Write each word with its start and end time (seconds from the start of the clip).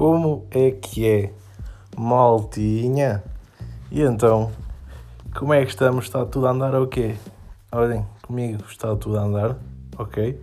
Como 0.00 0.46
é 0.50 0.70
que 0.70 1.06
é, 1.06 1.30
maltinha? 1.94 3.22
E 3.90 4.00
então, 4.00 4.50
como 5.38 5.52
é 5.52 5.62
que 5.62 5.72
estamos? 5.72 6.06
Está 6.06 6.24
tudo 6.24 6.46
a 6.46 6.52
andar 6.52 6.74
ou 6.74 6.86
quê? 6.86 7.16
Olhem, 7.70 8.06
comigo 8.22 8.64
está 8.66 8.96
tudo 8.96 9.18
a 9.18 9.24
andar, 9.24 9.58
ok? 9.98 10.40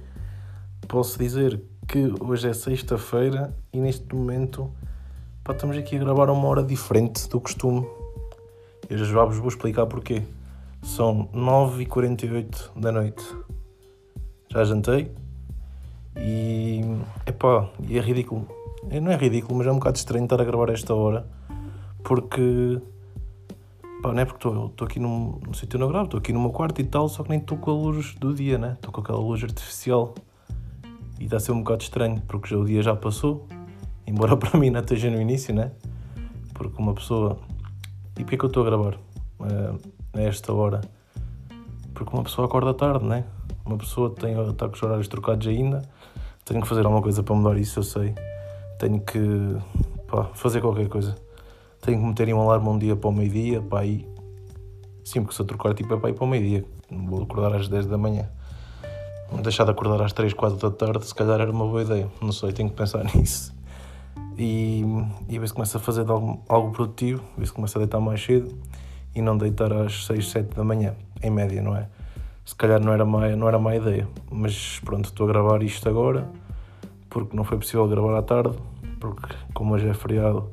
Posso 0.88 1.18
dizer 1.18 1.60
que 1.88 2.14
hoje 2.20 2.48
é 2.48 2.54
sexta-feira 2.54 3.52
e 3.74 3.80
neste 3.80 4.14
momento 4.14 4.72
pá, 5.44 5.54
estamos 5.54 5.76
aqui 5.76 5.96
a 5.96 6.00
gravar 6.02 6.30
uma 6.30 6.48
hora 6.48 6.62
diferente 6.62 7.28
do 7.28 7.42
costume. 7.42 7.84
Eu 8.88 9.00
já 9.00 9.26
vos 9.26 9.38
vou 9.38 9.48
explicar 9.48 9.88
porquê. 9.88 10.22
São 10.84 11.30
9h48 11.34 12.80
da 12.80 12.92
noite. 12.92 13.26
Já 14.52 14.64
jantei 14.66 15.12
e, 16.16 16.82
epá, 17.26 17.68
e 17.90 17.98
é 17.98 18.02
ridículo. 18.02 18.57
Não 19.02 19.12
é 19.12 19.16
ridículo, 19.16 19.58
mas 19.58 19.68
é 19.68 19.72
um 19.72 19.76
bocado 19.76 19.98
estranho 19.98 20.24
estar 20.24 20.42
a 20.42 20.46
gravar 20.46 20.70
esta 20.70 20.94
hora 20.94 21.28
porque 22.08 22.82
pá, 24.02 24.14
não 24.14 24.20
é 24.22 24.24
porque 24.24 24.48
estou 24.48 24.88
aqui 24.88 24.98
num, 24.98 25.42
sítio 25.54 25.78
não 25.78 25.90
gravo, 25.90 26.06
estou 26.06 26.18
aqui 26.20 26.32
no 26.32 26.40
meu 26.40 26.52
quarto 26.52 26.80
e 26.80 26.86
tal, 26.86 27.10
só 27.10 27.22
que 27.22 27.30
nem 27.30 27.40
estou 27.40 27.58
com 27.58 27.72
a 27.72 27.74
luz 27.74 28.16
do 28.16 28.34
dia, 28.34 28.58
né? 28.58 28.74
Estou 28.76 28.94
com 28.94 29.02
aquela 29.02 29.20
luz 29.20 29.44
artificial 29.44 30.16
e 31.20 31.26
está 31.26 31.36
a 31.36 31.40
ser 31.42 31.52
um 31.52 31.60
bocado 31.60 31.84
estranho 31.84 32.22
porque 32.26 32.48
já, 32.48 32.58
o 32.58 32.64
dia 32.64 32.82
já 32.82 32.96
passou, 32.96 33.46
embora 34.06 34.38
para 34.40 34.58
mim 34.58 34.70
não 34.70 34.80
esteja 34.80 35.10
no 35.10 35.20
início, 35.20 35.54
né? 35.54 35.72
Porque 36.54 36.82
uma 36.82 36.94
pessoa. 36.94 37.38
E 38.18 38.22
porquê 38.22 38.38
que 38.38 38.46
eu 38.46 38.48
estou 38.48 38.64
a 38.64 38.66
gravar 38.66 38.96
uh, 38.96 39.78
a 40.14 40.22
esta 40.22 40.54
hora? 40.54 40.80
Porque 41.94 42.16
uma 42.16 42.24
pessoa 42.24 42.48
acorda 42.48 42.74
tarde, 42.74 43.04
né? 43.04 43.26
Uma 43.66 43.78
pessoa 43.78 44.12
tem, 44.12 44.40
está 44.50 44.70
com 44.70 44.76
os 44.76 44.82
horários 44.82 45.10
trocados 45.10 45.46
ainda, 45.46 45.82
tenho 46.46 46.62
que 46.62 46.68
fazer 46.68 46.86
alguma 46.86 47.02
coisa 47.02 47.22
para 47.22 47.36
mudar 47.36 47.58
isso, 47.58 47.80
eu 47.80 47.84
sei. 47.84 48.16
Tenho 48.80 49.00
que 49.02 49.20
pá, 50.08 50.26
fazer 50.34 50.62
qualquer 50.62 50.88
coisa. 50.88 51.16
Tenho 51.82 52.00
que 52.00 52.06
meter 52.06 52.34
um 52.34 52.42
alarme 52.42 52.70
um 52.70 52.78
dia 52.78 52.96
para 52.96 53.10
o 53.10 53.14
meio-dia, 53.14 53.62
para 53.62 53.80
aí. 53.80 54.08
Sim, 55.04 55.22
porque 55.22 55.36
se 55.36 55.42
eu 55.42 55.46
trocar 55.46 55.74
tipo 55.74 55.94
é 55.94 55.98
para 55.98 56.10
ir 56.10 56.14
para 56.14 56.24
o 56.24 56.28
meio-dia. 56.28 56.66
Vou 56.92 57.24
acordar 57.24 57.56
às 57.56 57.68
10 57.68 57.88
da 57.88 57.98
manhã. 57.98 58.30
Deixar 59.42 59.66
de 59.66 59.72
acordar 59.72 60.02
às 60.04 60.14
3, 60.14 60.34
4 60.34 60.58
da 60.58 60.72
tarde, 60.76 61.06
se 61.06 61.16
calhar 61.16 61.40
era 61.40 61.52
uma 61.52 61.66
boa 61.66 61.82
ideia. 61.82 62.08
Não 62.22 62.32
sei, 62.32 62.54
tenho 62.54 62.70
que 62.70 62.76
pensar 62.76 63.04
nisso. 63.16 63.56
E, 64.38 64.84
e 65.28 65.40
ver 65.40 65.48
se 65.48 65.54
começa 65.54 65.78
a 65.78 65.82
fazer 65.82 66.10
algo, 66.10 66.44
algo 66.48 66.72
produtivo, 66.72 67.24
ver 67.38 67.48
se 67.48 67.54
começa 67.54 67.80
a 67.80 67.82
deitar 67.82 68.00
mais 68.00 68.24
cedo 68.24 68.56
e 69.16 69.22
não 69.22 69.38
deitar 69.38 69.74
às 69.74 70.06
6, 70.06 70.30
7 70.30 70.56
da 70.56 70.64
manhã, 70.64 70.96
em 71.24 71.32
média, 71.32 71.62
não 71.62 71.76
é? 71.76 71.88
Se 72.46 72.56
calhar 72.56 72.80
não 72.80 72.94
era 72.94 73.04
má, 73.04 73.28
não 73.36 73.48
era 73.48 73.58
má 73.58 73.76
ideia, 73.76 74.08
mas 74.32 74.80
pronto, 74.86 75.06
estou 75.06 75.28
a 75.28 75.30
gravar 75.30 75.64
isto 75.64 75.90
agora 75.90 76.30
porque 77.18 77.36
não 77.36 77.44
foi 77.44 77.58
possível 77.58 77.88
gravar 77.88 78.16
à 78.16 78.22
tarde, 78.22 78.56
porque 79.00 79.36
como 79.52 79.74
hoje 79.74 79.88
é 79.88 79.94
feriado, 79.96 80.52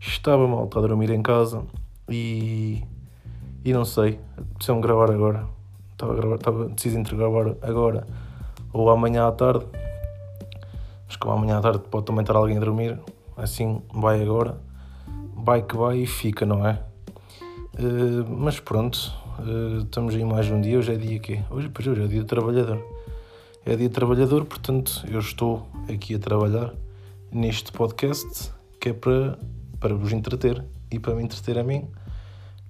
estava 0.00 0.48
mal, 0.48 0.66
a 0.74 0.80
dormir 0.80 1.10
em 1.10 1.20
casa 1.20 1.62
e, 2.08 2.82
e 3.62 3.74
não 3.74 3.84
sei, 3.84 4.18
preciso 4.54 4.80
gravar 4.80 5.10
agora. 5.10 5.46
Estava, 5.92 6.14
a 6.14 6.16
gravar, 6.16 6.36
estava 6.36 6.68
deciso 6.70 6.98
entre 6.98 7.14
gravar 7.14 7.56
agora 7.60 8.06
ou 8.72 8.88
amanhã 8.88 9.28
à 9.28 9.32
tarde, 9.32 9.66
mas 11.06 11.16
como 11.16 11.34
amanhã 11.34 11.58
à 11.58 11.60
tarde 11.60 11.80
pode 11.90 12.06
também 12.06 12.22
estar 12.22 12.36
alguém 12.36 12.56
a 12.56 12.60
dormir, 12.60 12.98
assim 13.36 13.82
vai 13.92 14.22
agora, 14.22 14.56
vai 15.36 15.60
que 15.60 15.76
vai 15.76 15.98
e 15.98 16.06
fica, 16.06 16.46
não 16.46 16.66
é? 16.66 16.80
Uh, 17.78 18.24
mas 18.30 18.58
pronto, 18.60 19.12
uh, 19.40 19.82
estamos 19.82 20.14
aí 20.14 20.24
mais 20.24 20.50
um 20.50 20.58
dia, 20.58 20.78
hoje 20.78 20.94
é 20.94 20.96
dia 20.96 21.18
quê? 21.18 21.40
Hoje, 21.50 21.70
hoje 21.78 22.02
é 22.02 22.06
dia 22.06 22.20
do 22.20 22.26
trabalhador. 22.26 22.97
É 23.66 23.76
dia 23.76 23.90
trabalhador, 23.90 24.44
portanto 24.44 25.04
eu 25.10 25.20
estou 25.20 25.68
aqui 25.92 26.14
a 26.14 26.18
trabalhar 26.18 26.74
neste 27.30 27.70
podcast 27.70 28.50
que 28.80 28.90
é 28.90 28.92
para, 28.92 29.38
para 29.78 29.94
vos 29.94 30.12
entreter 30.12 30.64
e 30.90 30.98
para 30.98 31.14
me 31.14 31.22
entreter 31.22 31.58
a 31.58 31.64
mim, 31.64 31.86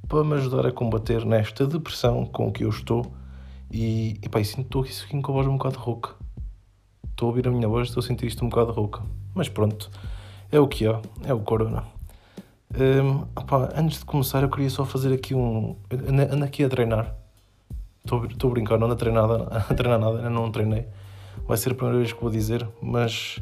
para 0.08 0.24
me 0.24 0.34
ajudar 0.34 0.66
a 0.66 0.72
combater 0.72 1.24
nesta 1.24 1.66
depressão 1.66 2.26
com 2.26 2.50
que 2.50 2.64
eu 2.64 2.70
estou 2.70 3.12
e, 3.70 4.18
e 4.22 4.28
pá, 4.28 4.42
sinto 4.42 4.82
estou 4.82 5.04
aqui 5.04 5.22
com 5.22 5.32
a 5.32 5.34
voz 5.34 5.46
um 5.46 5.56
bocado 5.56 5.78
rouca. 5.78 6.14
Estou 7.10 7.26
a 7.26 7.30
ouvir 7.30 7.46
a 7.48 7.50
minha 7.50 7.68
voz, 7.68 7.88
estou 7.88 8.00
a 8.00 8.06
sentir 8.06 8.26
isto 8.26 8.44
um 8.44 8.48
bocado 8.48 8.72
rouca. 8.72 9.02
Mas 9.34 9.48
pronto, 9.48 9.90
é 10.50 10.58
o 10.58 10.66
que 10.66 10.86
é, 10.86 11.00
é 11.24 11.34
o 11.34 11.40
corona. 11.40 11.84
Um, 12.74 13.26
antes 13.74 14.00
de 14.00 14.04
começar, 14.04 14.42
eu 14.42 14.48
queria 14.48 14.70
só 14.70 14.84
fazer 14.84 15.12
aqui 15.12 15.34
um. 15.34 15.76
Ando 16.30 16.44
aqui 16.44 16.64
a 16.64 16.68
treinar. 16.68 17.17
Estou 18.16 18.50
a 18.50 18.52
brincar, 18.52 18.78
não 18.78 18.86
ando 18.86 18.94
a 18.94 18.96
treinar, 18.96 19.30
a 19.68 19.74
treinar 19.74 20.00
nada, 20.00 20.16
ainda 20.18 20.30
não 20.30 20.50
treinei. 20.50 20.86
Vai 21.46 21.56
ser 21.56 21.72
a 21.72 21.74
primeira 21.74 21.98
vez 21.98 22.12
que 22.12 22.20
vou 22.20 22.30
dizer, 22.30 22.66
mas. 22.80 23.38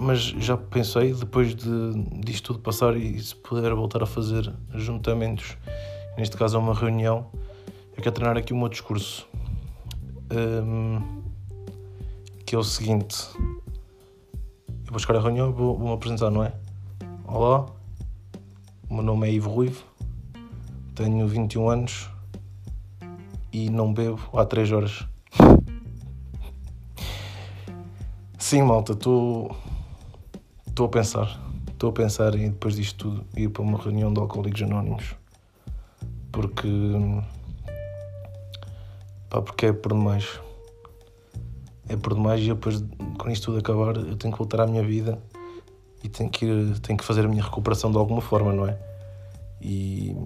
Mas 0.00 0.20
já 0.20 0.56
pensei, 0.56 1.12
depois 1.12 1.56
de, 1.56 1.92
disto 2.20 2.52
tudo 2.52 2.60
passar 2.60 2.96
e 2.96 3.18
se 3.18 3.34
puder 3.34 3.74
voltar 3.74 4.00
a 4.00 4.06
fazer 4.06 4.52
juntamentos, 4.72 5.56
neste 6.16 6.36
caso 6.36 6.56
é 6.56 6.60
uma 6.60 6.72
reunião, 6.72 7.26
eu 7.96 8.02
quero 8.02 8.12
treinar 8.12 8.36
aqui 8.36 8.52
o 8.52 8.56
meu 8.56 8.68
discurso. 8.68 9.28
Um, 10.30 11.00
que 12.46 12.54
é 12.54 12.58
o 12.58 12.62
seguinte: 12.62 13.28
eu 13.38 14.90
vou 14.90 14.98
chegar 14.98 15.18
à 15.18 15.22
reunião 15.22 15.52
vou, 15.52 15.76
vou 15.76 15.88
me 15.88 15.94
apresentar, 15.94 16.30
não 16.30 16.44
é? 16.44 16.52
Olá, 17.26 17.66
o 18.88 18.94
meu 18.94 19.02
nome 19.02 19.28
é 19.28 19.32
Ivo 19.32 19.50
Ruivo, 19.50 19.84
tenho 20.94 21.26
21 21.26 21.68
anos 21.68 22.08
e 23.52 23.70
não 23.70 23.92
bebo 23.92 24.20
há 24.34 24.44
3 24.44 24.72
horas. 24.72 25.06
Sim, 28.38 28.62
malta, 28.62 28.92
estou 28.92 29.54
a 30.80 30.88
pensar. 30.88 31.40
Estou 31.68 31.90
a 31.90 31.92
pensar 31.92 32.34
em 32.34 32.50
depois 32.50 32.76
disto 32.76 33.10
tudo 33.10 33.26
ir 33.36 33.48
para 33.48 33.62
uma 33.62 33.78
reunião 33.78 34.12
de 34.12 34.18
Alcoólicos 34.20 34.62
Anónimos. 34.62 35.14
Porque. 36.32 36.68
pá, 39.28 39.42
porque 39.42 39.66
é 39.66 39.72
por 39.72 39.92
demais. 39.92 40.40
É 41.88 41.96
por 41.96 42.14
demais 42.14 42.40
e 42.42 42.48
depois, 42.48 42.84
quando 43.18 43.32
isto 43.32 43.46
tudo 43.46 43.58
acabar, 43.58 43.96
eu 43.96 44.16
tenho 44.16 44.32
que 44.32 44.38
voltar 44.38 44.60
à 44.62 44.66
minha 44.66 44.82
vida 44.82 45.22
e 46.02 46.08
tenho 46.08 46.30
que, 46.30 46.44
ir, 46.44 46.78
tenho 46.80 46.98
que 46.98 47.04
fazer 47.04 47.24
a 47.24 47.28
minha 47.28 47.42
recuperação 47.42 47.90
de 47.90 47.98
alguma 47.98 48.20
forma, 48.20 48.52
não 48.52 48.66
é? 48.66 48.78
E. 49.60 50.16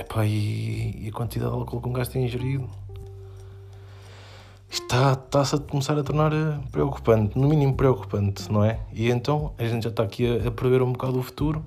Epá, 0.00 0.24
e, 0.24 1.04
e 1.04 1.08
a 1.08 1.12
quantidade 1.12 1.50
de 1.50 1.58
álcool 1.58 1.78
que 1.78 1.86
um 1.86 1.92
gajo 1.92 2.10
tem 2.10 2.24
ingerido 2.24 2.66
está, 4.70 5.12
está-se 5.12 5.56
a 5.56 5.58
começar 5.58 5.98
a 5.98 6.02
tornar 6.02 6.32
eh, 6.32 6.58
preocupante, 6.72 7.38
no 7.38 7.46
mínimo 7.46 7.74
preocupante, 7.74 8.50
não 8.50 8.64
é? 8.64 8.80
E 8.94 9.10
então 9.10 9.52
a 9.58 9.64
gente 9.64 9.82
já 9.82 9.90
está 9.90 10.02
aqui 10.02 10.26
a, 10.26 10.48
a 10.48 10.50
prever 10.50 10.80
um 10.80 10.92
bocado 10.92 11.18
o 11.18 11.22
futuro 11.22 11.62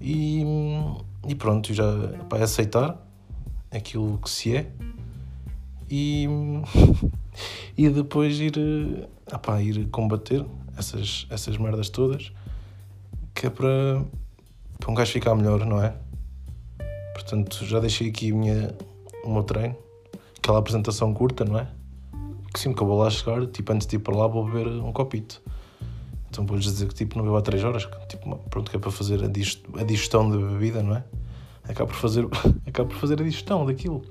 e, 0.00 0.44
e 1.26 1.34
pronto, 1.34 1.74
já 1.74 1.84
para 2.28 2.38
é 2.38 2.42
aceitar 2.44 2.96
aquilo 3.72 4.18
que 4.18 4.30
se 4.30 4.56
é 4.56 4.70
e, 5.90 6.28
e 7.76 7.88
depois 7.88 8.38
ir, 8.38 9.08
epá, 9.32 9.60
ir 9.60 9.88
combater 9.88 10.46
essas, 10.78 11.26
essas 11.28 11.56
merdas 11.56 11.88
todas 11.88 12.30
que 13.34 13.48
é 13.48 13.50
para, 13.50 14.04
para 14.78 14.90
um 14.92 14.94
gajo 14.94 15.10
ficar 15.10 15.34
melhor, 15.34 15.66
não 15.66 15.82
é? 15.82 16.03
Portanto, 17.14 17.64
já 17.64 17.80
deixei 17.80 18.10
aqui 18.10 18.32
minha, 18.32 18.76
o 19.24 19.32
meu 19.32 19.42
treino, 19.42 19.76
aquela 20.36 20.58
apresentação 20.58 21.14
curta, 21.14 21.44
não 21.44 21.58
é? 21.58 21.68
Que 22.52 22.60
sempre 22.60 22.76
que 22.76 22.82
eu 22.82 22.86
vou 22.86 22.98
lá 22.98 23.08
chegar, 23.08 23.46
tipo, 23.46 23.72
antes 23.72 23.86
de 23.86 23.96
ir 23.96 24.00
para 24.00 24.14
lá, 24.14 24.26
vou 24.26 24.44
beber 24.44 24.66
um 24.66 24.92
copito. 24.92 25.40
Então 26.28 26.44
vou-lhes 26.44 26.64
dizer 26.64 26.88
que 26.88 26.94
tipo, 26.94 27.16
não 27.16 27.24
bebo 27.24 27.36
há 27.36 27.42
3 27.42 27.62
horas, 27.62 27.88
tipo, 28.08 28.36
pronto, 28.50 28.68
que 28.68 28.76
é 28.76 28.80
para 28.80 28.90
fazer 28.90 29.22
a, 29.22 29.26
a 29.26 29.84
digestão 29.84 30.28
da 30.28 30.36
bebida, 30.36 30.82
não 30.82 30.96
é? 30.96 31.04
Acabo 31.68 31.92
por 31.92 31.96
fazer, 31.96 32.26
acabo 32.66 32.90
por 32.90 32.98
fazer 32.98 33.20
a 33.20 33.24
digestão 33.24 33.64
daquilo. 33.64 34.02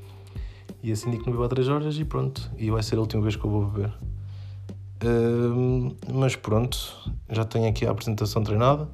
E 0.82 0.92
assim 0.92 1.12
digo 1.12 1.24
que 1.24 1.30
não 1.30 1.34
bebo 1.34 1.44
há 1.44 1.50
3 1.50 1.68
horas 1.68 1.98
e 1.98 2.06
pronto. 2.06 2.50
E 2.58 2.72
vai 2.72 2.82
ser 2.82 2.96
a 2.96 3.00
última 3.02 3.22
vez 3.22 3.36
que 3.36 3.44
eu 3.44 3.52
vou 3.52 3.66
beber. 3.66 3.94
Uh, 5.04 5.96
mas 6.14 6.38
pronto, 6.38 6.78
já 7.30 7.44
tenho 7.44 7.68
aqui 7.68 7.86
a 7.86 7.92
apresentação 7.92 8.42
treinada. 8.42 8.88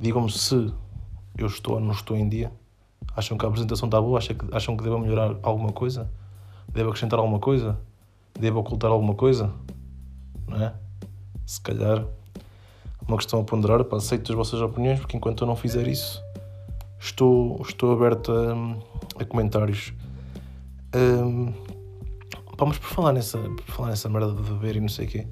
Digam-me 0.00 0.32
se 0.32 0.72
eu 1.36 1.46
estou 1.46 1.74
ou 1.74 1.80
não 1.80 1.92
estou 1.92 2.16
em 2.16 2.26
dia. 2.26 2.50
Acham 3.16 3.38
que 3.38 3.46
a 3.46 3.48
apresentação 3.48 3.86
está 3.86 4.00
boa? 4.00 4.18
Acham 4.18 4.36
que, 4.36 4.54
acham 4.54 4.76
que 4.76 4.84
devo 4.84 4.98
melhorar 4.98 5.36
alguma 5.42 5.72
coisa? 5.72 6.10
Devo 6.68 6.90
acrescentar 6.90 7.18
alguma 7.18 7.38
coisa? 7.38 7.78
Devo 8.38 8.60
ocultar 8.60 8.90
alguma 8.90 9.14
coisa? 9.14 9.50
Não 10.46 10.62
é? 10.62 10.74
Se 11.46 11.58
calhar 11.60 12.04
uma 13.08 13.16
questão 13.16 13.40
a 13.40 13.44
ponderar. 13.44 13.82
Pá, 13.84 13.96
aceito 13.96 14.30
as 14.32 14.36
vossas 14.36 14.60
opiniões, 14.60 15.00
porque 15.00 15.16
enquanto 15.16 15.42
eu 15.42 15.46
não 15.46 15.56
fizer 15.56 15.86
isso, 15.86 16.22
estou, 16.98 17.62
estou 17.62 17.92
aberto 17.92 18.32
a, 18.32 19.22
a 19.22 19.24
comentários. 19.24 19.92
Um, 20.94 21.52
mas 22.58 22.78
por 22.78 22.88
falar, 22.88 23.12
nessa, 23.12 23.38
por 23.38 23.64
falar 23.66 23.88
nessa 23.90 24.08
merda 24.08 24.32
de 24.32 24.42
beber 24.42 24.76
e 24.76 24.80
não 24.80 24.88
sei 24.88 25.06
o 25.06 25.08
quê, 25.08 25.26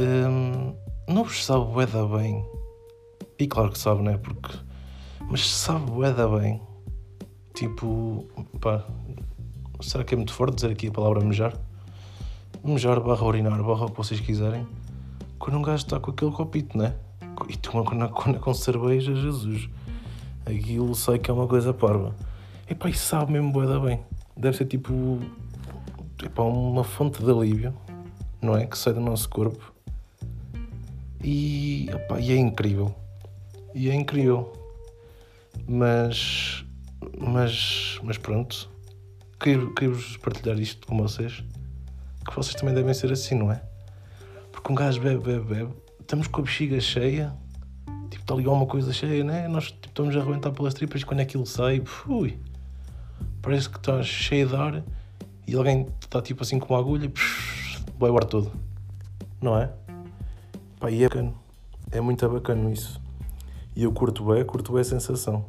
um, 0.00 0.74
não 1.06 1.24
vos 1.24 1.44
sabe 1.44 1.64
bué 1.66 1.86
bem. 1.86 2.44
E 3.38 3.46
claro 3.46 3.70
que 3.70 3.78
sabe, 3.78 4.02
não 4.02 4.12
é? 4.12 4.18
Porque 4.18 4.52
mas 5.28 5.48
sabe 5.48 5.90
bué 5.90 6.12
da 6.12 6.26
bem. 6.26 6.60
Tipo, 7.54 8.26
pá, 8.60 8.84
será 9.80 10.04
que 10.04 10.14
é 10.14 10.16
muito 10.16 10.32
forte 10.32 10.56
dizer 10.56 10.72
aqui 10.72 10.88
a 10.88 10.92
palavra 10.92 11.24
mejar? 11.24 11.54
Mejar 12.64 13.00
barra 13.00 13.24
urinar, 13.24 13.62
barra 13.62 13.86
o 13.86 13.90
que 13.90 13.96
vocês 13.96 14.20
quiserem. 14.20 14.66
Quando 15.38 15.58
um 15.58 15.62
gajo 15.62 15.84
está 15.84 16.00
com 16.00 16.10
aquele 16.10 16.32
copito, 16.32 16.76
né? 16.76 16.94
e 17.48 17.56
tu 17.56 17.70
quando, 17.70 18.04
é 18.36 18.38
com 18.38 18.54
cerveja, 18.54 19.14
Jesus. 19.14 19.68
Aquilo 20.44 20.94
sei 20.94 21.18
que 21.18 21.30
é 21.30 21.34
uma 21.34 21.46
coisa 21.46 21.72
parva. 21.72 22.14
Epá, 22.68 22.88
isso 22.88 23.06
sabe 23.06 23.32
mesmo 23.32 23.52
boeda 23.52 23.78
bem. 23.78 24.00
Deve 24.36 24.56
ser 24.56 24.66
tipo 24.66 25.18
epá, 26.22 26.42
uma 26.42 26.82
fonte 26.82 27.22
de 27.22 27.30
alívio, 27.30 27.74
não 28.40 28.56
é? 28.56 28.66
Que 28.66 28.76
sai 28.76 28.92
do 28.94 29.00
nosso 29.00 29.28
corpo. 29.28 29.72
E, 31.22 31.88
epá, 31.90 32.18
e 32.18 32.32
é 32.32 32.36
incrível. 32.36 32.94
E 33.74 33.90
é 33.90 33.94
incrível. 33.94 34.52
Mas, 35.66 36.64
mas, 37.18 37.98
mas 38.02 38.18
pronto. 38.18 38.70
Queria-vos 39.40 40.16
partilhar 40.16 40.58
isto 40.58 40.86
com 40.86 40.96
vocês. 40.96 41.44
Que 42.26 42.34
vocês 42.34 42.54
também 42.54 42.74
devem 42.74 42.92
ser 42.92 43.12
assim, 43.12 43.34
não 43.34 43.52
é? 43.52 43.62
Porque 44.50 44.72
um 44.72 44.74
gajo 44.74 45.00
bebe, 45.00 45.22
bebe, 45.22 45.54
bebe. 45.54 45.72
Estamos 46.00 46.26
com 46.26 46.40
a 46.40 46.44
bexiga 46.44 46.80
cheia. 46.80 47.32
Tipo, 48.10 48.22
está 48.22 48.34
ali 48.34 48.44
alguma 48.44 48.66
coisa 48.66 48.92
cheia, 48.92 49.22
né? 49.22 49.46
Nós 49.48 49.66
tipo, 49.66 49.86
estamos 49.86 50.16
a 50.16 50.20
arrebentar 50.20 50.50
pelas 50.52 50.74
tripas 50.74 51.04
quando 51.04 51.20
aquilo 51.20 51.46
sai, 51.46 51.80
fui. 51.84 52.38
Parece 53.40 53.68
que 53.68 53.76
está 53.76 54.02
cheio 54.02 54.48
de 54.48 54.56
ar 54.56 54.82
e 55.46 55.54
alguém 55.54 55.86
está 56.02 56.20
tipo 56.20 56.42
assim 56.42 56.58
com 56.58 56.74
uma 56.74 56.80
agulha, 56.80 57.10
vai 57.98 58.10
o 58.10 58.16
ar 58.16 58.24
todo. 58.24 58.52
Não 59.40 59.56
é? 59.56 59.72
Pá, 60.80 60.90
e 60.90 61.02
é 61.02 61.08
bacana. 61.08 61.32
É 61.90 62.00
muito 62.00 62.28
bacana 62.28 62.70
isso. 62.70 63.00
E 63.78 63.84
eu 63.84 63.92
curto 63.92 64.24
bem, 64.24 64.44
curto 64.44 64.72
bem 64.72 64.80
a 64.80 64.84
sensação. 64.84 65.44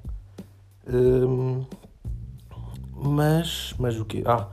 Hum, 0.87 1.65
mas, 2.93 3.73
mas 3.79 3.99
o 3.99 4.05
quê? 4.05 4.21
Ah, 4.23 4.47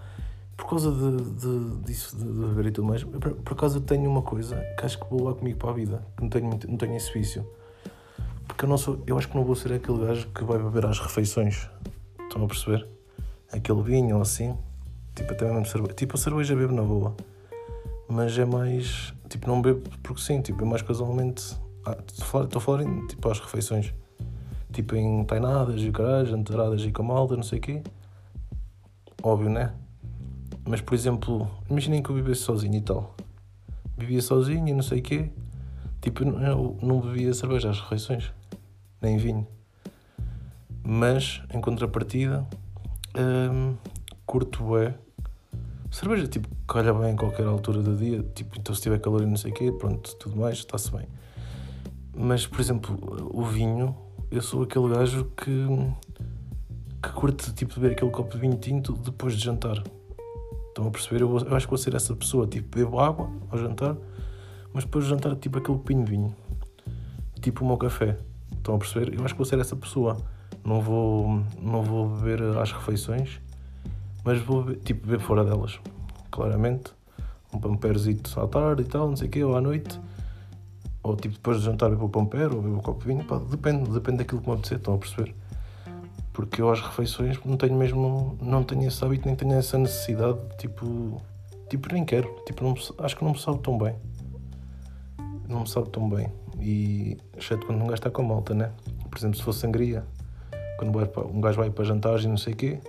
por 0.56 0.66
causa 0.66 0.90
de, 0.90 1.30
de, 1.32 1.76
disso, 1.84 2.16
de, 2.16 2.24
de 2.24 2.46
beber 2.46 2.68
e 2.68 2.70
tudo 2.70 2.86
mais, 2.86 3.04
por, 3.04 3.34
por 3.34 3.52
acaso 3.52 3.76
eu 3.76 3.82
tenho 3.82 4.10
uma 4.10 4.22
coisa 4.22 4.56
que 4.78 4.86
acho 4.86 4.98
que 4.98 5.04
vou 5.10 5.24
lá 5.24 5.34
comigo 5.34 5.58
para 5.58 5.68
a 5.68 5.72
vida, 5.74 6.02
que 6.16 6.22
não 6.22 6.30
tenho, 6.30 6.48
não 6.48 6.78
tenho 6.78 6.96
esse 6.96 7.12
vício. 7.12 7.46
Porque 8.48 8.64
eu 8.64 8.68
não 8.70 8.78
sou, 8.78 8.98
eu 9.06 9.18
acho 9.18 9.28
que 9.28 9.36
não 9.36 9.44
vou 9.44 9.54
ser 9.54 9.74
aquele 9.74 10.06
gajo 10.06 10.26
que 10.28 10.42
vai 10.42 10.56
beber 10.56 10.86
às 10.86 10.98
refeições. 10.98 11.68
Estão 12.18 12.42
a 12.42 12.46
perceber? 12.46 12.88
Aquele 13.52 13.82
vinho 13.82 14.16
ou 14.16 14.22
assim. 14.22 14.56
Tipo, 15.14 15.34
até 15.34 15.44
mesmo 15.44 15.66
cerveja. 15.66 15.92
Tipo, 15.92 16.16
a 16.16 16.18
cerveja 16.18 16.56
bebo 16.56 16.74
na 16.74 16.82
boa. 16.82 17.14
Mas 18.08 18.38
é 18.38 18.46
mais. 18.46 19.12
Tipo, 19.28 19.48
não 19.48 19.60
bebo 19.60 19.82
porque 20.02 20.22
sim, 20.22 20.40
tipo, 20.40 20.64
é 20.64 20.66
mais 20.66 20.80
casualmente. 20.80 21.65
Ah, 21.86 21.96
estou 22.08 22.58
a 22.58 22.60
falar, 22.60 22.82
em, 22.82 23.06
tipo, 23.06 23.30
às 23.30 23.38
refeições. 23.38 23.94
Tipo, 24.72 24.96
em 24.96 25.24
tainadas 25.24 25.80
e 25.80 25.92
caralho, 25.92 26.26
jantaradas 26.26 26.82
e 26.82 26.90
com 26.90 27.04
malta, 27.04 27.36
não 27.36 27.44
sei 27.44 27.60
o 27.60 27.62
quê. 27.62 27.82
Óbvio, 29.22 29.48
né? 29.48 29.72
Mas, 30.64 30.80
por 30.80 30.94
exemplo, 30.94 31.48
imaginem 31.70 32.02
que 32.02 32.10
eu 32.10 32.16
vivesse 32.16 32.40
sozinho 32.40 32.74
e 32.74 32.80
tal. 32.80 33.14
Vivia 33.96 34.20
sozinho 34.20 34.66
e 34.66 34.72
não 34.72 34.82
sei 34.82 34.98
o 34.98 35.02
quê. 35.02 35.30
Tipo, 36.00 36.24
eu 36.24 36.76
não 36.82 37.00
bebia 37.00 37.32
cerveja 37.32 37.70
às 37.70 37.80
refeições. 37.80 38.32
Nem 39.00 39.16
vinho. 39.16 39.46
Mas, 40.82 41.40
em 41.54 41.60
contrapartida, 41.60 42.44
hum, 43.16 43.76
curto 44.26 44.76
é 44.76 44.94
cerveja, 45.90 46.26
tipo, 46.26 46.48
calha 46.66 46.92
bem 46.92 47.12
em 47.12 47.16
qualquer 47.16 47.46
altura 47.46 47.80
do 47.80 47.96
dia. 47.96 48.24
Tipo, 48.34 48.58
então 48.58 48.74
se 48.74 48.82
tiver 48.82 48.98
calor 48.98 49.22
e 49.22 49.26
não 49.26 49.36
sei 49.36 49.52
o 49.52 49.54
quê, 49.54 49.70
pronto, 49.70 50.16
tudo 50.16 50.36
mais, 50.36 50.58
está-se 50.58 50.90
bem. 50.90 51.06
Mas, 52.18 52.46
por 52.46 52.60
exemplo, 52.60 52.98
o 53.30 53.44
vinho, 53.44 53.94
eu 54.30 54.40
sou 54.40 54.62
aquele 54.62 54.88
gajo 54.88 55.30
que, 55.36 55.66
que 57.02 57.12
curte, 57.12 57.52
tipo, 57.52 57.74
beber 57.74 57.92
aquele 57.92 58.10
copo 58.10 58.32
de 58.32 58.38
vinho 58.38 58.56
tinto 58.56 58.94
depois 58.94 59.36
de 59.36 59.44
jantar. 59.44 59.82
Estão 60.68 60.88
a 60.88 60.90
perceber? 60.90 61.20
Eu, 61.22 61.38
eu, 61.38 61.54
acho 61.54 61.66
que 61.66 61.70
vou 61.70 61.78
ser 61.78 61.94
essa 61.94 62.16
pessoa, 62.16 62.46
tipo, 62.46 62.74
bebo 62.74 62.98
água 62.98 63.30
ao 63.50 63.58
jantar, 63.58 63.96
mas 64.72 64.84
depois 64.84 65.04
de 65.04 65.10
jantar, 65.10 65.36
tipo, 65.36 65.58
aquele 65.58 65.78
pinho 65.78 66.04
de 66.04 66.10
vinho. 66.10 66.36
Tipo 67.42 67.64
o 67.64 67.68
meu 67.68 67.76
café. 67.76 68.18
Estão 68.56 68.76
a 68.76 68.78
perceber? 68.78 69.14
Eu 69.14 69.22
acho 69.22 69.34
que 69.34 69.38
vou 69.38 69.44
ser 69.44 69.58
essa 69.58 69.76
pessoa. 69.76 70.16
Não 70.64 70.80
vou, 70.80 71.42
não 71.60 71.82
vou 71.82 72.08
beber 72.08 72.42
às 72.58 72.72
refeições, 72.72 73.40
mas 74.24 74.40
vou 74.40 74.64
beber, 74.64 74.80
tipo, 74.80 75.06
beber 75.06 75.20
fora 75.20 75.44
delas. 75.44 75.78
Claramente. 76.30 76.94
Um 77.52 77.60
pamperzito 77.60 78.38
à 78.40 78.48
tarde 78.48 78.82
e 78.82 78.86
tal, 78.86 79.08
não 79.08 79.16
sei 79.16 79.28
o 79.28 79.30
quê, 79.30 79.44
ou 79.44 79.54
à 79.54 79.60
noite. 79.60 80.00
Ou 81.06 81.16
tipo, 81.16 81.34
depois 81.34 81.58
de 81.58 81.64
jantar 81.64 81.90
bebo 81.90 82.06
o 82.06 82.08
pamper, 82.08 82.52
ou 82.54 82.62
bebo 82.62 82.78
o 82.78 82.82
copo 82.82 83.00
de 83.00 83.06
vinho. 83.06 83.24
Pá, 83.24 83.38
depende, 83.38 83.90
depende 83.90 84.18
daquilo 84.18 84.40
que 84.40 84.48
me 84.48 84.54
apetecer, 84.54 84.78
estão 84.78 84.94
a 84.94 84.98
perceber? 84.98 85.34
porque 86.36 86.60
eu 86.60 86.70
às 86.70 86.82
refeições 86.82 87.42
não 87.46 87.56
tenho 87.56 87.74
mesmo, 87.74 88.36
não 88.42 88.62
tenho 88.62 88.86
esse 88.86 89.02
hábito, 89.02 89.26
nem 89.26 89.34
tenho 89.34 89.54
essa 89.54 89.78
necessidade, 89.78 90.38
tipo, 90.58 91.18
tipo 91.66 91.90
nem 91.90 92.04
quero, 92.04 92.28
tipo, 92.44 92.62
não, 92.62 92.74
acho 92.98 93.16
que 93.16 93.24
não 93.24 93.32
me 93.32 93.38
sabe 93.38 93.58
tão 93.60 93.78
bem, 93.78 93.94
não 95.48 95.60
me 95.60 95.66
sabe 95.66 95.88
tão 95.88 96.06
bem, 96.10 96.30
e 96.60 97.16
exceto 97.38 97.64
quando 97.64 97.78
um 97.78 97.86
gajo 97.86 97.94
está 97.94 98.10
com 98.10 98.22
malta, 98.22 98.52
né? 98.52 98.70
Por 99.08 99.16
exemplo, 99.16 99.38
se 99.38 99.42
fosse 99.42 99.60
sangria, 99.60 100.04
quando 100.78 100.94
um 101.34 101.40
gajo 101.40 101.56
vai 101.56 101.70
para 101.70 101.84
jantar 101.86 102.20
e 102.20 102.26
não 102.26 102.36
sei 102.36 102.52
o 102.52 102.56
quê, 102.56 102.80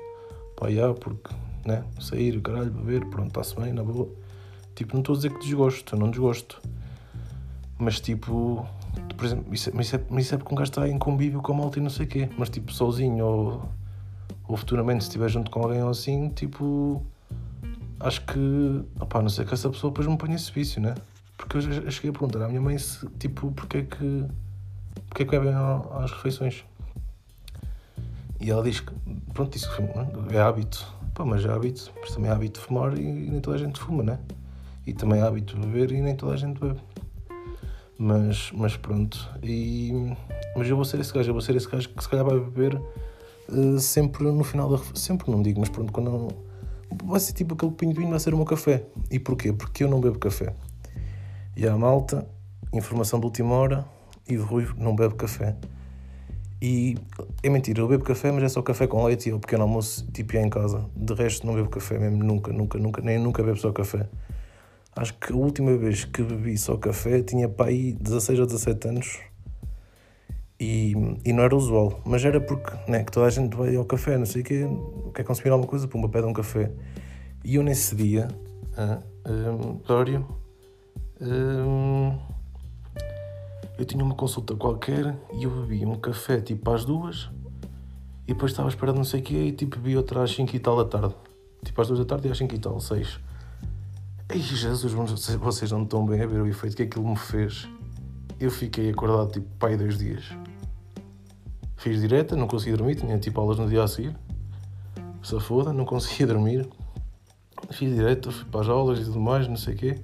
pá, 0.58 0.70
já, 0.70 0.94
porque, 0.94 1.34
né? 1.66 1.86
Sair, 2.02 2.42
caralho, 2.42 2.70
beber, 2.70 3.06
pronto, 3.06 3.30
está-se 3.30 3.56
bem, 3.56 3.72
na 3.72 3.82
boa. 3.82 4.10
Tipo, 4.76 4.96
não 4.96 5.00
estou 5.00 5.14
a 5.14 5.16
dizer 5.16 5.34
que 5.34 5.40
desgosto, 5.40 5.96
eu 5.96 6.00
não 6.00 6.12
desgosto. 6.12 6.62
Mas 7.80 8.00
tipo, 8.00 8.68
por 9.16 9.26
exemplo, 9.26 9.54
isso, 9.54 9.70
é, 9.70 9.82
isso, 9.82 9.96
é, 9.96 10.20
isso 10.20 10.36
é 10.36 10.38
porque 10.38 10.54
um 10.54 10.58
gajo 10.58 10.70
está 10.70 10.88
em 10.88 10.98
convívio 10.98 11.42
com 11.42 11.54
a 11.54 11.56
malta 11.56 11.80
e 11.80 11.82
não 11.82 11.90
sei 11.90 12.06
o 12.06 12.10
quê, 12.10 12.30
mas 12.38 12.50
tipo 12.50 12.72
sozinho 12.74 13.24
ou, 13.24 13.70
ou 14.48 14.58
futuramente 14.58 15.04
se 15.04 15.10
estiver 15.10 15.30
junto 15.30 15.52
com 15.52 15.62
alguém 15.62 15.84
ou 15.84 15.90
assim, 15.90 16.30
tipo, 16.30 17.06
acho 18.00 18.26
que, 18.26 18.84
opá, 19.00 19.22
não 19.22 19.30
sei 19.30 19.46
que 19.46 19.54
essa 19.54 19.70
pessoa 19.70 19.92
depois 19.92 20.08
me 20.08 20.18
ponha 20.18 20.36
esse 20.36 20.52
vício, 20.52 20.82
né? 20.82 20.96
Porque 21.38 21.58
eu, 21.58 21.62
já 21.62 21.92
cheguei 21.92 22.10
a 22.10 22.14
perguntar 22.14 22.44
à 22.44 22.48
minha 22.48 22.62
mãe 22.62 22.78
se, 22.78 23.08
tipo, 23.20 23.52
porque 23.52 23.78
é 23.78 23.84
que, 23.84 24.26
porque 25.08 25.24
é 25.24 25.26
que 25.26 25.32
bebem 25.32 25.54
às 25.54 26.12
refeições. 26.12 26.66
E 28.40 28.50
ela 28.52 28.64
diz 28.64 28.80
que, 28.80 28.92
pronto, 29.34 29.56
isso 29.56 29.70
é 30.32 30.40
hábito. 30.40 30.86
Pá, 31.14 31.26
mas 31.26 31.44
é 31.46 31.50
hábito, 31.50 31.92
mas 32.00 32.12
também 32.14 32.30
é 32.30 32.34
hábito 32.34 32.60
de 32.60 32.66
fumar 32.66 32.98
e, 32.98 33.02
e 33.02 33.30
nem 33.32 33.40
toda 33.40 33.56
a 33.56 33.60
gente 33.60 33.80
fuma, 33.80 34.04
né? 34.04 34.20
E 34.86 34.94
também 34.94 35.20
é 35.20 35.24
hábito 35.24 35.60
de 35.60 35.68
beber 35.68 35.92
e 35.92 36.02
nem 36.02 36.16
toda 36.16 36.34
a 36.34 36.38
gente 36.38 36.60
bebe. 36.60 36.80
Mas, 37.98 38.52
mas 38.54 38.78
pronto. 38.78 39.30
E, 39.42 39.92
mas 40.56 40.68
eu 40.70 40.76
vou 40.76 40.86
ser 40.86 41.00
esse 41.00 41.14
gajo, 41.14 41.30
eu 41.30 41.34
vou 41.34 41.42
ser 41.42 41.56
esse 41.56 41.68
gajo 41.68 41.90
que 41.90 42.04
se 42.04 42.10
calhar 42.10 42.26
vai 42.26 42.40
beber 42.40 42.80
uh, 43.50 43.80
sempre 43.80 44.24
no 44.24 44.44
final 44.44 44.70
da. 44.70 44.78
Sempre 44.94 45.32
não 45.32 45.42
digo, 45.42 45.60
mas 45.60 45.70
pronto, 45.70 45.92
quando 45.92 46.12
não. 46.12 46.28
Vai 47.04 47.20
ser 47.20 47.34
tipo 47.34 47.54
aquele 47.54 47.72
pinho 47.72 47.94
de 47.94 48.00
vinho, 48.00 48.12
vai 48.12 48.20
ser 48.20 48.34
o 48.34 48.38
meu 48.38 48.46
café. 48.46 48.86
E 49.12 49.20
porquê? 49.20 49.52
Porque 49.52 49.84
eu 49.84 49.90
não 49.90 50.00
bebo 50.00 50.20
café. 50.20 50.54
E 51.56 51.68
a 51.68 51.76
malta, 51.76 52.28
informação 52.72 53.20
de 53.20 53.26
última 53.26 53.56
hora, 53.56 53.86
e 54.28 54.36
de 54.36 54.42
Rui 54.42 54.68
não 54.78 54.96
bebe 54.96 55.16
café. 55.16 55.56
E 56.62 56.98
é 57.44 57.50
mentira, 57.50 57.82
eu 57.82 57.88
bebo 57.88 58.04
café, 58.04 58.32
mas 58.32 58.44
é 58.44 58.50
só 58.50 58.62
café 58.62 58.88
com 58.88 59.04
leite 59.06 59.30
e 59.30 59.34
o 59.34 59.40
pequeno 59.40 59.64
almoço, 59.64 60.06
tipo, 60.12 60.36
é 60.38 60.42
em 60.42 60.50
casa. 60.50 60.86
De 60.96 61.14
resto, 61.14 61.46
não 61.46 61.54
bebo 61.54 61.70
café 61.70 62.00
mesmo, 62.00 62.24
nunca, 62.24 62.52
nunca, 62.52 62.80
nunca, 62.80 63.02
nem 63.02 63.20
nunca 63.20 63.44
bebo 63.44 63.58
só 63.58 63.72
café. 63.72 64.08
Acho 64.98 65.14
que 65.14 65.32
a 65.32 65.36
última 65.36 65.78
vez 65.78 66.06
que 66.06 66.24
bebi 66.24 66.58
só 66.58 66.76
café 66.76 67.22
tinha 67.22 67.48
para 67.48 67.68
aí 67.68 67.94
16 67.94 68.40
ou 68.40 68.46
17 68.48 68.88
anos 68.88 69.20
e, 70.60 70.94
e 71.24 71.32
não 71.32 71.44
era 71.44 71.56
usual, 71.56 72.02
mas 72.04 72.26
era 72.26 72.42
porque 72.42 72.72
né, 72.92 73.04
que 73.04 73.12
toda 73.12 73.28
a 73.28 73.30
gente 73.30 73.56
vai 73.56 73.76
ao 73.76 73.86
café, 73.86 74.18
não 74.18 74.26
sei 74.26 74.42
o 74.42 74.44
quê, 74.44 74.68
quer 75.14 75.24
consumir 75.24 75.52
alguma 75.52 75.70
coisa, 75.70 75.88
pumba, 75.88 76.10
pede 76.10 76.26
um 76.26 76.34
café. 76.34 76.72
E 77.46 77.56
eu 77.56 77.64
nesse 77.64 77.96
dia, 77.96 78.28
ah, 78.76 79.00
um, 79.24 79.76
Dório, 79.86 80.28
um, 81.22 82.18
eu 83.78 83.86
tinha 83.86 84.04
uma 84.04 84.16
consulta 84.16 84.56
qualquer 84.56 85.16
e 85.32 85.44
eu 85.44 85.52
bebi 85.52 85.86
um 85.86 85.94
café 85.94 86.42
tipo 86.42 86.72
às 86.72 86.84
duas 86.84 87.30
e 88.24 88.34
depois 88.34 88.52
estava 88.52 88.68
esperando 88.68 88.98
não 88.98 89.04
sei 89.04 89.20
o 89.20 89.24
quê 89.24 89.36
e 89.36 89.52
tipo 89.52 89.78
bebi 89.78 89.96
outra 89.96 90.24
às 90.24 90.32
5 90.32 90.56
e 90.56 90.60
tal 90.60 90.84
da 90.84 90.86
tarde. 90.86 91.16
Tipo 91.64 91.82
às 91.82 91.88
duas 91.88 92.00
da 92.00 92.06
tarde 92.06 92.30
e 92.30 92.32
às 92.32 92.38
5 92.40 92.56
e 92.56 92.58
tal, 92.58 92.80
6. 92.80 93.27
Ei, 94.30 94.42
Jesus, 94.42 94.92
vocês 95.40 95.72
não 95.72 95.84
estão 95.84 96.06
bem 96.06 96.22
a 96.22 96.28
ver 96.28 96.42
o 96.42 96.48
efeito 96.48 96.76
que 96.76 96.84
aquilo 96.84 97.08
me 97.08 97.16
fez. 97.16 97.66
Eu 98.38 98.52
fiquei 98.52 98.90
acordado 98.90 99.32
tipo 99.32 99.48
pai 99.58 99.78
dois 99.78 99.98
dias. 99.98 100.26
Fiz 101.78 102.02
direta, 102.02 102.36
não 102.36 102.46
consegui 102.46 102.76
dormir, 102.76 102.96
tinha 102.96 103.18
tipo 103.18 103.40
aulas 103.40 103.58
no 103.58 103.70
dia 103.70 103.82
a 103.82 103.88
seguir. 103.88 104.14
Se 105.24 105.40
foda, 105.40 105.72
não 105.72 105.86
conseguia 105.86 106.28
dormir. 106.34 106.68
Fiz 107.72 107.96
direta, 107.96 108.30
fui 108.30 108.44
para 108.52 108.60
as 108.60 108.68
aulas 108.68 109.00
e 109.00 109.06
tudo 109.06 109.20
mais, 109.22 109.48
não 109.48 109.56
sei 109.56 109.76
o 109.76 109.78
quê. 109.78 110.02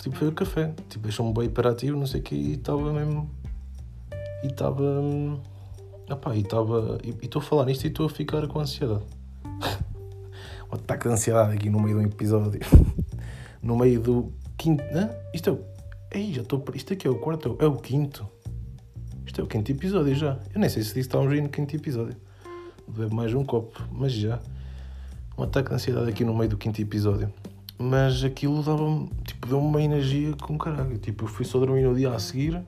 Tipo, 0.00 0.16
foi 0.16 0.28
o 0.28 0.32
café. 0.32 0.72
Tipo, 0.88 1.02
deixou-me 1.02 1.34
bem 1.34 1.46
hiperativo, 1.46 1.96
não 1.98 2.06
sei 2.06 2.20
o 2.20 2.22
quê, 2.22 2.36
e 2.36 2.52
estava 2.52 2.92
mesmo. 2.92 3.28
E 4.44 4.46
estava. 4.46 4.84
Opá, 6.08 6.36
e 6.36 6.42
estava. 6.42 6.98
E 7.02 7.10
estou 7.24 7.42
a 7.42 7.44
falar 7.44 7.64
nisto 7.64 7.84
e 7.84 7.88
estou 7.88 8.06
a 8.06 8.08
ficar 8.08 8.46
com 8.46 8.60
ansiedade. 8.60 9.02
um 10.70 10.74
ataque 10.76 11.08
de 11.08 11.14
ansiedade 11.14 11.54
aqui 11.54 11.68
no 11.68 11.80
meio 11.80 11.98
de 11.98 12.04
um 12.04 12.06
episódio. 12.06 12.60
no 13.62 13.76
meio 13.76 14.00
do 14.00 14.32
quinto. 14.58 14.82
Hã? 14.94 15.10
Isto 15.32 15.50
é. 16.12 16.18
Ei, 16.18 16.32
já 16.32 16.42
estou. 16.42 16.62
Isto 16.74 16.92
aqui 16.92 17.06
é 17.06 17.10
o 17.10 17.16
quarto. 17.16 17.56
É 17.60 17.66
o 17.66 17.76
quinto. 17.76 18.28
Isto 19.24 19.40
é 19.40 19.44
o 19.44 19.46
quinto 19.46 19.70
episódio 19.70 20.14
já. 20.14 20.38
Eu 20.52 20.60
nem 20.60 20.68
sei 20.68 20.82
se 20.82 20.88
disse 20.88 21.00
estávamos 21.00 21.32
aí 21.32 21.40
no 21.40 21.48
quinto 21.48 21.74
episódio. 21.74 22.16
Bebo 22.86 23.14
mais 23.14 23.32
um 23.32 23.44
copo, 23.44 23.82
mas 23.90 24.12
já. 24.12 24.40
Um 25.38 25.44
ataque 25.44 25.70
de 25.70 25.74
ansiedade 25.74 26.10
aqui 26.10 26.24
no 26.24 26.34
meio 26.34 26.50
do 26.50 26.58
quinto 26.58 26.82
episódio. 26.82 27.32
Mas 27.78 28.22
aquilo 28.22 28.62
dava-me. 28.62 29.08
Tipo, 29.24 29.46
deu-me 29.48 29.66
uma 29.66 29.82
energia 29.82 30.34
com 30.34 30.58
caralho. 30.58 30.98
Tipo, 30.98 31.24
eu 31.24 31.28
fui 31.28 31.44
só 31.44 31.58
dormir 31.58 31.82
no 31.82 31.94
dia 31.94 32.12
a 32.12 32.18
seguir. 32.18 32.60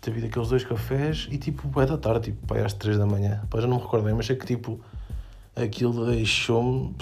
teve 0.00 0.20
daqueles 0.20 0.48
dois 0.48 0.64
cafés 0.64 1.28
e 1.30 1.38
tipo, 1.38 1.66
vai 1.68 1.86
da 1.86 1.96
tarde, 1.96 2.32
tipo, 2.32 2.46
pai, 2.46 2.62
às 2.62 2.74
3 2.74 2.98
da 2.98 3.06
manhã. 3.06 3.42
Pá, 3.48 3.60
já 3.60 3.66
não 3.66 3.76
me 3.76 3.82
recordei, 3.82 4.12
mas 4.12 4.28
é 4.28 4.34
que 4.34 4.44
tipo, 4.44 4.78
aquilo 5.56 6.04
deixou-me 6.06 6.94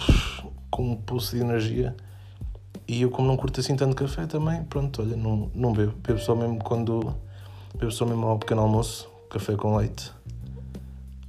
com 0.71 0.93
um 0.93 0.97
pulso 0.97 1.35
de 1.35 1.43
energia. 1.43 1.97
E 2.93 3.01
eu, 3.01 3.11
como 3.11 3.27
não 3.27 3.39
curto 3.39 3.59
assim 3.59 3.75
tanto 3.75 3.97
café 3.97 4.27
também, 4.27 4.65
pronto, 4.65 5.01
olha, 5.01 5.17
não, 5.17 5.51
não 5.55 5.73
bebo. 5.73 5.95
Bebo 6.07 6.19
só 6.19 6.37
mesmo 6.37 6.63
quando. 6.63 7.15
Bebo 7.75 7.91
só 7.91 8.05
mesmo 8.05 8.27
ao 8.27 8.39
pequeno 8.39 8.61
almoço, 8.61 9.09
café 9.31 9.57
com 9.57 9.75
leite. 9.79 10.13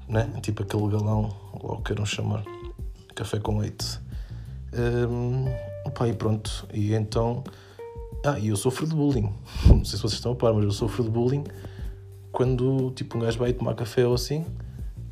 Né? 0.10 0.30
Tipo 0.42 0.64
aquele 0.64 0.90
galão, 0.90 1.34
ou 1.54 1.78
queiram 1.78 2.06
chamar. 2.06 2.44
Café 3.16 3.40
com 3.40 3.60
leite. 3.60 3.98
Um, 4.74 5.46
opa, 5.86 6.06
e 6.10 6.14
pronto. 6.14 6.68
E 6.74 6.94
então. 6.94 7.46
Ah, 8.26 8.38
e 8.38 8.50
eu 8.50 8.58
sofro 8.58 8.86
de 8.86 8.94
bullying. 8.94 9.34
Não 9.66 9.86
sei 9.86 9.96
se 9.96 10.02
vocês 10.02 10.16
estão 10.16 10.34
a 10.34 10.36
par, 10.36 10.54
mas 10.54 10.66
eu 10.66 10.72
sofro 10.72 11.02
de 11.02 11.10
bullying 11.10 11.46
quando 12.34 12.92
tipo 12.92 13.18
um 13.18 13.22
gajo 13.22 13.40
vai 13.40 13.54
tomar 13.54 13.74
café 13.74 14.06
ou 14.06 14.16
assim. 14.16 14.46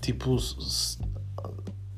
Tipo, 0.01 0.38
se, 0.38 0.98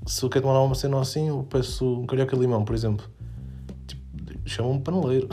se 0.06 0.24
eu 0.24 0.30
quero 0.30 0.46
tomar 0.46 0.62
uma 0.62 0.76
cena 0.76 1.02
assim, 1.02 1.30
eu 1.30 1.44
peço 1.50 2.02
um 2.02 2.06
carioca 2.06 2.38
limão, 2.38 2.64
por 2.64 2.76
exemplo. 2.76 3.13
Chamam-me 4.46 4.82
paneleiro. 4.82 5.28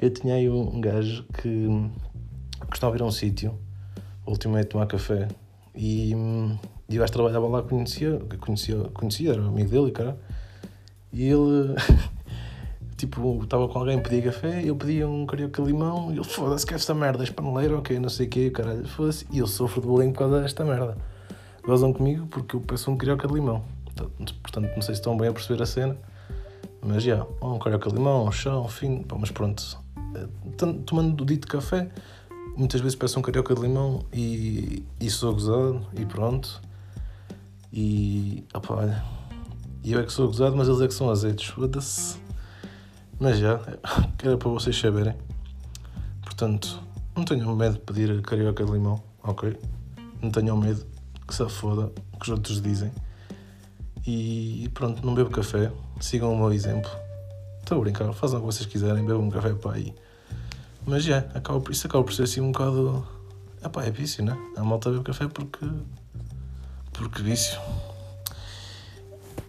Eu 0.00 0.10
tinha 0.10 0.34
aí 0.34 0.48
um, 0.48 0.80
gajo 0.80 1.24
que 1.40 1.68
gostava 2.68 2.96
de 2.96 3.02
ir 3.02 3.04
a 3.04 3.06
um 3.06 3.10
sítio, 3.10 3.58
ultimamente 4.26 4.68
tomar 4.68 4.86
café, 4.86 5.28
e, 5.74 6.12
e 6.88 6.96
o 6.96 7.00
gajo 7.00 7.12
trabalhava 7.12 7.46
lá, 7.46 7.62
conhecia, 7.62 8.20
conhecia, 8.40 8.76
conhecia, 8.92 9.32
era 9.32 9.42
amigo 9.42 9.70
dele, 9.70 9.90
cara. 9.90 10.18
E 11.12 11.28
ele, 11.28 11.74
tipo, 12.96 13.42
estava 13.44 13.68
com 13.68 13.78
alguém, 13.78 14.02
pedia 14.02 14.22
café, 14.22 14.62
eu 14.64 14.74
pedia 14.74 15.08
um 15.08 15.24
carioca 15.24 15.62
limão, 15.62 16.10
e 16.10 16.16
ele, 16.16 16.24
foda-se 16.24 16.66
que 16.66 16.74
esta 16.74 16.92
merda, 16.94 17.22
és 17.22 17.30
paneleiro, 17.30 17.78
ok, 17.78 17.98
não 17.98 18.08
sei 18.08 18.26
o 18.26 18.30
quê, 18.30 18.50
caralho, 18.50 18.86
foda-se. 18.88 19.26
E 19.30 19.38
eu 19.38 19.46
sofro 19.46 19.80
de 19.80 19.86
bullying 19.86 20.12
por 20.12 20.18
causa 20.20 20.40
desta 20.40 20.64
merda 20.64 20.96
gozam 21.66 21.92
comigo 21.92 22.26
porque 22.26 22.56
eu 22.56 22.60
peço 22.60 22.90
um 22.90 22.96
carioca 22.96 23.26
de 23.26 23.34
limão. 23.34 23.64
Portanto, 24.42 24.70
não 24.74 24.82
sei 24.82 24.94
se 24.94 25.00
estão 25.00 25.16
bem 25.16 25.28
a 25.28 25.32
perceber 25.32 25.62
a 25.62 25.66
cena, 25.66 25.96
mas 26.84 27.02
já, 27.02 27.14
yeah, 27.14 27.30
um 27.42 27.58
carioca 27.58 27.88
limão, 27.88 28.26
um 28.26 28.32
chá, 28.32 28.58
um 28.58 28.68
fim, 28.68 29.02
pá, 29.02 29.16
mas 29.18 29.30
pronto. 29.30 29.78
Eh, 30.14 30.28
tomando 30.84 31.22
o 31.22 31.24
dito 31.26 31.48
café, 31.48 31.90
muitas 32.56 32.80
vezes 32.80 32.94
peço 32.94 33.18
um 33.18 33.22
carioca 33.22 33.54
de 33.54 33.60
limão 33.62 34.04
e, 34.12 34.84
e 35.00 35.10
sou 35.10 35.32
gozado 35.32 35.86
e 35.98 36.04
pronto. 36.04 36.60
E, 37.72 38.44
opá, 38.54 38.74
olha, 38.74 39.04
eu 39.84 40.00
é 40.00 40.04
que 40.04 40.12
sou 40.12 40.26
gozado, 40.26 40.56
mas 40.56 40.68
eles 40.68 40.80
é 40.80 40.86
que 40.86 40.94
são 40.94 41.10
azeitos, 41.10 41.46
foda-se. 41.46 42.18
Mas 43.18 43.38
já, 43.38 43.60
era 44.22 44.36
para 44.36 44.50
vocês 44.50 44.78
saberem. 44.78 45.14
Portanto, 46.22 46.82
não 47.16 47.24
tenham 47.24 47.54
medo 47.56 47.74
de 47.74 47.80
pedir 47.80 48.22
carioca 48.22 48.64
de 48.64 48.70
limão, 48.70 49.02
ok? 49.22 49.58
Não 50.20 50.30
tenham 50.30 50.56
medo 50.56 50.84
que 51.26 51.34
se 51.34 51.48
foda 51.48 51.90
que 52.18 52.22
os 52.22 52.28
outros 52.28 52.60
dizem. 52.60 52.92
E 54.06 54.70
pronto, 54.74 55.04
não 55.04 55.14
bebo 55.14 55.30
café, 55.30 55.72
sigam 56.00 56.32
o 56.32 56.36
meu 56.36 56.52
exemplo. 56.52 56.90
Estou 57.60 57.78
a 57.78 57.80
brincar, 57.80 58.12
façam 58.12 58.38
o 58.38 58.40
que 58.40 58.46
vocês 58.46 58.66
quiserem, 58.66 59.04
bebam 59.04 59.22
um 59.22 59.30
café 59.30 59.54
para 59.54 59.76
aí. 59.76 59.94
Mas 60.86 61.04
já, 61.04 61.18
acaba, 61.34 61.70
isso 61.70 61.86
acaba 61.86 62.04
por 62.04 62.12
ser 62.12 62.24
assim 62.24 62.40
um 62.40 62.52
bocado. 62.52 63.06
Epá, 63.64 63.84
é 63.84 63.90
vício, 63.90 64.22
né? 64.22 64.36
A 64.56 64.62
malta 64.62 64.90
bebe 64.90 65.04
café 65.04 65.26
porque. 65.28 65.66
porque 66.92 67.22
vício. 67.22 67.58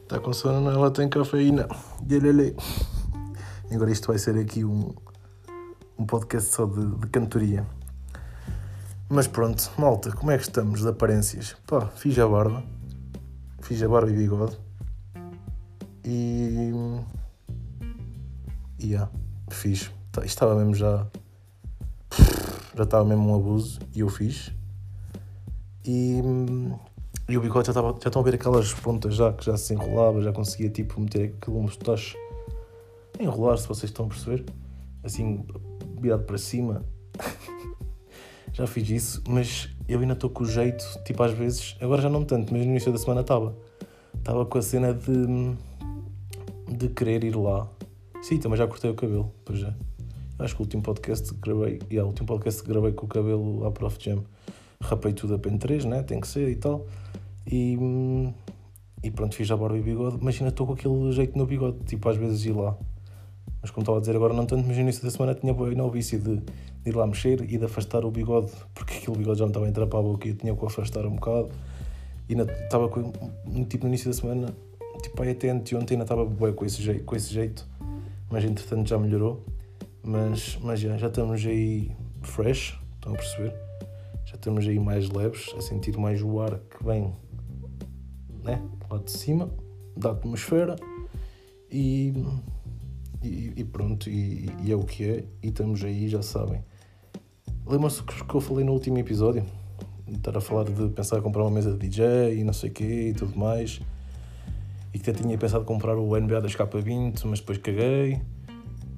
Está 0.03 0.19
com 0.19 0.31
sono, 0.31 0.69
ela 0.69 0.89
tem 0.89 1.09
cafeína. 1.09 1.67
Lhelele. 2.07 2.55
Agora 3.71 3.91
isto 3.91 4.07
vai 4.07 4.17
ser 4.17 4.38
aqui 4.38 4.63
um, 4.63 4.93
um 5.97 6.05
podcast 6.05 6.53
só 6.53 6.65
de, 6.65 6.85
de 6.95 7.07
cantoria. 7.07 7.65
Mas 9.09 9.27
pronto, 9.27 9.69
malta, 9.77 10.12
como 10.13 10.31
é 10.31 10.38
que 10.38 10.43
estamos 10.43 10.81
de 10.81 10.88
aparências? 10.88 11.55
Pá, 11.67 11.88
fiz 11.88 12.17
a 12.17 12.27
barba. 12.27 12.63
Fiz 13.65 13.81
a 13.81 13.89
barba 13.89 14.12
e 14.12 14.13
bigode. 14.13 14.55
E. 16.03 16.72
E 18.77 18.86
yeah, 18.91 19.12
fiz. 19.50 19.91
Tá, 20.12 20.22
isto 20.22 20.36
estava 20.36 20.53
mesmo 20.53 20.75
já. 20.75 21.07
Já 22.75 22.84
estava 22.84 23.03
mesmo 23.03 23.27
um 23.27 23.36
abuso 23.36 23.79
e 23.91 24.01
eu 24.01 24.07
fiz. 24.07 24.51
E. 25.84 26.22
E 27.27 27.36
o 27.36 27.41
bigode 27.41 27.65
já, 27.65 27.72
estava, 27.72 27.98
já 28.00 28.10
estão 28.10 28.22
a 28.22 28.25
ver 28.25 28.36
aquelas 28.36 28.72
pontas 28.72 29.15
já 29.15 29.34
que 29.34 29.43
já 29.43 29.57
se 29.57 29.74
enrolava, 29.74 30.22
já 30.22 30.31
conseguia 30.31 30.69
tipo 30.69 31.01
meter 31.01 31.34
aquele 31.36 31.57
mustache 31.57 32.15
enrolar, 33.19 33.57
se 33.57 33.67
vocês 33.67 33.89
estão 33.89 34.05
a 34.05 34.10
perceber. 34.10 34.45
Assim, 35.03 35.43
virado 36.00 36.24
para 36.25 36.38
cima. 36.38 36.84
já 38.55 38.65
fiz 38.65 38.89
isso, 38.89 39.24
mas 39.27 39.69
eu 39.85 40.00
ainda 40.00 40.13
estou 40.13 40.29
com 40.29 40.45
o 40.45 40.47
jeito, 40.47 40.85
tipo 41.03 41.21
às 41.21 41.33
vezes, 41.33 41.75
agora 41.81 42.01
já 42.01 42.09
não 42.09 42.24
tanto, 42.24 42.53
mas 42.53 42.65
no 42.65 42.71
início 42.71 42.89
da 42.89 42.97
semana 42.97 43.19
estava. 43.19 43.53
Estava 44.17 44.45
com 44.45 44.57
a 44.57 44.62
cena 44.62 44.93
de, 44.93 45.53
de 46.74 46.88
querer 46.88 47.25
ir 47.25 47.35
lá. 47.35 47.69
Sim, 48.21 48.38
também 48.38 48.57
já 48.57 48.65
cortei 48.65 48.89
o 48.89 48.95
cabelo, 48.95 49.29
pois 49.43 49.62
é. 49.62 49.74
Acho 50.39 50.55
que 50.55 50.62
o 50.62 50.63
último 50.63 50.81
podcast 50.81 51.33
que 51.33 51.39
gravei, 51.41 51.79
yeah, 51.91 52.05
o 52.05 52.07
último 52.07 52.27
podcast 52.27 52.63
que 52.63 52.69
gravei 52.69 52.93
com 52.93 53.05
o 53.05 53.09
cabelo 53.09 53.65
à 53.65 53.71
Prof 53.71 53.97
Jam, 54.00 54.24
rapei 54.81 55.12
tudo 55.12 55.35
a 55.35 55.39
pen 55.39 55.57
3, 55.57 55.83
né? 55.83 56.03
Tem 56.03 56.21
que 56.21 56.27
ser 56.27 56.50
e 56.50 56.55
tal. 56.55 56.88
E, 57.45 57.77
e 59.03 59.12
pronto, 59.12 59.35
fiz 59.35 59.51
a 59.51 59.57
barba 59.57 59.77
e 59.77 59.81
bigode, 59.81 60.17
mas 60.21 60.35
ainda 60.35 60.47
estou 60.47 60.65
com 60.65 60.74
aquele 60.74 61.12
jeito 61.12 61.38
no 61.38 61.45
bigode, 61.45 61.79
tipo 61.85 62.07
às 62.07 62.15
vezes 62.15 62.45
ir 62.45 62.53
lá. 62.53 62.77
Mas 63.62 63.69
como 63.69 63.81
estava 63.83 63.97
a 63.97 64.00
dizer 64.00 64.15
agora 64.15 64.33
não 64.33 64.45
tanto, 64.45 64.65
mas 64.65 64.77
no 64.77 64.81
início 64.81 65.03
da 65.03 65.12
semana 65.12 65.35
tinha 65.35 65.53
bem 65.53 65.81
o 65.81 65.89
vício 65.89 66.17
de 66.17 66.41
de 66.86 66.92
ir 66.92 66.96
lá 66.96 67.08
mexer 67.08 67.42
e 67.42 67.58
de 67.58 67.65
afastar 67.65 68.06
o 68.06 68.12
bigode, 68.12 68.51
porque 68.75 68.98
aquele 68.98 69.18
bigode 69.18 69.39
já 69.39 69.46
me 69.46 69.50
estava 69.50 69.65
a 69.65 69.70
entrar 69.70 69.88
para 69.88 70.00
a 70.00 70.04
boca 70.04 70.27
e 70.27 70.32
eu 70.32 70.36
tinha 70.36 70.56
que 70.56 70.65
afastar 70.65 71.04
um 71.08 71.15
bocado. 71.15 71.50
E 72.30 72.34
ainda 72.34 72.51
estava 72.54 72.88
com, 72.88 73.12
tipo, 73.68 73.86
no 73.86 73.89
início 73.89 74.12
da 74.12 74.15
semana, 74.15 74.56
tipo, 75.01 75.22
aí 75.22 75.32
até 75.32 75.50
anteontem 75.50 75.96
ainda 75.96 76.04
estava 76.04 76.24
bem 76.24 76.54
com 76.54 76.63
esse 76.63 76.82
jeito, 76.84 77.04
com 77.04 77.15
esse 77.15 77.34
jeito, 77.34 77.68
mas 78.30 78.46
entretanto 78.46 78.88
já 78.88 79.00
melhorou. 79.00 79.44
Mas, 80.04 80.60
mas 80.62 80.80
já, 80.80 80.96
já 80.96 81.08
estamos 81.08 81.44
aí 81.44 81.92
fresh, 82.22 82.80
estão 82.94 83.13
a 83.13 83.15
perceber? 83.15 83.56
Já 84.25 84.36
estamos 84.36 84.68
aí 84.68 84.77
mais 84.80 85.10
leves, 85.10 85.56
a 85.58 85.62
sentir 85.62 85.98
mais 85.98 86.22
o 86.22 86.39
ar 86.39 86.60
que 86.60 86.84
vem 86.86 87.12
né, 88.44 88.62
lá 88.92 89.00
de 89.00 89.12
cima, 89.12 89.50
da 89.98 90.12
atmosfera 90.12 90.75
e, 91.72 92.13
e, 93.24 93.54
e 93.56 93.63
pronto, 93.63 94.08
e, 94.08 94.51
e 94.63 94.72
é 94.72 94.75
o 94.75 94.84
que 94.84 95.04
é, 95.04 95.24
e 95.42 95.48
estamos 95.48 95.84
aí, 95.84 96.08
já 96.08 96.22
sabem. 96.22 96.63
Lembram-se 97.67 98.03
que 98.03 98.36
eu 98.36 98.41
falei 98.41 98.63
no 98.63 98.74
último 98.74 99.00
episódio? 99.00 99.43
Estar 100.07 100.38
a 100.38 100.41
falar 100.41 100.65
de 100.65 100.88
pensar 100.89 101.17
em 101.17 101.22
comprar 101.22 101.41
uma 101.41 101.50
mesa 101.50 101.72
de 101.72 101.79
DJ 101.79 102.39
e 102.39 102.43
não 102.43 102.53
sei 102.53 102.69
o 102.69 102.74
quê 102.74 103.10
e 103.10 103.13
tudo 103.13 103.36
mais. 103.36 103.81
E 104.93 105.00
que 105.00 105.10
até 105.10 105.24
tinha 105.24 105.36
pensado 105.36 105.65
comprar 105.65 105.98
o 105.98 106.15
NBA 106.15 106.41
da 106.41 106.48
K20, 106.48 107.25
mas 107.25 107.39
depois 107.39 107.57
caguei. 107.57 108.22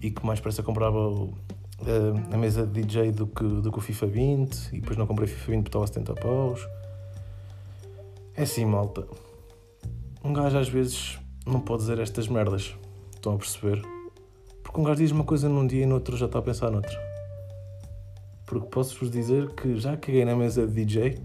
E 0.01 0.11
que 0.11 0.25
mais 0.25 0.41
parece 0.41 0.61
comprava 0.63 0.97
o, 0.97 1.33
a, 1.81 2.35
a, 2.35 2.37
mesa 2.37 2.67
de 2.67 2.81
DJ 2.81 3.13
do 3.13 3.25
que, 3.25 3.41
do 3.41 3.71
que 3.71 3.77
o 3.77 3.81
FIFA 3.81 4.05
20. 4.07 4.55
E 4.73 4.81
depois 4.81 4.97
não 4.97 5.07
comprei 5.07 5.29
FIFA 5.29 5.51
20 5.51 5.57
porque 5.59 5.69
estava 5.69 5.85
a 5.85 5.87
70 5.87 6.13
paus. 6.15 6.67
É 8.35 8.43
assim, 8.43 8.65
malta. 8.65 9.07
Um 10.21 10.33
gajo 10.33 10.57
às 10.57 10.67
vezes 10.67 11.17
não 11.45 11.61
pode 11.61 11.83
dizer 11.83 11.99
estas 11.99 12.27
merdas. 12.27 12.75
Estão 13.15 13.35
a 13.35 13.37
perceber? 13.37 13.81
Porque 14.61 14.81
um 14.81 14.83
gajo 14.83 14.97
diz 14.97 15.11
uma 15.11 15.23
coisa 15.23 15.47
num 15.47 15.65
dia 15.65 15.83
e 15.83 15.85
no 15.85 15.95
outro 15.95 16.17
já 16.17 16.25
está 16.25 16.39
a 16.39 16.41
pensar 16.41 16.69
noutra 16.69 17.06
porque 18.47 18.67
posso-vos 18.67 19.11
dizer 19.11 19.49
que 19.53 19.75
já 19.75 19.97
caguei 19.97 20.23
na 20.23 20.35
mesa 20.35 20.65
de 20.65 20.85
DJ. 20.85 21.19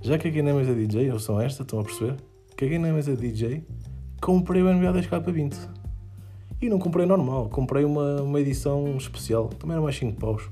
já 0.00 0.16
caguei 0.16 0.40
na 0.40 0.54
mesa 0.54 0.72
de 0.72 0.86
DJ, 0.86 1.10
eu 1.10 1.18
sou 1.18 1.40
esta, 1.40 1.62
estão 1.62 1.80
a 1.80 1.84
perceber? 1.84 2.16
Caguei 2.56 2.78
na 2.78 2.92
mesa 2.92 3.14
de 3.16 3.28
DJ, 3.28 3.66
comprei 4.20 4.62
o 4.62 4.72
NBA 4.72 4.92
10K20. 5.02 5.68
E 6.62 6.68
não 6.68 6.78
comprei 6.78 7.04
normal, 7.04 7.48
comprei 7.48 7.84
uma, 7.84 8.22
uma 8.22 8.40
edição 8.40 8.96
especial, 8.96 9.48
também 9.48 9.74
era 9.74 9.82
mais 9.82 9.96
5 9.96 10.18
paus. 10.18 10.48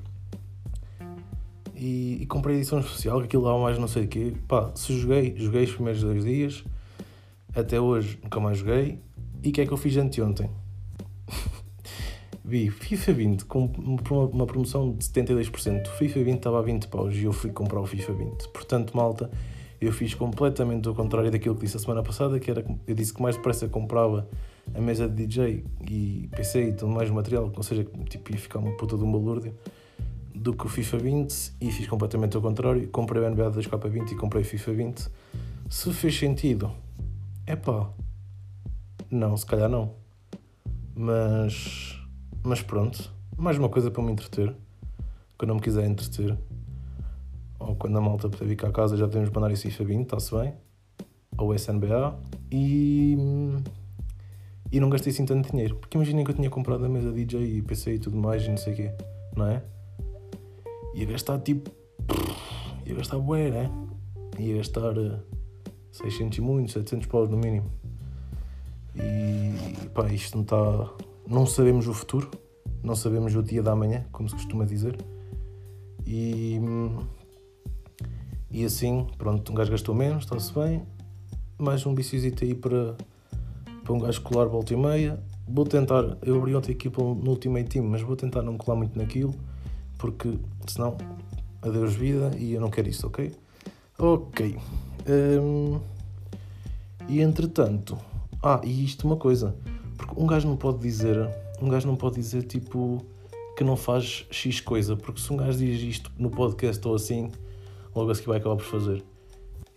E, 1.77 2.19
e 2.21 2.27
comprei 2.27 2.57
edição 2.57 2.81
especial, 2.81 3.21
que 3.21 3.27
aquilo 3.27 3.45
lá 3.45 3.57
mais 3.57 3.79
não 3.79 3.87
sei 3.87 4.05
o 4.05 4.09
quê. 4.09 4.35
Pá, 4.49 4.73
se 4.75 4.99
joguei, 4.99 5.35
joguei 5.37 5.63
os 5.63 5.73
primeiros 5.73 6.03
dois 6.03 6.25
dias. 6.25 6.65
Até 7.55 7.81
hoje 7.81 8.19
nunca 8.23 8.41
mais 8.41 8.59
joguei. 8.59 8.99
E 9.43 9.49
o 9.49 9.53
que 9.53 9.61
é 9.61 9.67
que 9.67 9.73
eu 9.73 9.79
fiz 9.79 9.97
anteontem? 9.97 10.51
vi 12.51 12.69
FIFA 12.69 13.13
20 13.13 13.45
com 13.45 13.67
uma 14.33 14.45
promoção 14.45 14.93
de 14.93 15.05
72%. 15.05 15.87
O 15.87 15.91
FIFA 15.93 16.25
20 16.25 16.37
estava 16.37 16.59
a 16.59 16.63
20 16.63 16.89
paus 16.89 17.15
e 17.15 17.23
eu 17.23 17.33
fui 17.33 17.53
comprar 17.53 17.81
o 17.81 17.87
FIFA 17.87 18.13
20. 18.13 18.49
Portanto, 18.49 18.97
malta, 18.97 19.31
eu 19.81 19.93
fiz 19.93 20.15
completamente 20.15 20.89
o 20.89 20.95
contrário 20.95 21.31
daquilo 21.31 21.55
que 21.55 21.61
disse 21.61 21.77
a 21.77 21.81
semana 21.81 22.03
passada, 22.03 22.41
que 22.41 22.51
era 22.51 22.65
eu 22.89 22.95
disse 22.95 23.15
que 23.15 23.23
mais 23.23 23.37
depressa 23.37 23.69
comprava 23.69 24.29
a 24.75 24.81
mesa 24.81 25.09
de 25.09 25.27
DJ 25.27 25.65
e 25.89 26.29
PC 26.33 26.71
e 26.71 26.73
tudo 26.73 26.91
mais 26.91 27.09
material, 27.09 27.53
ou 27.57 27.63
seja, 27.63 27.87
tipo, 28.09 28.33
ia 28.33 28.39
ficar 28.39 28.59
uma 28.59 28.77
puta 28.77 28.97
de 28.97 29.05
um 29.05 29.13
balúrdio 29.13 29.55
do 30.35 30.53
que 30.53 30.67
o 30.67 30.69
FIFA 30.69 30.99
20 30.99 31.53
e 31.61 31.71
fiz 31.71 31.87
completamente 31.87 32.37
o 32.37 32.41
contrário. 32.41 32.89
Comprei 32.89 33.23
o 33.23 33.31
NBA 33.31 33.53
2K20 33.53 34.11
e 34.11 34.15
comprei 34.17 34.43
o 34.43 34.45
FIFA 34.45 34.73
20. 34.73 35.09
Se 35.69 35.93
fez 35.93 36.19
sentido, 36.19 36.73
é 37.47 37.55
pá, 37.55 37.89
não, 39.09 39.37
se 39.37 39.47
calhar 39.47 39.69
não. 39.69 39.95
Mas 40.97 42.00
mas 42.43 42.63
pronto, 42.63 43.13
mais 43.37 43.59
uma 43.59 43.69
coisa 43.69 43.91
para 43.91 44.03
me 44.03 44.13
entreter. 44.13 44.55
Quando 45.37 45.51
eu 45.51 45.55
me 45.55 45.61
quiser 45.61 45.87
entreter, 45.87 46.37
quando 47.79 47.97
a 47.97 48.01
malta 48.01 48.29
puder 48.29 48.47
vir 48.47 48.57
cá 48.57 48.69
a 48.69 48.73
casa 48.73 48.97
já 48.97 49.07
podemos 49.07 49.31
mandar 49.31 49.51
esse 49.51 49.71
FIFA 49.71 49.85
20, 49.85 50.03
está-se 50.05 50.35
bem. 50.35 50.55
Ou 51.37 51.55
SNBA. 51.55 52.19
E. 52.51 53.17
E 54.73 54.79
não 54.79 54.89
gastei 54.89 55.13
assim 55.13 55.25
tanto 55.25 55.51
dinheiro. 55.51 55.77
Porque 55.77 55.97
imaginem 55.97 56.25
que 56.25 56.31
eu 56.31 56.35
tinha 56.35 56.51
comprado 56.51 56.85
a 56.85 56.89
mesa 56.89 57.13
DJ 57.13 57.59
e 57.59 57.63
PC 57.63 57.95
e 57.95 57.99
tudo 57.99 58.17
mais 58.17 58.45
e 58.45 58.49
não 58.49 58.57
sei 58.57 58.73
o 58.73 58.77
quê. 58.77 58.93
Não 59.37 59.47
é? 59.47 59.63
Ia 60.95 61.07
gastar 61.07 61.39
tipo. 61.41 61.71
Ia 62.87 62.95
gastar 62.95 63.19
bué, 63.19 63.51
né? 63.51 63.71
Ia 64.39 64.57
gastar 64.59 64.95
600 65.93 66.39
e 66.39 66.41
muito, 66.41 66.73
700 66.73 67.07
paus 67.07 67.29
no 67.29 67.37
mínimo. 67.37 67.71
E 68.97 69.89
pá, 69.89 70.07
isto 70.13 70.37
não 70.37 70.43
está. 70.43 71.10
Não 71.31 71.47
sabemos 71.47 71.87
o 71.87 71.95
futuro, 71.95 72.29
não 72.83 72.97
sabemos 72.97 73.37
o 73.37 73.43
dia 73.43 73.63
da 73.63 73.77
manhã, 73.77 74.05
como 74.11 74.29
se 74.29 74.35
costuma 74.35 74.65
dizer. 74.65 74.99
E. 76.05 76.61
E 78.51 78.65
assim, 78.65 79.07
pronto, 79.17 79.53
um 79.53 79.55
gajo 79.55 79.71
gastou 79.71 79.95
menos, 79.95 80.25
está-se 80.25 80.53
bem. 80.53 80.83
Mais 81.57 81.87
um 81.87 81.95
biciozito 81.95 82.43
aí 82.43 82.53
para, 82.53 82.97
para 83.85 83.93
um 83.93 84.01
gajo 84.01 84.21
colar 84.23 84.47
volta 84.47 84.75
e 84.75 84.77
meia. 84.77 85.23
Vou 85.47 85.65
tentar, 85.65 86.19
eu 86.23 86.37
abri 86.37 86.53
ontem 86.53 86.73
aqui 86.73 86.89
no 86.89 87.31
Ultimate 87.31 87.69
Team, 87.69 87.87
mas 87.87 88.03
vou 88.03 88.17
tentar 88.17 88.43
não 88.43 88.57
colar 88.59 88.77
muito 88.77 88.99
naquilo, 88.99 89.33
porque 89.99 90.37
senão 90.67 90.99
adeus 91.63 91.95
vida 91.95 92.33
e 92.37 92.55
eu 92.55 92.61
não 92.61 92.71
quero 92.71 92.89
isso, 92.89 93.07
ok? 93.07 93.33
Ok. 93.97 94.59
Um, 95.09 95.79
e 97.09 97.21
entretanto, 97.21 97.97
ah, 98.43 98.61
e 98.65 98.85
isto 98.85 99.07
uma 99.07 99.17
coisa, 99.17 99.55
porque 100.01 100.19
um 100.19 100.27
gajo 100.27 100.49
não 100.49 100.57
pode 100.57 100.79
dizer, 100.79 101.29
um 101.61 101.69
gajo 101.69 101.87
não 101.87 101.95
pode 101.95 102.17
dizer 102.17 102.43
tipo 102.45 103.05
que 103.57 103.63
não 103.63 103.77
faz 103.77 104.27
X 104.31 104.61
coisa, 104.61 104.97
porque 104.97 105.21
se 105.21 105.31
um 105.31 105.37
gajo 105.37 105.59
diz 105.59 105.83
isto 105.83 106.11
no 106.19 106.31
podcast 106.31 106.87
ou 106.89 106.95
assim, 106.95 107.31
logo 107.95 108.11
a 108.11 108.15
seguir 108.15 108.29
vai 108.29 108.39
acabar 108.39 108.57
por 108.57 108.65
fazer. 108.65 109.05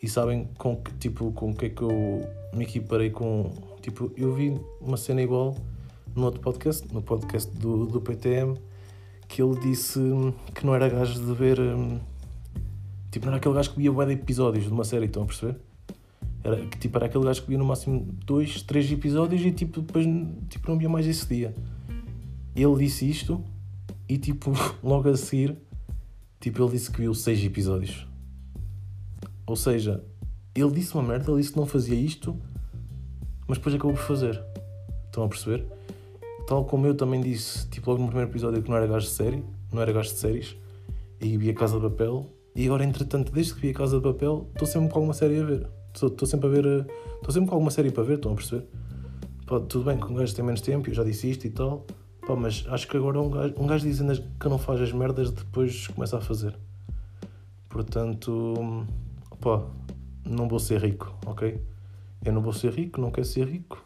E 0.01 0.08
sabem 0.08 0.48
com 0.58 0.77
que 0.77 0.94
tipo 0.94 1.32
com 1.34 1.53
que 1.53 1.65
é 1.65 1.70
que 1.70 1.82
eu 1.82 2.25
me 2.53 2.63
equiparei 2.63 3.10
com. 3.10 3.51
Tipo, 3.82 4.12
eu 4.15 4.34
vi 4.34 4.58
uma 4.80 4.96
cena 4.96 5.22
igual 5.22 5.56
no 6.15 6.25
outro 6.25 6.39
podcast, 6.39 6.88
no 6.94 7.01
podcast 7.01 7.51
do, 7.58 7.86
do 7.86 8.00
PTM, 8.00 8.58
que 9.27 9.42
ele 9.42 9.60
disse 9.60 10.00
que 10.56 10.65
não 10.65 10.74
era 10.74 10.88
gajo 10.88 11.20
de 11.20 11.34
ver. 11.34 11.58
Tipo, 13.12 13.25
não 13.25 13.34
era 13.34 13.38
aquele 13.38 13.56
gajo 13.56 13.74
que 13.74 13.77
via 13.77 14.06
de 14.06 14.13
episódios 14.13 14.63
de 14.65 14.72
uma 14.72 14.86
série, 14.86 15.06
estão 15.06 15.24
a 15.24 15.25
perceber? 15.25 15.58
Era, 16.44 16.66
que, 16.66 16.78
tipo, 16.78 16.98
era 16.98 17.06
aquele 17.06 17.24
gajo 17.24 17.42
que 17.42 17.48
via 17.48 17.58
no 17.58 17.66
máximo 17.66 18.06
dois, 18.26 18.62
três 18.64 18.92
episódios 18.92 19.42
e 19.46 19.52
tipo, 19.52 19.82
depois 19.82 20.06
tipo, 20.50 20.70
não 20.70 20.78
via 20.78 20.90
mais 20.90 21.08
esse 21.08 21.26
dia. 21.28 21.54
Ele 22.56 22.76
disse 22.76 23.10
isto 23.10 23.44
e 24.10 24.18
tipo, 24.18 24.52
logo 24.84 25.10
a 25.10 25.16
seguir, 25.16 25.58
tipo, 26.40 26.62
ele 26.62 26.72
disse 26.72 26.92
que 26.92 27.02
viu 27.02 27.14
seis 27.14 27.44
episódios. 27.44 28.06
Ou 29.46 29.56
seja, 29.56 30.04
ele 30.54 30.72
disse 30.72 30.94
uma 30.94 31.04
merda, 31.04 31.32
ele 31.32 31.40
disse 31.40 31.54
que 31.54 31.60
não 31.60 31.66
fazia 31.66 31.96
isto, 31.96 32.38
mas 33.48 33.58
depois 33.58 33.76
acabou 33.76 33.96
por 33.96 34.04
fazer. 34.04 34.44
Estão 35.06 35.24
a 35.24 35.28
perceber? 35.30 35.66
Tal 36.48 36.66
como 36.66 36.86
eu 36.88 36.96
também 36.96 37.22
disse, 37.22 37.68
tipo, 37.70 37.90
logo 37.90 38.02
no 38.02 38.08
primeiro 38.08 38.30
episódio 38.30 38.62
que 38.62 38.70
não 38.70 38.76
era 38.76 38.86
gajo 38.86 39.06
de 39.06 39.14
série, 39.14 39.44
não 39.72 39.82
era 39.82 39.94
gajo 39.94 40.10
de 40.10 40.20
séries, 40.20 40.58
e 41.22 41.38
via 41.38 41.54
Casa 41.54 41.76
de 41.76 41.82
Papel, 41.82 42.30
e 42.56 42.66
agora, 42.66 42.84
entretanto, 42.84 43.32
desde 43.32 43.54
que 43.56 43.62
vi 43.62 43.70
a 43.70 43.74
Casa 43.74 43.98
de 43.98 44.04
Papel, 44.04 44.48
estou 44.54 44.68
sempre 44.68 44.90
com 44.90 45.00
alguma 45.00 45.14
série 45.14 45.40
a 45.40 45.44
ver. 45.44 45.68
Estou 45.94 46.28
sempre 46.28 46.48
a 46.48 46.50
ver. 46.50 46.88
Estou 47.16 47.32
sempre 47.32 47.50
com 47.50 47.56
alguma 47.56 47.72
série 47.72 47.92
para 47.92 48.04
ver, 48.04 48.16
estão 48.16 48.34
a 48.34 48.36
perceber? 48.36 48.66
Pá, 49.46 49.60
tudo 49.60 49.86
bem 49.86 49.98
que 49.98 50.06
um 50.06 50.16
gajo 50.16 50.36
tem 50.36 50.44
menos 50.44 50.62
tempo, 50.62 50.90
eu 50.90 50.94
já 50.94 51.04
disse 51.04 51.30
isto 51.30 51.46
e 51.46 51.50
tal. 51.50 51.86
Pá, 52.26 52.36
mas 52.36 52.66
acho 52.70 52.88
que 52.88 52.98
agora 52.98 53.22
um 53.22 53.30
gajo, 53.30 53.54
um 53.58 53.68
gajo 53.68 53.86
dizendo 53.86 54.22
que 54.40 54.50
não 54.50 54.58
faz 54.58 54.82
as 54.82 54.92
merdas 54.92 55.29
depois 55.32 55.88
começa 55.88 56.18
a 56.18 56.22
fazer. 56.22 56.58
Portanto, 57.70 58.86
pá, 59.40 59.62
não 60.25 60.48
vou 60.48 60.60
ser 60.60 60.82
rico, 60.82 61.14
ok? 61.25 61.62
Eu 62.24 62.32
não 62.34 62.42
vou 62.42 62.53
ser 62.53 62.72
rico, 62.72 63.01
não 63.01 63.12
quero 63.12 63.27
ser 63.27 63.48
rico. 63.48 63.84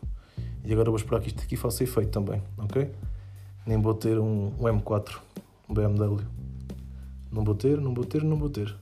E 0.63 0.73
agora 0.73 0.89
vou 0.89 0.97
esperar 0.97 1.21
que 1.21 1.27
isto 1.27 1.41
aqui 1.41 1.55
faça 1.55 1.83
efeito 1.83 2.11
também, 2.11 2.41
ok? 2.57 2.91
Nem 3.65 3.81
vou 3.81 3.93
ter 3.93 4.19
um, 4.19 4.47
um 4.59 4.63
M4, 4.63 5.17
um 5.67 5.73
BMW. 5.73 6.19
Não 7.31 7.43
vou 7.43 7.55
ter, 7.55 7.79
não 7.79 7.93
vou 7.93 8.05
ter, 8.05 8.23
não 8.23 8.37
vou 8.37 8.49
ter. 8.49 8.75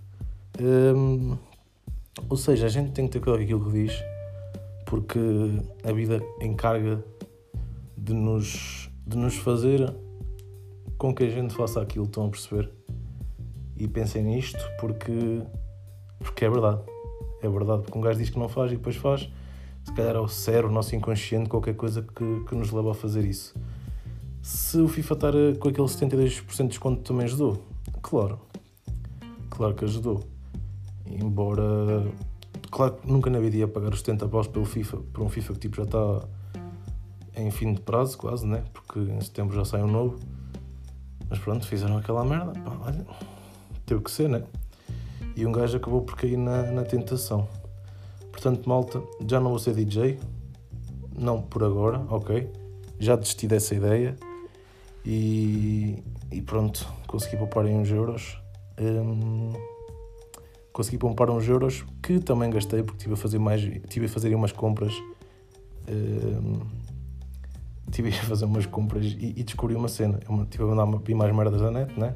Hum, 0.59 1.37
ou 2.29 2.37
seja, 2.37 2.65
a 2.65 2.69
gente 2.69 2.91
tem 2.91 3.05
que 3.05 3.13
ter 3.13 3.19
cuidado 3.19 3.39
com 3.39 3.43
aquilo 3.43 3.65
que 3.65 3.71
diz, 3.71 4.03
porque 4.85 5.19
a 5.83 5.91
vida 5.91 6.21
encarga 6.41 7.03
de 7.97 8.13
nos, 8.13 8.89
de 9.05 9.17
nos 9.17 9.35
fazer 9.35 9.93
com 10.97 11.13
que 11.13 11.23
a 11.23 11.29
gente 11.29 11.53
faça 11.53 11.81
aquilo, 11.81 12.05
estão 12.05 12.25
a 12.25 12.29
perceber? 12.29 12.71
E 13.77 13.87
pensem 13.87 14.23
nisto 14.23 14.63
porque, 14.79 15.41
porque 16.19 16.45
é 16.45 16.49
verdade. 16.49 16.81
É 17.41 17.49
verdade, 17.49 17.83
porque 17.83 17.97
um 17.97 18.01
gajo 18.01 18.17
diz 18.17 18.29
que 18.29 18.39
não 18.39 18.47
faz 18.47 18.71
e 18.71 18.77
depois 18.77 18.95
faz. 18.95 19.29
Se 19.83 19.93
calhar 19.93 20.15
é 20.15 20.19
o 20.19 20.27
cérebro, 20.27 20.69
o 20.69 20.73
nosso 20.73 20.95
inconsciente, 20.95 21.49
qualquer 21.49 21.75
coisa 21.75 22.01
que, 22.01 22.45
que 22.47 22.55
nos 22.55 22.71
leva 22.71 22.91
a 22.91 22.93
fazer 22.93 23.23
isso. 23.25 23.53
Se 24.41 24.79
o 24.79 24.87
FIFA 24.87 25.13
estar 25.13 25.33
com 25.59 25.69
aquele 25.69 25.87
72% 25.87 26.57
de 26.57 26.67
desconto 26.69 27.01
também 27.01 27.25
ajudou, 27.25 27.61
claro. 28.01 28.39
Claro 29.49 29.75
que 29.75 29.85
ajudou. 29.85 30.23
Embora, 31.05 32.05
claro 32.71 32.93
que 32.93 33.11
nunca 33.11 33.29
na 33.29 33.39
vida 33.39 33.57
ia 33.57 33.67
pagar 33.67 33.93
os 33.93 33.99
70 33.99 34.27
paus 34.27 34.47
pelo 34.47 34.65
FIFA, 34.65 34.97
por 35.13 35.23
um 35.23 35.29
FIFA 35.29 35.53
que 35.53 35.59
tipo 35.59 35.77
já 35.77 35.83
está 35.83 36.27
em 37.35 37.51
fim 37.51 37.73
de 37.73 37.81
prazo 37.81 38.17
quase, 38.17 38.45
né? 38.45 38.63
Porque 38.73 38.99
em 38.99 39.21
setembro 39.21 39.55
já 39.55 39.65
sai 39.65 39.83
um 39.83 39.87
novo. 39.87 40.19
Mas 41.29 41.39
pronto, 41.39 41.65
fizeram 41.65 41.97
aquela 41.97 42.23
merda, 42.23 42.51
pá, 42.59 42.77
olha, 42.85 43.05
teve 43.85 44.01
que 44.01 44.11
ser, 44.11 44.29
né? 44.29 44.43
E 45.35 45.45
um 45.45 45.51
gajo 45.51 45.77
acabou 45.77 46.01
por 46.01 46.15
cair 46.15 46.37
na, 46.37 46.63
na 46.71 46.83
tentação. 46.83 47.47
Portanto, 48.31 48.67
malta, 48.67 49.01
já 49.27 49.39
não 49.39 49.49
vou 49.49 49.59
ser 49.59 49.73
DJ, 49.73 50.19
não 51.17 51.41
por 51.41 51.63
agora, 51.63 51.99
ok? 52.09 52.49
Já 52.99 53.15
desisti 53.15 53.47
dessa 53.47 53.75
ideia 53.75 54.15
e, 55.05 56.03
e 56.31 56.41
pronto, 56.41 56.87
consegui 57.07 57.37
poupar 57.37 57.65
em 57.65 57.75
uns 57.75 57.89
euros. 57.89 58.37
Hum, 58.79 59.51
consegui 60.75 60.97
poupar 60.97 61.29
uns 61.29 61.47
euros 61.47 61.85
que 62.03 62.19
também 62.19 62.49
gastei 62.49 62.83
porque 62.83 62.97
estive 62.97 63.13
a 63.13 63.17
fazer 63.17 63.39
mais 63.39 63.61
tive 63.87 64.07
a 64.07 64.09
fazer 64.09 64.35
umas 64.35 64.51
compras 64.51 64.93
uh, 65.87 66.65
tive 67.89 68.09
a 68.09 68.23
fazer 68.23 68.43
umas 68.43 68.65
compras 68.65 69.05
e, 69.05 69.35
e 69.37 69.43
descobri 69.43 69.73
uma 69.73 69.87
cena. 69.87 70.19
Eu 70.27 70.45
tive 70.47 70.65
a 70.65 70.67
mandar 70.67 70.99
vi 71.01 71.15
mais 71.15 71.33
merdas 71.33 71.61
da 71.61 71.71
net 71.71 71.97
né? 71.97 72.13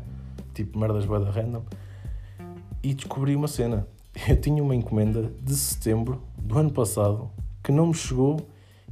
Tipo 0.53 0.77
merdas 0.77 1.05
bué 1.05 1.19
da 1.21 1.31
random. 1.31 1.63
E 2.83 2.93
descobri 2.93 3.33
uma 3.33 3.47
cena. 3.47 3.87
Eu 4.27 4.39
tinha 4.41 4.61
uma 4.61 4.75
encomenda 4.75 5.31
de 5.41 5.55
setembro 5.55 6.21
do 6.37 6.57
ano 6.57 6.71
passado 6.71 7.29
que 7.63 7.71
não 7.71 7.87
me 7.87 7.93
chegou 7.93 8.41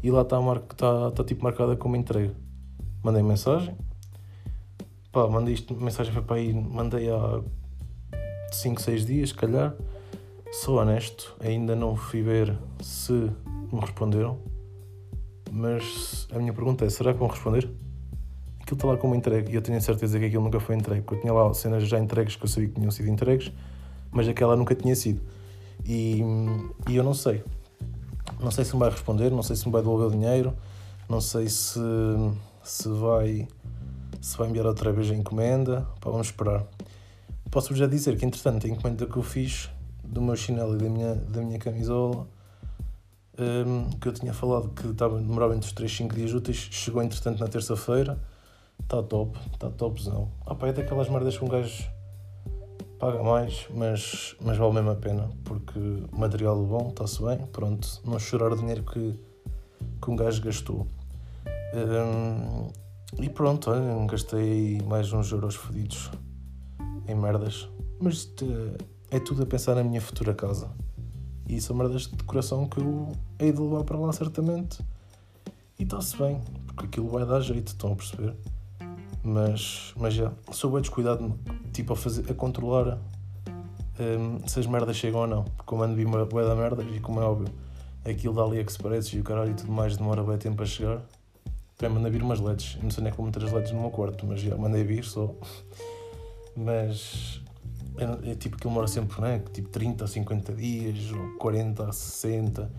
e 0.01 0.09
lá 0.09 0.21
está 0.21 0.39
tá, 0.77 1.11
tá, 1.11 1.23
tipo 1.25 1.43
marcada 1.43 1.75
como 1.75 1.97
entrega. 1.97 2.33
Mandei 3.03 3.21
mensagem. 3.21 3.75
Pá, 5.11 5.27
mandei 5.27 5.55
isto, 5.55 5.75
mensagem 5.75 6.13
para 6.13 6.35
aí 6.37 6.53
mandei 6.53 7.09
a 7.09 7.41
5, 8.51 8.81
6 8.81 9.05
dias, 9.05 9.29
se 9.29 9.35
calhar. 9.35 9.75
Sou 10.51 10.77
honesto, 10.77 11.35
ainda 11.39 11.75
não 11.75 11.95
fui 11.95 12.21
ver 12.21 12.57
se 12.81 13.11
me 13.11 13.79
responderam, 13.79 14.39
mas 15.51 16.27
a 16.33 16.39
minha 16.39 16.53
pergunta 16.53 16.85
é: 16.85 16.89
será 16.89 17.13
que 17.13 17.19
vão 17.19 17.27
responder? 17.27 17.69
Aquilo 18.61 18.77
está 18.77 18.87
lá 18.87 18.97
como 18.97 19.15
entregue 19.15 19.51
e 19.51 19.55
eu 19.55 19.61
tenho 19.61 19.81
certeza 19.81 20.19
que 20.19 20.25
aquilo 20.25 20.43
nunca 20.43 20.59
foi 20.59 20.75
entregue, 20.75 21.01
porque 21.01 21.15
eu 21.15 21.21
tinha 21.21 21.33
lá 21.33 21.53
cenas 21.53 21.87
já 21.87 21.99
entregues 21.99 22.35
que 22.35 22.43
eu 22.43 22.47
sabia 22.47 22.69
que 22.69 22.75
tinham 22.75 22.91
sido 22.91 23.09
entregues, 23.09 23.51
mas 24.11 24.27
aquela 24.27 24.55
nunca 24.55 24.75
tinha 24.75 24.95
sido. 24.95 25.21
E, 25.85 26.21
e 26.89 26.95
eu 26.95 27.03
não 27.03 27.13
sei. 27.13 27.43
Não 28.41 28.51
sei 28.51 28.65
se 28.65 28.73
me 28.73 28.79
vai 28.79 28.89
responder, 28.89 29.31
não 29.31 29.43
sei 29.43 29.55
se 29.55 29.65
me 29.65 29.71
vai 29.71 29.81
devolver 29.81 30.07
o 30.07 30.11
dinheiro, 30.11 30.53
não 31.09 31.21
sei 31.21 31.47
se, 31.47 31.79
se 32.63 32.89
vai 32.89 33.47
se 34.21 34.37
vai 34.37 34.49
enviar 34.49 34.65
outra 34.65 34.91
vez 34.91 35.09
a 35.11 35.15
encomenda. 35.15 35.87
Pá, 36.01 36.09
vamos 36.09 36.27
esperar. 36.27 36.65
Posso 37.51 37.73
já 37.75 37.87
dizer 37.87 38.17
que, 38.17 38.25
entretanto, 38.25 38.67
a 38.67 38.69
encomenda 38.69 39.05
que 39.05 39.17
eu 39.17 39.23
fiz 39.23 39.69
do 40.03 40.21
meu 40.21 40.35
chinelo 40.35 40.75
e 40.75 40.77
da 40.77 40.89
minha, 40.89 41.15
da 41.15 41.41
minha 41.41 41.59
camisola, 41.59 42.27
um, 43.39 43.89
que 43.99 44.07
eu 44.07 44.13
tinha 44.13 44.33
falado 44.33 44.69
que 44.69 44.87
estava, 44.87 45.17
demorava 45.17 45.55
entre 45.55 45.67
os 45.67 45.73
3 45.73 45.91
e 45.91 45.95
5 45.95 46.15
dias 46.15 46.33
úteis, 46.33 46.57
chegou, 46.57 47.01
entretanto, 47.01 47.39
na 47.39 47.47
terça-feira. 47.47 48.19
Está 48.79 49.01
top, 49.01 49.37
está 49.53 49.69
topzão. 49.71 50.31
Ah, 50.45 50.55
é 50.67 50.73
daquelas 50.73 51.09
merdas 51.09 51.37
que 51.37 51.43
um 51.43 51.47
gajo 51.47 51.89
paga 52.99 53.23
mais, 53.23 53.67
mas, 53.73 54.35
mas 54.41 54.57
vale 54.57 54.73
mesmo 54.73 54.91
a 54.91 54.95
pena, 54.95 55.29
porque 55.43 55.79
material 56.11 56.63
bom, 56.63 56.89
está-se 56.89 57.21
bem, 57.23 57.37
pronto, 57.47 58.01
não 58.05 58.19
chorar 58.19 58.51
o 58.53 58.55
dinheiro 58.55 58.83
que, 58.83 59.19
que 60.01 60.11
um 60.11 60.15
gajo 60.15 60.41
gastou. 60.41 60.87
Um, 61.73 62.69
e 63.21 63.29
pronto, 63.29 63.71
olha, 63.71 64.05
gastei 64.05 64.79
mais 64.81 65.11
uns 65.11 65.31
euros 65.31 65.55
fodidos 65.55 66.11
em 67.07 67.15
merdas, 67.15 67.69
mas 67.99 68.31
é 69.09 69.19
tudo 69.19 69.43
a 69.43 69.45
pensar 69.45 69.75
na 69.75 69.83
minha 69.83 70.01
futura 70.01 70.33
casa. 70.33 70.69
E 71.47 71.61
são 71.61 71.75
merdas 71.75 72.03
de 72.03 72.15
decoração 72.15 72.67
que 72.67 72.79
eu 72.79 73.11
hei 73.39 73.51
de 73.51 73.61
levar 73.61 73.83
para 73.83 73.97
lá 73.97 74.11
certamente. 74.11 74.79
E 75.79 75.83
está-se 75.83 76.17
bem, 76.17 76.41
porque 76.65 76.85
aquilo 76.85 77.07
vai 77.07 77.25
dar 77.25 77.39
jeito, 77.39 77.67
estão 77.69 77.93
a 77.93 77.95
perceber? 77.95 78.35
Mas, 79.23 79.93
mas 79.97 80.13
já, 80.13 80.31
sou 80.51 80.71
bem 80.71 80.81
descuidado, 80.81 81.37
tipo, 81.71 81.93
a, 81.93 81.95
fazer, 81.95 82.29
a 82.29 82.33
controlar 82.33 82.99
um, 83.99 84.47
se 84.47 84.59
as 84.59 84.67
merdas 84.67 84.95
chegam 84.95 85.21
ou 85.21 85.27
não. 85.27 85.43
Porque 85.43 85.63
como 85.65 85.83
ando 85.83 85.95
vi 85.95 86.03
uma 86.03 86.25
bué 86.25 86.45
da 86.45 86.55
merdas 86.55 86.85
e 86.93 86.99
como 86.99 87.21
é 87.21 87.23
óbvio, 87.23 87.47
aquilo 88.05 88.33
da 88.33 88.41
AliExpress 88.41 89.13
e 89.13 89.19
o 89.19 89.23
caralho 89.23 89.51
e 89.51 89.53
tudo 89.53 89.71
mais 89.71 89.95
demora 89.95 90.23
bem 90.23 90.37
tempo 90.37 90.61
a 90.63 90.65
chegar. 90.65 91.01
Também 91.77 91.95
mandei 91.95 92.11
vir 92.11 92.23
umas 92.23 92.39
LEDs. 92.39 92.77
Não 92.81 92.89
sei 92.89 93.03
nem 93.03 93.13
como 93.13 93.27
meter 93.27 93.43
as 93.43 93.51
LEDs 93.51 93.71
no 93.71 93.81
meu 93.81 93.91
quarto, 93.91 94.25
mas 94.25 94.41
já 94.41 94.57
mandei 94.57 94.83
vir 94.83 95.03
só. 95.03 95.33
Mas 96.57 97.39
é, 97.97 98.31
é 98.31 98.35
tipo 98.35 98.55
aquilo 98.55 98.71
demora 98.71 98.87
sempre, 98.87 99.21
né? 99.21 99.41
Tipo 99.53 99.69
30 99.69 100.03
a 100.03 100.07
50 100.07 100.53
dias, 100.53 101.11
ou 101.11 101.37
40 101.37 101.83
a 101.87 101.91
60. 101.91 102.71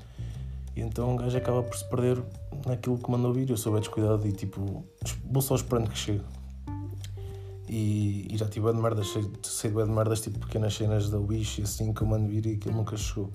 E 0.76 0.80
então 0.80 1.14
o 1.14 1.16
gajo 1.16 1.36
acaba 1.36 1.62
por 1.62 1.76
se 1.76 1.88
perder 1.88 2.22
naquilo 2.66 2.98
que 2.98 3.10
mandou 3.10 3.32
vir. 3.32 3.48
Eu 3.48 3.56
sou 3.56 3.72
bem 3.72 3.80
descuidado 3.80 4.26
e 4.26 4.32
tipo, 4.32 4.84
vou 5.24 5.42
só 5.42 5.54
esperando 5.54 5.90
que 5.90 5.98
chegue. 5.98 6.24
E, 7.68 8.26
e 8.30 8.36
já 8.36 8.48
tive 8.48 8.72
de 8.72 8.80
merdas, 8.80 9.08
sei 9.42 9.70
de 9.70 9.84
merdas, 9.84 10.22
tipo 10.22 10.38
pequenas 10.38 10.74
cenas 10.74 11.10
da 11.10 11.18
Wish 11.18 11.60
e 11.60 11.64
assim 11.64 11.92
que 11.92 12.00
eu 12.00 12.06
mando 12.06 12.26
vir 12.28 12.46
e 12.46 12.54
aquilo 12.54 12.74
nunca 12.74 12.96
chegou. 12.96 13.30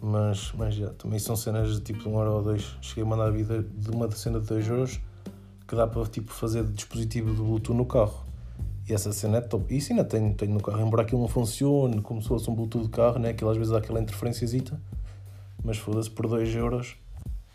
Mas, 0.00 0.52
mas 0.56 0.74
já, 0.74 0.88
também 0.90 1.18
são 1.18 1.36
cenas 1.36 1.74
de 1.74 1.80
tipo 1.80 1.98
de 1.98 2.08
uma 2.08 2.20
hora 2.20 2.30
ou 2.30 2.42
dois. 2.42 2.76
Cheguei 2.80 3.04
a 3.04 3.06
mandar 3.06 3.30
vir 3.30 3.62
de 3.62 3.90
uma 3.90 4.10
cena 4.12 4.40
de 4.40 4.46
2 4.46 4.68
euros 4.68 5.00
que 5.68 5.76
dá 5.76 5.86
para 5.86 6.04
tipo, 6.06 6.32
fazer 6.32 6.64
dispositivo 6.64 7.30
de 7.30 7.36
Bluetooth 7.36 7.76
no 7.76 7.84
carro. 7.84 8.29
E 8.90 8.92
essa 8.92 9.12
cena 9.12 9.38
é 9.38 9.40
top. 9.40 9.72
E 9.72 9.78
isso 9.78 9.92
ainda 9.92 10.04
tenho, 10.04 10.34
tenho 10.34 10.52
no 10.52 10.60
carro, 10.60 10.84
embora 10.84 11.02
aquilo 11.02 11.20
não 11.20 11.28
funcione 11.28 12.02
como 12.02 12.20
se 12.20 12.26
fosse 12.26 12.50
um 12.50 12.54
Bluetooth 12.56 12.86
de 12.86 12.90
carro, 12.90 13.20
né? 13.20 13.28
aquilo 13.28 13.48
às 13.48 13.56
vezes 13.56 13.70
dá 13.70 13.78
aquela 13.78 14.00
interferênciazita. 14.00 14.80
Mas 15.62 15.76
foda-se, 15.76 16.10
por 16.10 16.26
2 16.26 16.52
euros, 16.56 16.96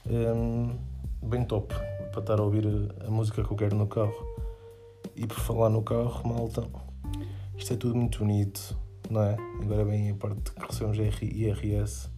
hum, 0.07 0.77
bem 1.21 1.43
top 1.43 1.75
para 2.13 2.21
estar 2.21 2.39
a 2.39 2.41
ouvir 2.41 2.65
a, 3.05 3.11
música 3.11 3.43
que 3.43 3.51
eu 3.51 3.57
quero 3.57 3.75
no 3.75 3.85
carro. 3.85 4.15
E 5.13 5.27
por 5.27 5.37
falar 5.37 5.69
no 5.69 5.81
carro, 5.81 6.25
malta, 6.25 6.63
isto 7.57 7.73
é 7.73 7.75
tudo 7.75 7.95
muito 7.95 8.19
bonito, 8.19 8.77
não 9.09 9.21
é? 9.21 9.35
Agora 9.61 9.83
bem 9.83 10.11
a 10.11 10.15
parte 10.15 10.53
que 10.53 10.65
recebemos 10.65 10.97
IRS. 10.97 12.09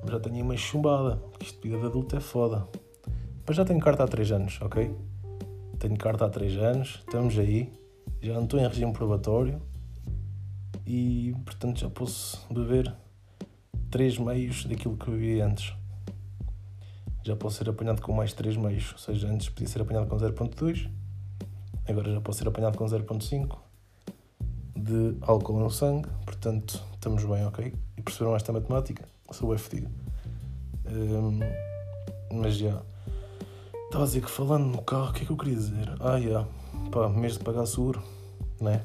Mas 0.00 0.12
já 0.12 0.20
tenho 0.20 0.44
uma 0.44 0.56
chumbada, 0.56 1.16
porque 1.16 1.46
isto 1.46 1.60
vida 1.60 1.76
de 1.76 1.86
adulto 1.86 2.14
é 2.14 2.20
foda. 2.20 2.68
Mas 3.44 3.56
já 3.56 3.64
tenho 3.64 3.80
carta 3.80 4.04
há 4.04 4.06
3 4.06 4.30
anos, 4.30 4.60
ok? 4.62 4.94
Tenho 5.80 5.98
carta 5.98 6.26
há 6.26 6.28
3 6.28 6.56
anos, 6.58 7.02
estamos 7.04 7.36
aí, 7.36 7.72
já 8.20 8.40
estou 8.40 8.60
em 8.60 8.66
regime 8.66 8.92
probatório 8.92 9.60
e 10.86 11.34
portanto 11.44 11.80
já 11.80 11.90
posso 11.90 12.46
beber 12.52 12.94
3 13.90 14.18
meios 14.18 14.64
daquilo 14.64 14.96
que 14.96 15.10
bebi 15.10 15.40
antes. 15.40 15.74
Já 17.24 17.36
posso 17.36 17.58
ser 17.58 17.68
apanhado 17.68 18.00
com 18.00 18.12
mais 18.12 18.32
3 18.32 18.56
meios, 18.56 18.92
ou 18.92 18.98
seja, 18.98 19.28
antes 19.28 19.48
podia 19.48 19.68
ser 19.68 19.82
apanhado 19.82 20.06
com 20.06 20.16
0.2 20.16 20.90
Agora 21.88 22.12
já 22.12 22.20
posso 22.20 22.40
ser 22.40 22.48
apanhado 22.48 22.76
com 22.76 22.84
0.5 22.84 23.58
de 24.76 25.16
álcool 25.22 25.58
no 25.58 25.70
sangue, 25.70 26.06
portanto 26.26 26.84
estamos 26.92 27.24
bem, 27.24 27.46
ok? 27.46 27.74
E 27.96 28.02
perceberam 28.02 28.36
esta 28.36 28.52
matemática? 28.52 29.08
Sou 29.30 29.48
bem 29.48 29.58
fedido. 29.58 29.90
Um, 30.86 31.40
mas 32.30 32.56
já. 32.56 32.82
Estava 33.86 34.04
a 34.04 34.06
dizer 34.06 34.20
que 34.20 34.30
falando 34.30 34.66
no 34.66 34.82
carro, 34.82 35.08
o 35.08 35.12
que 35.14 35.22
é 35.22 35.24
que 35.24 35.32
eu 35.32 35.36
queria 35.38 35.54
dizer? 35.54 35.90
Ah, 35.98 36.20
já. 36.20 36.46
Pá, 36.90 37.08
mês 37.08 37.34
de 37.34 37.44
pagar 37.44 37.66
seguro, 37.66 38.02
né? 38.60 38.84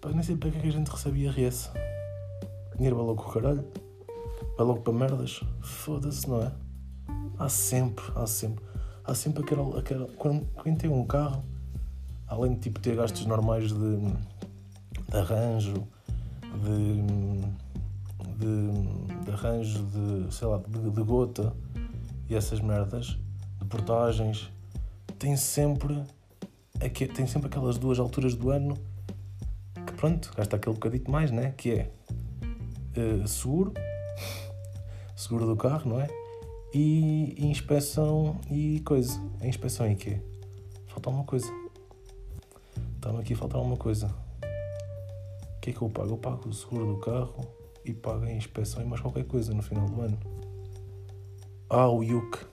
Pá, 0.00 0.10
nem 0.10 0.22
sei 0.22 0.36
para 0.36 0.50
que 0.50 0.58
é 0.58 0.60
que 0.60 0.68
a 0.68 0.72
gente 0.72 0.90
recebe 0.90 1.20
IRS. 1.20 1.70
Dinheiro 2.76 2.96
vai 2.96 3.06
logo 3.06 3.22
com 3.22 3.30
o 3.30 3.32
caralho. 3.32 3.64
Vai 4.56 4.66
logo 4.66 4.80
para 4.80 4.92
merdas. 4.92 5.40
Foda-se, 5.60 6.28
não 6.28 6.42
é? 6.42 6.52
Há 7.38 7.48
sempre, 7.48 8.04
há 8.14 8.26
sempre 8.26 8.64
há 9.06 9.14
sempre 9.14 9.42
aquela. 9.42 9.78
aquela 9.78 10.06
quando, 10.16 10.46
quando 10.54 10.78
tem 10.78 10.90
um 10.90 11.04
carro, 11.04 11.44
além 12.26 12.54
de 12.54 12.60
tipo, 12.60 12.80
ter 12.80 12.96
gastos 12.96 13.24
normais 13.26 13.72
de, 13.72 13.96
de 15.08 15.16
arranjo, 15.16 15.86
de, 16.62 17.02
de, 18.36 19.24
de, 19.24 19.30
arranjo 19.30 19.84
de, 19.84 20.34
sei 20.34 20.48
lá, 20.48 20.58
de, 20.58 20.90
de 20.90 21.02
gota 21.02 21.52
e 22.28 22.34
essas 22.34 22.60
merdas, 22.60 23.16
de 23.58 23.64
portagens, 23.66 24.50
tem 25.18 25.36
sempre, 25.36 26.02
tem 27.14 27.26
sempre 27.26 27.48
aquelas 27.48 27.78
duas 27.78 27.98
alturas 27.98 28.34
do 28.34 28.50
ano 28.50 28.76
que 29.86 29.92
pronto, 29.94 30.32
gasta 30.36 30.56
aquele 30.56 30.74
bocadito 30.74 31.10
mais, 31.10 31.30
né? 31.30 31.54
Que 31.56 31.70
é 31.72 31.90
uh, 32.96 33.26
seguro, 33.26 33.72
seguro 35.16 35.46
do 35.46 35.56
carro, 35.56 35.90
não 35.90 36.00
é? 36.00 36.08
e 36.78 37.34
inspeção 37.38 38.38
e 38.50 38.80
coisa. 38.80 39.18
A 39.40 39.46
inspeção 39.46 39.90
e 39.90 39.96
quê? 39.96 40.20
Falta 40.88 41.08
uma 41.08 41.24
coisa. 41.24 41.50
Estava 42.96 43.20
aqui 43.20 43.32
a 43.32 43.36
faltar 43.36 43.62
uma 43.62 43.78
coisa. 43.78 44.14
O 45.56 45.60
que 45.60 45.70
é 45.70 45.72
que 45.72 45.80
eu 45.80 45.88
pago? 45.88 46.10
Eu 46.10 46.18
pago 46.18 46.48
o 46.48 46.52
seguro 46.52 46.86
do 46.86 47.00
carro 47.00 47.48
e 47.82 47.94
pago 47.94 48.24
a 48.24 48.30
inspeção 48.30 48.82
e 48.82 48.84
mais 48.84 49.00
qualquer 49.00 49.24
coisa 49.24 49.54
no 49.54 49.62
final 49.62 49.86
do 49.86 50.02
ano. 50.02 50.18
Ah, 51.70 51.88
o 51.88 52.02
IUC, 52.02 52.46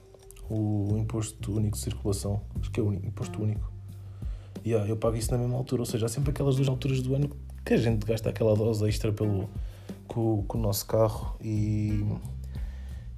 o 0.50 0.98
Imposto 0.98 1.52
Único 1.52 1.76
de 1.76 1.84
Circulação. 1.84 2.42
Acho 2.58 2.72
que 2.72 2.80
é 2.80 2.84
o 2.84 2.94
Imposto 2.94 3.42
Único. 3.42 3.73
Yeah, 4.66 4.88
eu 4.88 4.96
pago 4.96 5.18
isso 5.18 5.32
na 5.32 5.38
mesma 5.38 5.58
altura, 5.58 5.82
ou 5.82 5.86
seja, 5.86 6.06
há 6.06 6.10
sempre 6.10 6.32
aquelas 6.32 6.56
duas 6.56 6.70
alturas 6.70 7.02
do 7.02 7.16
ano 7.16 7.30
que 7.66 7.74
a 7.74 7.78
gente 7.78 8.06
gasta 8.06 8.30
aquela 8.30 8.56
dose 8.56 8.88
extra 8.88 9.12
pelo, 9.12 9.50
com, 10.08 10.44
com 10.48 10.58
o 10.58 10.62
nosso 10.62 10.86
carro 10.86 11.36
e 11.42 12.06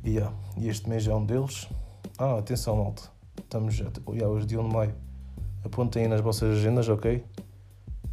Yeah. 0.06 0.32
E 0.56 0.70
este 0.70 0.88
mês 0.88 1.08
é 1.08 1.16
um 1.16 1.26
deles. 1.26 1.68
Ah, 2.20 2.38
atenção, 2.38 2.78
malta. 2.78 3.02
Estamos 3.40 3.74
já. 3.74 3.88
Yeah, 4.08 4.28
hoje, 4.28 4.46
dia 4.46 4.62
1 4.62 4.70
de 4.70 4.76
maio. 4.76 4.96
Apontem 5.64 6.04
aí 6.04 6.08
nas 6.08 6.22
vossas 6.22 6.60
agendas, 6.60 6.88
ok? 6.88 7.24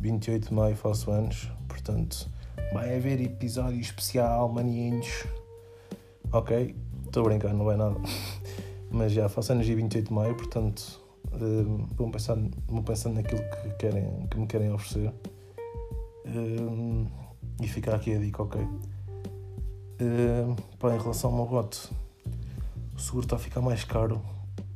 28 0.01 0.49
de 0.49 0.55
maio 0.55 0.75
faço 0.75 1.11
anos. 1.11 1.51
Portanto, 1.69 2.31
vai 2.73 2.97
haver 2.97 3.21
episódio 3.21 3.79
especial, 3.79 4.49
maninhos. 4.49 5.27
Ok? 6.33 6.75
Estou 7.05 7.25
a 7.25 7.29
brincar, 7.29 7.53
não 7.53 7.71
é 7.71 7.77
nada. 7.77 8.01
Mas 8.91 9.13
já 9.13 9.29
faço 9.29 9.53
anos 9.53 9.67
dia 9.67 9.77
28 9.77 10.09
de 10.09 10.15
maio, 10.15 10.35
portanto, 10.35 10.99
uh, 11.35 11.87
vão, 11.95 12.11
pensando, 12.11 12.51
vão 12.67 12.83
pensando 12.83 13.15
naquilo 13.15 13.41
que, 13.43 13.71
querem, 13.79 14.27
que 14.27 14.39
me 14.39 14.47
querem 14.47 14.73
oferecer. 14.73 15.13
Uh, 16.25 17.07
e 17.61 17.69
ficar 17.69 17.95
aqui 17.95 18.15
a 18.15 18.19
dica, 18.19 18.43
ok? 18.43 18.61
Uh, 18.63 20.57
pá, 20.79 20.95
em 20.95 20.99
relação 20.99 21.31
ao 21.31 21.37
meu 21.37 21.47
bote, 21.47 21.91
o 22.95 23.01
seguro 23.01 23.25
está 23.25 23.37
a 23.37 23.39
ficar 23.39 23.61
mais 23.61 23.85
caro. 23.85 24.21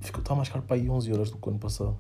Está 0.00 0.34
mais 0.34 0.48
caro 0.48 0.62
para 0.62 0.76
aí 0.76 0.88
11 0.88 1.10
euros 1.10 1.30
do 1.30 1.38
que 1.38 1.48
o 1.48 1.50
ano 1.50 1.58
passado. 1.58 1.98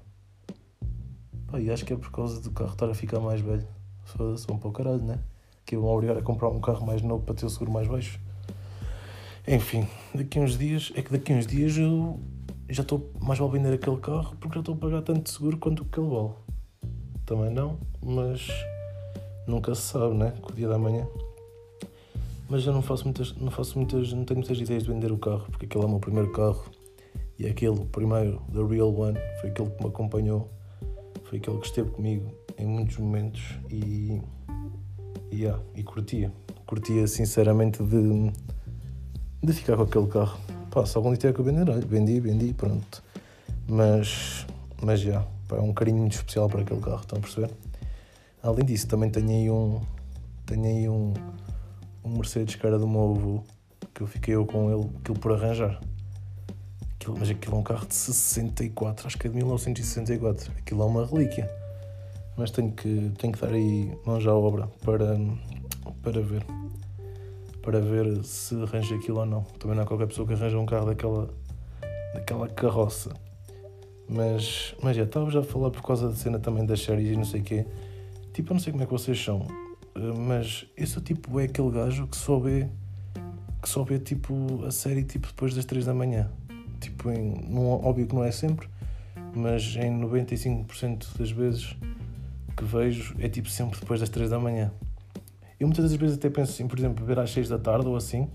Pá, 1.48 1.60
e 1.60 1.70
acho 1.70 1.84
que 1.84 1.92
é 1.92 1.96
por 1.96 2.10
causa 2.10 2.40
do 2.40 2.50
carro 2.50 2.72
estar 2.72 2.88
a 2.88 2.94
ficar 2.94 3.20
mais 3.20 3.40
velho. 3.40 3.66
Foda-se, 4.04 4.46
vão 4.46 4.58
para 4.58 4.68
o 4.68 4.72
caralho, 4.72 5.02
né? 5.02 5.18
Que 5.64 5.76
vão 5.76 5.88
obrigar 5.88 6.16
a 6.16 6.22
comprar 6.22 6.48
um 6.48 6.60
carro 6.60 6.86
mais 6.86 7.02
novo 7.02 7.24
para 7.24 7.34
ter 7.34 7.46
o 7.46 7.50
seguro 7.50 7.72
mais 7.72 7.88
baixo. 7.88 8.20
Enfim, 9.48 9.86
daqui 10.14 10.40
uns 10.40 10.58
dias, 10.58 10.92
é 10.96 11.02
que 11.02 11.10
daqui 11.10 11.32
uns 11.32 11.46
dias 11.46 11.76
eu 11.76 12.20
já 12.68 12.82
estou 12.82 13.10
mais 13.20 13.38
vale 13.38 13.52
vender 13.52 13.72
aquele 13.72 13.98
carro 13.98 14.36
porque 14.40 14.54
já 14.54 14.60
estou 14.60 14.74
a 14.74 14.78
pagar 14.78 15.02
tanto 15.02 15.30
seguro 15.30 15.58
quanto 15.58 15.82
o 15.82 15.84
que 15.84 16.00
ele 16.00 16.08
vale. 16.08 16.34
Também 17.24 17.50
não, 17.50 17.78
mas 18.02 18.48
nunca 19.46 19.74
se 19.74 19.82
sabe, 19.82 20.14
né? 20.14 20.32
Com 20.40 20.52
o 20.52 20.54
dia 20.54 20.68
da 20.68 20.78
manhã 20.78 21.06
mas 22.48 22.64
eu 22.64 22.72
não 22.72 22.82
faço 22.82 23.04
muitas, 23.04 23.34
não 23.36 23.50
faço 23.50 23.76
muitas, 23.78 24.12
não 24.12 24.24
tenho 24.24 24.38
muitas 24.38 24.58
ideias 24.58 24.84
de 24.84 24.92
vender 24.92 25.10
o 25.10 25.18
carro, 25.18 25.46
porque 25.50 25.66
aquele 25.66 25.84
é 25.84 25.86
o 25.86 25.90
meu 25.90 25.98
primeiro 25.98 26.30
carro 26.32 26.64
e 27.38 27.46
é 27.46 27.50
aquele, 27.50 27.72
o 27.72 27.84
primeiro, 27.86 28.40
the 28.52 28.62
real 28.62 28.94
one, 28.94 29.18
foi 29.40 29.50
aquele 29.50 29.70
que 29.70 29.82
me 29.82 29.88
acompanhou, 29.88 30.48
foi 31.24 31.38
aquele 31.38 31.58
que 31.58 31.66
esteve 31.66 31.90
comigo 31.90 32.32
em 32.56 32.66
muitos 32.66 32.96
momentos 32.98 33.42
e, 33.68 34.22
e, 35.30 35.42
yeah, 35.42 35.60
e 35.74 35.82
curtia, 35.82 36.32
curtia 36.66 37.06
sinceramente 37.06 37.82
de, 37.82 38.32
de 39.42 39.52
ficar 39.52 39.76
com 39.76 39.82
aquele 39.82 40.06
carro. 40.06 40.38
Pá, 40.76 40.84
algum 40.94 41.08
dia 41.08 41.16
tiver 41.16 41.32
que 41.32 41.40
vender, 41.40 41.70
olha, 41.70 41.80
vendi, 41.80 42.20
vendi, 42.20 42.52
pronto. 42.52 43.02
Mas, 43.66 44.46
mas 44.82 45.00
já, 45.00 45.24
pá, 45.48 45.56
é 45.56 45.60
um 45.60 45.72
carinho 45.72 45.96
muito 45.96 46.12
especial 46.12 46.50
para 46.50 46.60
aquele 46.60 46.82
carro, 46.82 47.00
estão 47.00 47.16
a 47.16 47.20
perceber? 47.22 47.50
Além 48.42 48.62
disso, 48.62 48.86
também 48.86 49.08
tenho 49.08 49.30
aí 49.30 49.50
um, 49.50 49.80
tenho 50.44 50.66
aí 50.66 50.86
um 50.86 51.14
um 52.04 52.10
Mercedes 52.10 52.56
cara 52.56 52.78
do 52.78 52.86
meu 52.86 53.16
avô, 53.16 53.42
que 53.94 54.02
eu 54.02 54.06
fiquei 54.06 54.34
eu 54.34 54.44
com 54.44 54.70
ele, 54.70 54.90
aquilo 55.00 55.18
por 55.18 55.32
arranjar. 55.32 55.80
Aquilo, 56.94 57.16
mas 57.18 57.30
aquilo 57.30 57.56
é 57.56 57.58
um 57.58 57.62
carro 57.62 57.86
de 57.86 57.94
64, 57.94 59.06
acho 59.06 59.16
que 59.16 59.28
é 59.28 59.30
de 59.30 59.36
1964. 59.36 60.52
Aquilo 60.58 60.82
é 60.82 60.84
uma 60.84 61.06
relíquia. 61.06 61.50
Mas 62.36 62.50
tenho 62.50 62.70
que, 62.70 63.12
tenho 63.16 63.32
que 63.32 63.40
dar 63.40 63.54
aí 63.54 63.96
mãos 64.04 64.26
à 64.26 64.34
obra 64.34 64.68
para, 64.84 65.18
para 66.02 66.20
ver. 66.20 66.44
Para 67.66 67.80
ver 67.80 68.22
se 68.24 68.54
arranja 68.62 68.94
aquilo 68.94 69.18
ou 69.18 69.26
não. 69.26 69.42
Também 69.58 69.76
não 69.76 69.82
há 69.82 69.86
qualquer 69.86 70.06
pessoa 70.06 70.24
que 70.24 70.34
arranja 70.34 70.56
um 70.56 70.64
carro 70.64 70.86
daquela, 70.86 71.28
daquela 72.14 72.48
carroça. 72.48 73.12
Mas, 74.08 74.72
mas 74.80 74.96
já 74.96 75.02
estava 75.02 75.28
já 75.32 75.40
a 75.40 75.42
falar 75.42 75.72
por 75.72 75.82
causa 75.82 76.08
da 76.08 76.14
cena 76.14 76.38
também 76.38 76.64
das 76.64 76.80
séries 76.80 77.10
e 77.10 77.16
não 77.16 77.24
sei 77.24 77.40
o 77.40 77.42
quê. 77.42 77.66
Tipo, 78.32 78.52
eu 78.52 78.54
não 78.54 78.60
sei 78.60 78.70
como 78.70 78.84
é 78.84 78.86
que 78.86 78.92
vocês 78.92 79.20
são. 79.20 79.48
Eh, 79.96 79.98
mas 80.16 80.64
esse 80.76 81.00
tipo 81.00 81.40
é 81.40 81.44
aquele 81.46 81.72
gajo 81.72 82.06
que 82.06 82.16
só 82.16 82.38
vê 82.38 82.68
que 83.60 83.68
só 83.68 83.82
vê 83.82 83.98
tipo 83.98 84.64
a 84.64 84.70
série 84.70 85.02
tipo 85.02 85.26
depois 85.26 85.52
das 85.52 85.64
3 85.64 85.86
da 85.86 85.92
manhã. 85.92 86.30
Tipo, 86.80 87.10
em, 87.10 87.48
não, 87.48 87.66
óbvio 87.84 88.06
que 88.06 88.14
não 88.14 88.22
é 88.22 88.30
sempre, 88.30 88.68
mas 89.34 89.74
em 89.74 89.90
95% 90.00 91.18
das 91.18 91.32
vezes 91.32 91.76
que 92.56 92.64
vejo 92.64 93.16
é 93.18 93.28
tipo 93.28 93.48
sempre 93.50 93.80
depois 93.80 93.98
das 93.98 94.08
3 94.08 94.30
da 94.30 94.38
manhã. 94.38 94.70
Eu 95.58 95.66
muitas 95.66 95.90
das 95.90 95.94
vezes 95.94 96.16
até 96.16 96.28
penso 96.28 96.52
assim, 96.52 96.68
por 96.68 96.78
exemplo, 96.78 97.04
ver 97.04 97.18
às 97.18 97.30
6 97.30 97.48
da 97.48 97.58
tarde 97.58 97.86
ou 97.86 97.96
assim, 97.96 98.28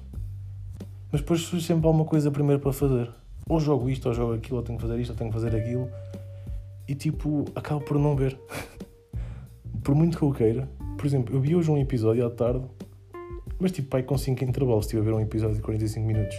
mas 1.11 1.21
depois 1.21 1.41
surge 1.41 1.65
sempre 1.65 1.85
alguma 1.85 2.05
coisa 2.05 2.31
primeiro 2.31 2.61
para 2.61 2.73
fazer. 2.73 3.11
Ou 3.47 3.59
jogo 3.59 3.89
isto, 3.89 4.07
ou 4.07 4.13
jogo 4.13 4.33
aquilo, 4.33 4.57
ou 4.57 4.63
tenho 4.63 4.77
que 4.77 4.81
fazer 4.83 4.99
isto, 4.99 5.11
ou 5.11 5.15
tenho 5.15 5.29
que 5.29 5.35
fazer 5.35 5.55
aquilo. 5.55 5.89
E 6.87 6.95
tipo, 6.95 7.45
acabo 7.53 7.81
por 7.81 7.99
não 7.99 8.15
ver. 8.15 8.39
por 9.83 9.93
muito 9.93 10.17
que 10.17 10.23
eu 10.23 10.31
queira. 10.31 10.69
Por 10.97 11.05
exemplo, 11.05 11.35
eu 11.35 11.41
vi 11.41 11.55
hoje 11.55 11.69
um 11.69 11.77
episódio 11.77 12.25
à 12.25 12.29
tarde, 12.29 12.65
mas 13.59 13.71
tipo, 13.71 13.89
pai, 13.89 14.03
com 14.03 14.17
5 14.17 14.43
intervalos, 14.43 14.85
estive 14.85 15.01
a 15.01 15.05
ver 15.05 15.13
um 15.13 15.19
episódio 15.19 15.55
de 15.55 15.61
45 15.61 16.05
minutos. 16.05 16.35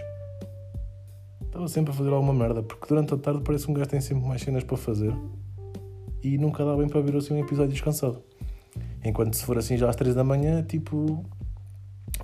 Estava 1.43 1.69
sempre 1.69 1.93
a 1.93 1.95
fazer 1.95 2.11
alguma 2.11 2.33
merda, 2.33 2.63
porque 2.63 2.87
durante 2.89 3.15
a 3.15 3.19
tarde 3.19 3.43
parece 3.45 3.67
que 3.67 3.71
um 3.71 3.75
gajo 3.75 3.91
tem 3.91 4.01
sempre 4.01 4.27
mais 4.27 4.41
cenas 4.41 4.65
para 4.65 4.77
fazer 4.77 5.15
e 6.23 6.39
nunca 6.39 6.65
dá 6.65 6.77
bem 6.77 6.89
para 6.89 7.01
ver 7.01 7.17
assim 7.17 7.35
um 7.35 7.39
episódio 7.39 7.73
descansado. 7.73 8.23
Enquanto 9.05 9.35
se 9.35 9.45
for 9.45 9.59
assim 9.59 9.77
já 9.77 9.89
às 9.89 9.97
3 9.97 10.15
da 10.15 10.23
manhã, 10.23 10.63
tipo, 10.63 11.25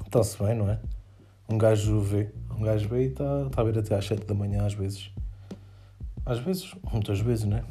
está-se 0.07 0.43
bem, 0.43 0.55
não 0.55 0.71
é? 0.71 0.79
Um 1.49 1.59
gajo 1.59 2.01
vê, 2.01 2.31
um 2.57 2.63
gajo 2.63 2.89
vê 2.89 3.05
e 3.05 3.07
está 3.09 3.49
tá 3.51 3.63
a 3.63 3.65
ver 3.65 3.79
até 3.79 3.97
às 3.97 4.07
7 4.07 4.25
da 4.27 4.35
manhã 4.35 4.65
às 4.65 4.75
vezes. 4.75 5.11
Às 6.25 6.39
vezes, 6.39 6.75
muitas 6.93 7.21
vezes, 7.21 7.47
né? 7.47 7.65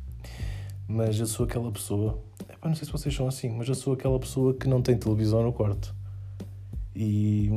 mas 0.88 1.18
eu 1.18 1.26
sou 1.26 1.44
aquela 1.44 1.70
pessoa, 1.70 2.18
epá, 2.48 2.68
não 2.68 2.74
sei 2.74 2.86
se 2.86 2.92
vocês 2.92 3.14
são 3.14 3.28
assim, 3.28 3.50
mas 3.50 3.68
eu 3.68 3.74
sou 3.74 3.92
aquela 3.92 4.18
pessoa 4.18 4.54
que 4.54 4.68
não 4.68 4.82
tem 4.82 4.96
televisão 4.96 5.42
no 5.42 5.52
quarto. 5.52 5.94
E, 6.96 7.50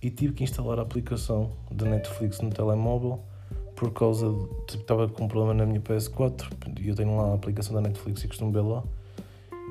e 0.00 0.10
tive 0.10 0.32
que 0.32 0.44
instalar 0.44 0.78
a 0.78 0.82
aplicação 0.82 1.52
da 1.70 1.86
Netflix 1.86 2.40
no 2.40 2.50
telemóvel 2.50 3.20
por 3.74 3.92
causa 3.92 4.30
de. 4.30 4.48
Tipo, 4.66 4.82
estava 4.82 5.08
com 5.08 5.24
um 5.24 5.28
problema 5.28 5.54
na 5.54 5.66
minha 5.66 5.80
PS4 5.80 6.46
e 6.80 6.88
eu 6.88 6.94
tenho 6.94 7.16
lá 7.16 7.32
a 7.32 7.34
aplicação 7.34 7.74
da 7.74 7.80
Netflix 7.80 8.22
e 8.22 8.28
costumo 8.28 8.52
ver 8.52 8.60
lá. 8.60 8.82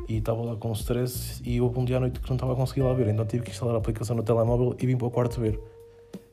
E 0.08 0.18
estava 0.18 0.42
lá 0.42 0.56
com 0.56 0.72
stress 0.74 1.42
e 1.46 1.62
houve 1.62 1.80
um 1.80 1.86
dia 1.86 1.98
à 1.98 2.00
noite 2.00 2.20
que 2.20 2.30
não 2.30 2.36
estava 2.36 2.54
a 2.54 2.56
conseguir 2.56 2.82
lá 2.82 2.94
ver, 2.94 3.08
então 3.08 3.26
tive 3.26 3.44
que 3.44 3.52
instalar 3.52 3.76
a 3.76 3.78
aplicação 3.78 4.16
no 4.16 4.24
telemóvel 4.24 4.76
e 4.80 4.86
vim 4.86 4.98
para 4.98 5.08
o 5.08 5.12
quarto 5.12 5.40
ver. 5.40 5.60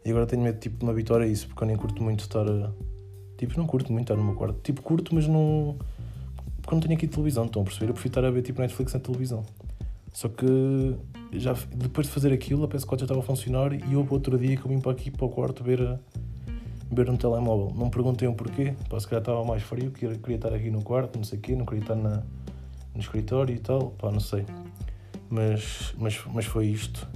E 0.05 0.11
agora 0.11 0.27
tenho 0.27 0.43
medo 0.43 0.59
tipo, 0.59 0.79
de 0.79 0.85
me 0.85 0.91
habituar 0.91 1.21
a 1.21 1.27
isso, 1.27 1.47
porque 1.49 1.63
eu 1.65 1.69
nem 1.69 1.77
curto 1.77 2.03
muito 2.03 2.21
estar. 2.21 2.49
A... 2.49 2.73
Tipo, 3.37 3.59
não 3.59 3.67
curto 3.67 3.93
muito 3.93 4.05
estar 4.05 4.17
no 4.17 4.25
meu 4.25 4.35
quarto. 4.35 4.59
Tipo, 4.63 4.83
curto, 4.83 5.15
mas 5.15 5.29
não. 5.29 5.77
Porque 6.63 6.75
não 6.75 6.81
tenho 6.81 6.95
aqui 6.95 7.07
televisão, 7.07 7.45
estão 7.45 7.63
a 7.63 7.65
perceber? 7.65 7.91
Eu 7.91 7.95
prefiro 7.95 8.11
estar 8.11 8.25
a 8.25 8.31
ver 8.31 8.43
tipo 8.43 8.61
Netflix 8.61 8.95
na 8.95 9.01
televisão. 9.01 9.45
Só 10.13 10.29
que 10.29 10.97
já, 11.33 11.55
depois 11.75 12.07
de 12.07 12.13
fazer 12.13 12.33
aquilo, 12.33 12.65
a 12.65 12.69
PS4 12.69 13.01
já 13.01 13.05
estava 13.05 13.21
a 13.21 13.23
funcionar 13.23 13.73
e 13.73 13.95
houve 13.95 14.13
outro 14.13 14.39
dia 14.39 14.57
que 14.57 14.65
eu 14.65 14.69
vim 14.69 14.81
para 14.81 14.93
aqui 14.93 15.11
para 15.11 15.27
o 15.27 15.29
quarto 15.29 15.63
ver 15.63 15.81
a 15.83 15.99
ver 16.91 17.11
um 17.11 17.17
telemóvel. 17.17 17.73
Não 17.77 17.87
me 17.87 17.91
perguntem 17.91 18.29
o 18.29 18.35
porquê, 18.35 18.75
pá, 18.89 18.99
se 18.99 19.07
calhar 19.07 19.21
estava 19.21 19.45
mais 19.45 19.63
frio, 19.63 19.91
queria 19.91 20.37
estar 20.37 20.53
aqui 20.55 20.71
no 20.71 20.83
quarto, 20.83 21.17
não 21.17 21.25
sei 21.25 21.39
o 21.39 21.43
quê, 21.43 21.55
não 21.55 21.67
queria 21.67 21.83
estar 21.83 21.95
na, 21.95 22.23
no 22.99 23.03
escritório 23.03 23.55
e 23.55 23.59
tal, 23.59 23.93
pá, 23.93 24.11
não 24.11 24.21
sei. 24.21 24.45
Mas, 25.31 25.95
mas, 25.97 26.21
mas 26.27 26.45
foi 26.45 26.67
isto. 26.67 27.09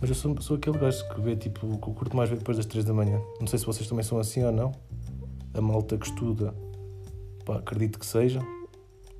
Mas 0.00 0.10
eu 0.10 0.14
sou, 0.14 0.40
sou 0.40 0.56
aquele 0.56 0.78
gajo 0.78 1.08
que 1.08 1.20
vê, 1.20 1.34
tipo, 1.34 1.60
que 1.60 1.88
eu 1.88 1.94
curto 1.94 2.16
mais 2.16 2.30
ver 2.30 2.36
depois 2.36 2.56
das 2.56 2.66
3 2.66 2.84
da 2.84 2.92
manhã. 2.92 3.20
Não 3.40 3.46
sei 3.46 3.58
se 3.58 3.66
vocês 3.66 3.88
também 3.88 4.04
são 4.04 4.18
assim 4.18 4.44
ou 4.44 4.52
não. 4.52 4.72
A 5.54 5.60
malta 5.60 5.96
que 5.96 6.06
estuda, 6.06 6.54
pá, 7.44 7.56
acredito 7.56 7.98
que 7.98 8.06
seja. 8.06 8.40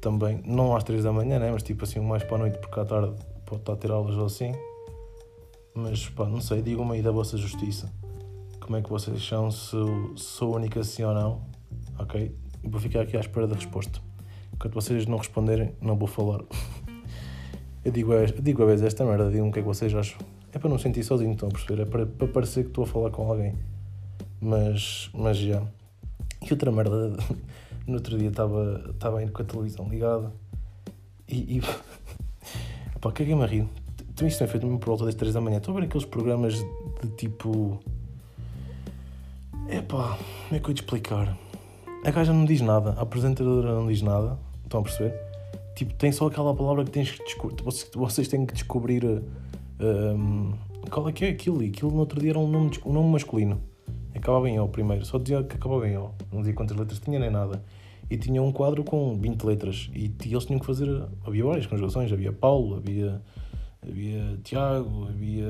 Também, 0.01 0.43
não 0.45 0.77
às 0.77 0.85
3 0.85 1.03
da 1.03 1.12
manhã, 1.12 1.38
né? 1.38 1.51
Mas 1.51 1.62
tipo 1.62 1.85
assim, 1.85 1.99
mais 2.01 2.23
para 2.23 2.37
a 2.37 2.38
noite, 2.38 2.59
porque 2.59 2.79
à 2.79 2.85
tarde 2.85 3.14
pode 3.47 3.62
estar 3.62 3.73
a 3.73 3.77
ter 3.77 3.90
aulas 3.90 4.17
ou 4.17 4.27
assim. 4.27 4.53
Mas 5.75 6.09
pá, 6.11 6.27
não 6.27 6.40
sei, 6.40 6.62
digam-me 6.62 6.93
aí 6.93 7.03
da 7.03 7.11
vossa 7.11 7.37
justiça 7.37 7.90
como 8.64 8.79
é 8.79 8.83
que 8.83 8.88
vocês 8.88 9.23
são, 9.23 9.51
se 9.51 9.77
sou 10.17 10.57
única 10.57 10.81
assim 10.81 11.03
ou 11.05 11.12
não, 11.12 11.43
ok? 11.99 12.35
Vou 12.62 12.81
ficar 12.81 13.03
aqui 13.03 13.14
à 13.14 13.21
espera 13.21 13.47
da 13.47 13.55
resposta. 13.55 14.01
Enquanto 14.55 14.75
vocês 14.75 15.07
não 15.07 15.19
responderem, 15.19 15.73
não 15.81 15.97
vou 15.97 16.09
falar. 16.09 16.40
eu 17.85 17.93
digo, 17.93 18.12
eu 18.12 18.27
digo 18.40 18.62
a 18.62 18.67
vezes 18.67 18.87
esta 18.87 19.05
merda, 19.05 19.31
digam 19.31 19.49
o 19.49 19.53
que 19.53 19.59
é 19.59 19.62
que 19.62 19.69
vocês 19.69 19.95
acham. 19.95 20.19
É 20.53 20.59
para 20.59 20.71
não 20.71 20.79
sentir 20.79 21.03
sozinho, 21.03 21.33
estão 21.33 21.49
a 21.49 21.53
perceber? 21.53 21.83
É 21.83 21.85
para, 21.85 22.07
para 22.07 22.29
parecer 22.29 22.62
que 22.62 22.71
estou 22.71 22.85
a 22.85 22.87
falar 22.87 23.11
com 23.11 23.29
alguém. 23.29 23.55
Mas, 24.40 25.11
mas 25.12 25.37
já. 25.37 25.62
E 26.40 26.51
outra 26.51 26.71
merda, 26.71 27.17
no 27.87 27.95
outro 27.95 28.17
dia 28.17 28.29
estava, 28.29 28.85
estava 28.90 29.23
indo 29.23 29.33
com 29.33 29.43
a 29.43 29.45
televisão 29.45 29.88
ligada 29.88 30.33
e. 31.29 31.59
e 31.59 31.62
pá, 33.01 33.11
caguei-me 33.12 33.43
a 33.43 33.47
rir. 33.47 33.69
Então 34.11 34.29
isto 34.29 34.45
é 34.45 34.47
feito 34.47 34.64
mesmo 34.64 34.79
por 34.79 34.87
volta 34.87 35.05
das 35.05 35.14
3 35.17 35.35
da 35.35 35.40
manhã. 35.40 35.59
Estou 35.59 35.77
a 35.77 35.81
ver 35.81 35.87
aqueles 35.87 36.07
programas 36.07 36.55
de 36.55 37.09
tipo 37.17 37.81
Epá, 39.69 40.19
como 40.47 40.57
é 40.57 40.59
que 40.61 40.67
eu 40.67 40.71
ia 40.71 40.75
te 40.75 40.83
explicar? 40.83 41.37
A 42.05 42.11
gaja 42.11 42.35
não 42.35 42.45
diz 42.45 42.61
nada, 42.61 42.90
a 42.99 43.01
apresentadora 43.01 43.75
não 43.75 43.87
diz 43.87 44.03
nada, 44.03 44.38
estão 44.62 44.81
a 44.81 44.83
perceber? 44.83 45.14
Tipo, 45.75 45.95
tem 45.95 46.12
só 46.12 46.27
aquela 46.27 46.55
palavra 46.55 46.85
que 46.85 46.90
tens 46.90 47.11
que 47.11 47.25
descobrir. 47.25 47.57
Vocês 47.95 48.29
têm 48.29 48.45
que 48.45 48.53
descobrir 48.53 49.23
um, 49.81 50.53
qual 50.90 51.09
é 51.09 51.12
que 51.12 51.25
é 51.25 51.31
aquilo. 51.31 51.62
E 51.62 51.69
aquilo 51.69 51.90
no 51.90 52.01
outro 52.01 52.21
dia 52.21 52.31
era 52.31 52.38
um 52.38 52.47
nome, 52.47 52.71
um 52.85 52.93
nome 52.93 53.11
masculino. 53.11 53.59
Acabava 54.14 54.49
em 54.51 54.61
O 54.61 54.69
primeiro, 54.69 55.05
só 55.05 55.19
dizia 55.19 55.43
que 55.43 55.57
acabava 55.57 55.88
em 55.88 55.97
O. 55.97 56.11
Não 56.31 56.40
dizia 56.40 56.55
quantas 56.55 56.77
letras 56.77 57.01
tinha 57.01 57.19
nem 57.19 57.31
nada. 57.31 57.64
E 58.11 58.19
tinha 58.19 58.43
um 58.43 58.53
quadro 58.53 58.85
com 58.85 59.19
20 59.19 59.43
letras. 59.43 59.90
E, 59.95 60.14
e 60.25 60.31
eles 60.31 60.45
tinham 60.45 60.61
que 60.61 60.67
fazer. 60.67 60.88
Havia 61.27 61.45
várias 61.45 61.67
conjugações. 61.67 62.12
Havia 62.12 62.33
Paulo, 62.33 62.77
havia, 62.77 63.21
havia 63.83 64.38
Tiago, 64.45 65.09
havia 65.09 65.49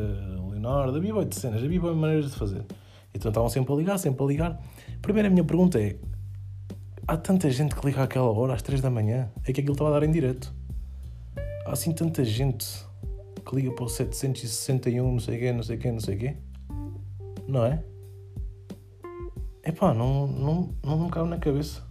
Leonardo, 0.50 0.96
havia 0.96 1.14
oito 1.16 1.34
cenas, 1.34 1.64
havia 1.64 1.80
várias 1.80 1.98
maneiras 1.98 2.30
de 2.30 2.36
fazer. 2.36 2.64
Então 3.12 3.28
estavam 3.28 3.48
sempre 3.48 3.72
a 3.72 3.76
ligar, 3.76 3.98
sempre 3.98 4.22
a 4.22 4.26
ligar. 4.26 4.62
Primeiro 5.02 5.28
a 5.28 5.30
minha 5.30 5.44
pergunta 5.44 5.80
é: 5.80 5.96
há 7.06 7.16
tanta 7.16 7.50
gente 7.50 7.74
que 7.74 7.86
liga 7.86 8.02
àquela 8.02 8.30
hora, 8.30 8.54
às 8.54 8.62
3 8.62 8.80
da 8.80 8.90
manhã? 8.90 9.30
É 9.46 9.52
que 9.52 9.60
aquilo 9.60 9.72
estava 9.72 9.90
a 9.96 10.00
dar 10.00 10.06
em 10.06 10.10
direto. 10.10 10.52
Há 11.66 11.72
assim 11.72 11.92
tanta 11.92 12.24
gente 12.24 12.66
que 13.44 13.56
liga 13.56 13.72
para 13.72 13.84
o 13.84 13.88
761, 13.88 15.12
não 15.12 15.20
sei 15.20 15.38
quê, 15.38 15.52
não 15.52 15.62
sei 15.62 15.76
quê, 15.76 15.92
não 15.92 16.00
sei 16.00 16.16
quê. 16.16 16.36
Não 17.46 17.64
é? 17.64 17.82
Epá, 19.64 19.94
não, 19.94 20.26
não, 20.26 20.74
não 20.82 21.04
me 21.04 21.10
cabe 21.10 21.28
na 21.28 21.38
cabeça. 21.38 21.82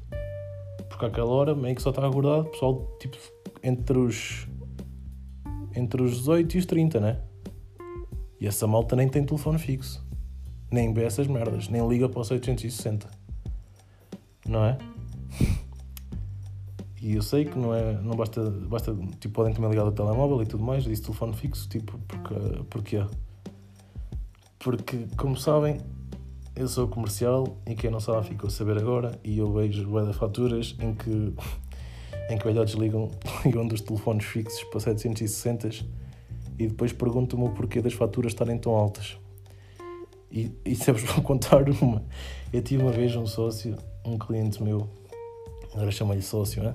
Porque 0.89 1.05
àquela 1.05 1.29
hora 1.29 1.55
meio 1.55 1.75
que 1.75 1.81
só 1.81 1.89
está 1.89 2.07
acordado, 2.07 2.45
pessoal, 2.45 2.87
tipo, 2.99 3.17
entre 3.63 3.97
os. 3.97 4.47
entre 5.75 6.01
os 6.01 6.17
18 6.17 6.55
e 6.55 6.59
os 6.59 6.65
30, 6.65 6.99
né? 6.99 7.21
E 8.39 8.47
essa 8.47 8.67
malta 8.67 8.95
nem 8.95 9.07
tem 9.07 9.23
telefone 9.23 9.57
fixo 9.57 10.03
nem 10.73 10.91
vê 10.91 11.03
essas 11.03 11.27
merdas, 11.27 11.69
nem 11.69 11.87
liga 11.87 12.09
para 12.09 12.19
o 12.19 12.21
860. 12.27 13.07
Não 14.47 14.65
é? 14.65 14.77
E 17.01 17.15
eu 17.15 17.21
sei 17.21 17.43
que 17.43 17.57
não 17.57 17.73
é, 17.73 17.93
não 18.01 18.15
basta, 18.15 18.49
basta 18.49 18.95
tipo, 19.19 19.33
podem 19.33 19.53
também 19.53 19.69
ligar 19.69 19.85
o 19.85 19.91
telemóvel 19.91 20.41
e 20.41 20.45
tudo 20.45 20.63
mais, 20.63 20.85
disse 20.85 21.01
telefone 21.01 21.33
fixo, 21.33 21.67
tipo, 21.67 21.99
porque, 22.07 22.33
porque 22.69 23.05
Porque, 24.57 25.05
como 25.17 25.35
sabem, 25.35 25.81
eu 26.55 26.65
sou 26.67 26.87
comercial 26.87 27.57
e 27.67 27.75
quem 27.75 27.89
não 27.89 27.99
sabe 27.99 28.27
ficou 28.27 28.47
a 28.47 28.49
saber 28.49 28.77
agora 28.77 29.19
e 29.21 29.37
eu 29.37 29.51
vejo 29.51 29.85
bué 29.85 30.13
faturas 30.13 30.77
em 30.79 30.93
que, 30.93 31.09
em 32.29 32.37
que 32.37 32.45
velhotes 32.45 32.75
ligam, 32.75 33.11
ligam 33.43 33.67
dos 33.67 33.81
telefones 33.81 34.23
fixos 34.23 34.63
para 34.65 34.79
760 34.79 35.85
e 36.57 36.67
depois 36.67 36.93
perguntam-me 36.93 37.47
o 37.47 37.49
porquê 37.49 37.81
das 37.81 37.93
faturas 37.93 38.31
estarem 38.31 38.57
tão 38.57 38.73
altas. 38.73 39.17
E, 40.31 40.51
e 40.63 40.73
se 40.75 40.91
vos 40.91 41.03
vou 41.03 41.21
contar 41.21 41.67
uma. 41.69 42.01
Eu 42.51 42.61
tive 42.61 42.81
uma 42.81 42.91
vez 42.91 43.15
um 43.15 43.25
sócio, 43.25 43.75
um 44.05 44.17
cliente 44.17 44.61
meu, 44.63 44.89
agora 45.73 45.91
chama-lhe 45.91 46.21
sócio, 46.21 46.63
né? 46.63 46.73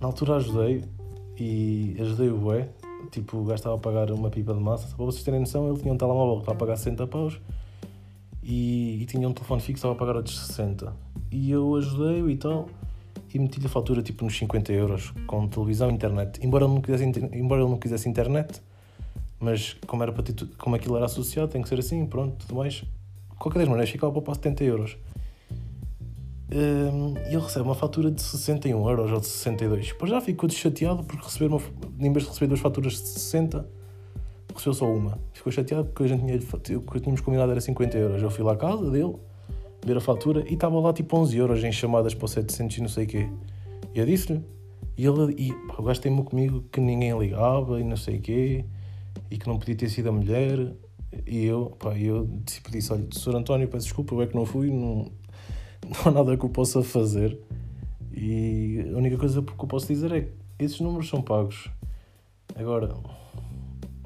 Na 0.00 0.06
altura 0.06 0.36
ajudei 0.36 0.84
e 1.38 1.96
ajudei 2.00 2.30
o 2.30 2.36
bué. 2.36 2.68
Tipo, 3.10 3.38
o 3.38 3.44
gajo 3.44 3.54
estava 3.54 3.76
a 3.76 3.78
pagar 3.78 4.10
uma 4.10 4.30
pipa 4.30 4.54
de 4.54 4.60
massa. 4.60 4.94
Para 4.94 5.04
vocês 5.04 5.24
terem 5.24 5.40
noção, 5.40 5.68
ele 5.68 5.80
tinha 5.80 5.92
um 5.92 5.96
telemóvel 5.96 6.36
que 6.36 6.42
estava 6.42 6.56
a 6.56 6.58
pagar 6.58 6.76
60 6.76 7.06
paus 7.06 7.40
e, 8.42 9.02
e 9.02 9.06
tinha 9.06 9.28
um 9.28 9.32
telefone 9.32 9.60
fixo 9.60 9.72
que 9.72 9.78
estava 9.78 9.94
a 9.94 9.96
pagar 9.96 10.16
outros 10.16 10.38
60. 10.38 10.92
E 11.30 11.50
eu 11.50 11.74
ajudei-o 11.76 12.30
e 12.30 12.36
tal 12.36 12.68
e 13.32 13.38
meti-lhe 13.38 13.66
a 13.66 13.68
fatura 13.68 14.02
tipo 14.02 14.24
nos 14.24 14.36
50 14.36 14.72
euros 14.72 15.12
com 15.26 15.46
televisão 15.48 15.90
e 15.90 15.94
internet. 15.94 16.44
Embora 16.44 16.64
ele 16.64 16.74
não 16.74 16.80
quisesse, 16.80 17.04
embora 17.32 17.62
ele 17.62 17.70
não 17.70 17.78
quisesse 17.78 18.08
internet, 18.08 18.60
mas 19.38 19.76
como, 19.86 20.02
era 20.02 20.12
para 20.12 20.22
ter, 20.22 20.34
como 20.58 20.76
aquilo 20.76 20.96
era 20.96 21.06
associado, 21.06 21.50
tem 21.50 21.62
que 21.62 21.68
ser 21.68 21.78
assim, 21.78 22.04
pronto, 22.06 22.36
tudo 22.46 22.56
mais. 22.56 22.84
Qualquer 23.38 23.60
das 23.60 23.68
maneiras, 23.68 23.90
ficava 23.90 24.12
para 24.12 24.20
poupar 24.20 24.34
70 24.34 24.64
euros. 24.64 24.96
E 26.52 27.32
ele 27.32 27.42
recebe 27.42 27.64
uma 27.64 27.74
fatura 27.74 28.10
de 28.10 28.20
61 28.20 28.88
euros 28.88 29.12
ou 29.12 29.20
de 29.20 29.26
62. 29.26 29.88
Depois 29.88 30.10
já 30.10 30.20
ficou 30.20 30.50
chateado 30.50 31.04
porque 31.04 31.24
receber 31.24 31.46
uma, 31.46 31.60
em 31.98 32.12
vez 32.12 32.24
de 32.24 32.28
receber 32.28 32.48
duas 32.48 32.60
faturas 32.60 32.94
de 32.94 33.08
60, 33.08 33.68
recebeu 34.52 34.74
só 34.74 34.86
uma. 34.92 35.18
Ficou 35.32 35.52
chateado 35.52 35.86
porque 35.86 36.02
a 36.02 36.06
gente 36.08 36.24
tinha, 36.24 36.78
o 36.78 36.82
que 36.82 37.00
tínhamos 37.00 37.20
combinado 37.20 37.52
era 37.52 37.60
50 37.60 37.96
euros. 37.96 38.22
Eu 38.22 38.30
fui 38.30 38.44
lá 38.44 38.52
à 38.52 38.56
casa 38.56 38.90
dele, 38.90 39.14
ver 39.84 39.96
a 39.96 40.00
fatura 40.00 40.44
e 40.48 40.54
estava 40.54 40.78
lá 40.80 40.92
tipo 40.92 41.16
11 41.16 41.36
euros 41.36 41.64
em 41.64 41.70
chamadas 41.70 42.14
para 42.14 42.26
700 42.26 42.76
e 42.76 42.80
não 42.80 42.88
sei 42.88 43.04
o 43.04 43.06
quê. 43.06 43.28
E 43.94 43.98
eu 43.98 44.06
disse-lhe. 44.06 44.42
E 44.96 45.06
ele, 45.06 45.34
e, 45.38 45.52
pá, 45.68 45.76
o 45.78 45.82
gajo 45.82 46.00
tem-me 46.00 46.22
comigo 46.24 46.64
que 46.70 46.80
ninguém 46.80 47.16
ligava 47.18 47.80
e 47.80 47.84
não 47.84 47.96
sei 47.96 48.18
o 48.18 48.20
quê 48.20 48.64
e 49.30 49.38
que 49.38 49.46
não 49.46 49.58
podia 49.58 49.76
ter 49.76 49.88
sido 49.88 50.08
a 50.08 50.12
mulher. 50.12 50.74
E 51.26 51.44
eu, 51.44 51.74
pá, 51.78 51.96
eu 51.96 52.28
tipo, 52.44 52.70
disse: 52.70 52.92
Olha, 52.92 53.06
Sr. 53.10 53.36
António, 53.36 53.68
peço 53.68 53.86
desculpa, 53.86 54.14
eu 54.14 54.22
é 54.22 54.26
que 54.26 54.34
não 54.34 54.44
fui, 54.44 54.70
não, 54.70 55.10
não 56.04 56.06
há 56.06 56.10
nada 56.10 56.36
que 56.36 56.44
eu 56.44 56.48
possa 56.48 56.82
fazer. 56.82 57.38
E 58.12 58.84
a 58.94 58.96
única 58.96 59.16
coisa 59.16 59.42
que 59.42 59.52
eu 59.52 59.66
posso 59.66 59.86
dizer 59.86 60.12
é 60.12 60.20
que 60.22 60.32
esses 60.58 60.80
números 60.80 61.08
são 61.08 61.20
pagos. 61.20 61.68
Agora, 62.54 62.94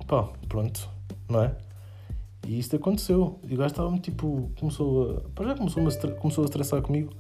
pá, 0.07 0.29
pronto, 0.49 0.89
não 1.29 1.43
é? 1.43 1.57
E 2.47 2.59
isto 2.59 2.77
aconteceu. 2.77 3.39
E 3.49 3.55
o 3.55 3.59
gajo 3.59 3.73
estava-me 3.73 4.01
tipo. 4.01 4.51
Começou 4.59 5.23
a. 5.39 5.45
Já 5.45 5.55
começou 5.55 5.83
a, 5.87 6.11
começou 6.21 6.45
a 6.45 6.47
estressar 6.47 6.83
comigo 6.83 7.13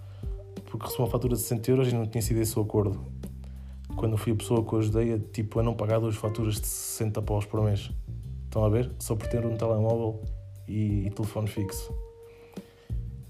porque 0.64 0.87
recebeu 0.87 1.07
uma 1.07 1.11
fatura 1.11 1.35
de 1.35 1.40
60 1.40 1.70
euros 1.70 1.88
e 1.92 1.94
não 1.94 2.07
tinha 2.07 2.20
sido 2.20 2.40
esse 2.40 2.59
o 2.59 2.62
acordo. 2.62 3.00
Quando 3.94 4.16
fui 4.16 4.33
a 4.33 4.35
pessoa 4.35 4.64
que 4.64 4.72
eu 4.72 4.79
ajudei 4.81 5.14
a, 5.14 5.18
tipo, 5.18 5.61
a 5.61 5.62
não 5.62 5.74
pagar 5.74 6.00
duas 6.00 6.16
faturas 6.16 6.61
de 6.61 6.66
60 6.66 7.22
paus 7.22 7.44
por 7.44 7.62
mês. 7.62 7.90
Estão 8.44 8.64
a 8.64 8.68
ver? 8.68 8.90
Só 8.98 9.14
por 9.14 9.29
ter 9.29 9.46
um 9.46 9.57
telemóvel 9.57 10.20
e, 10.66 11.07
e 11.07 11.11
telefone 11.11 11.46
fixo. 11.46 11.94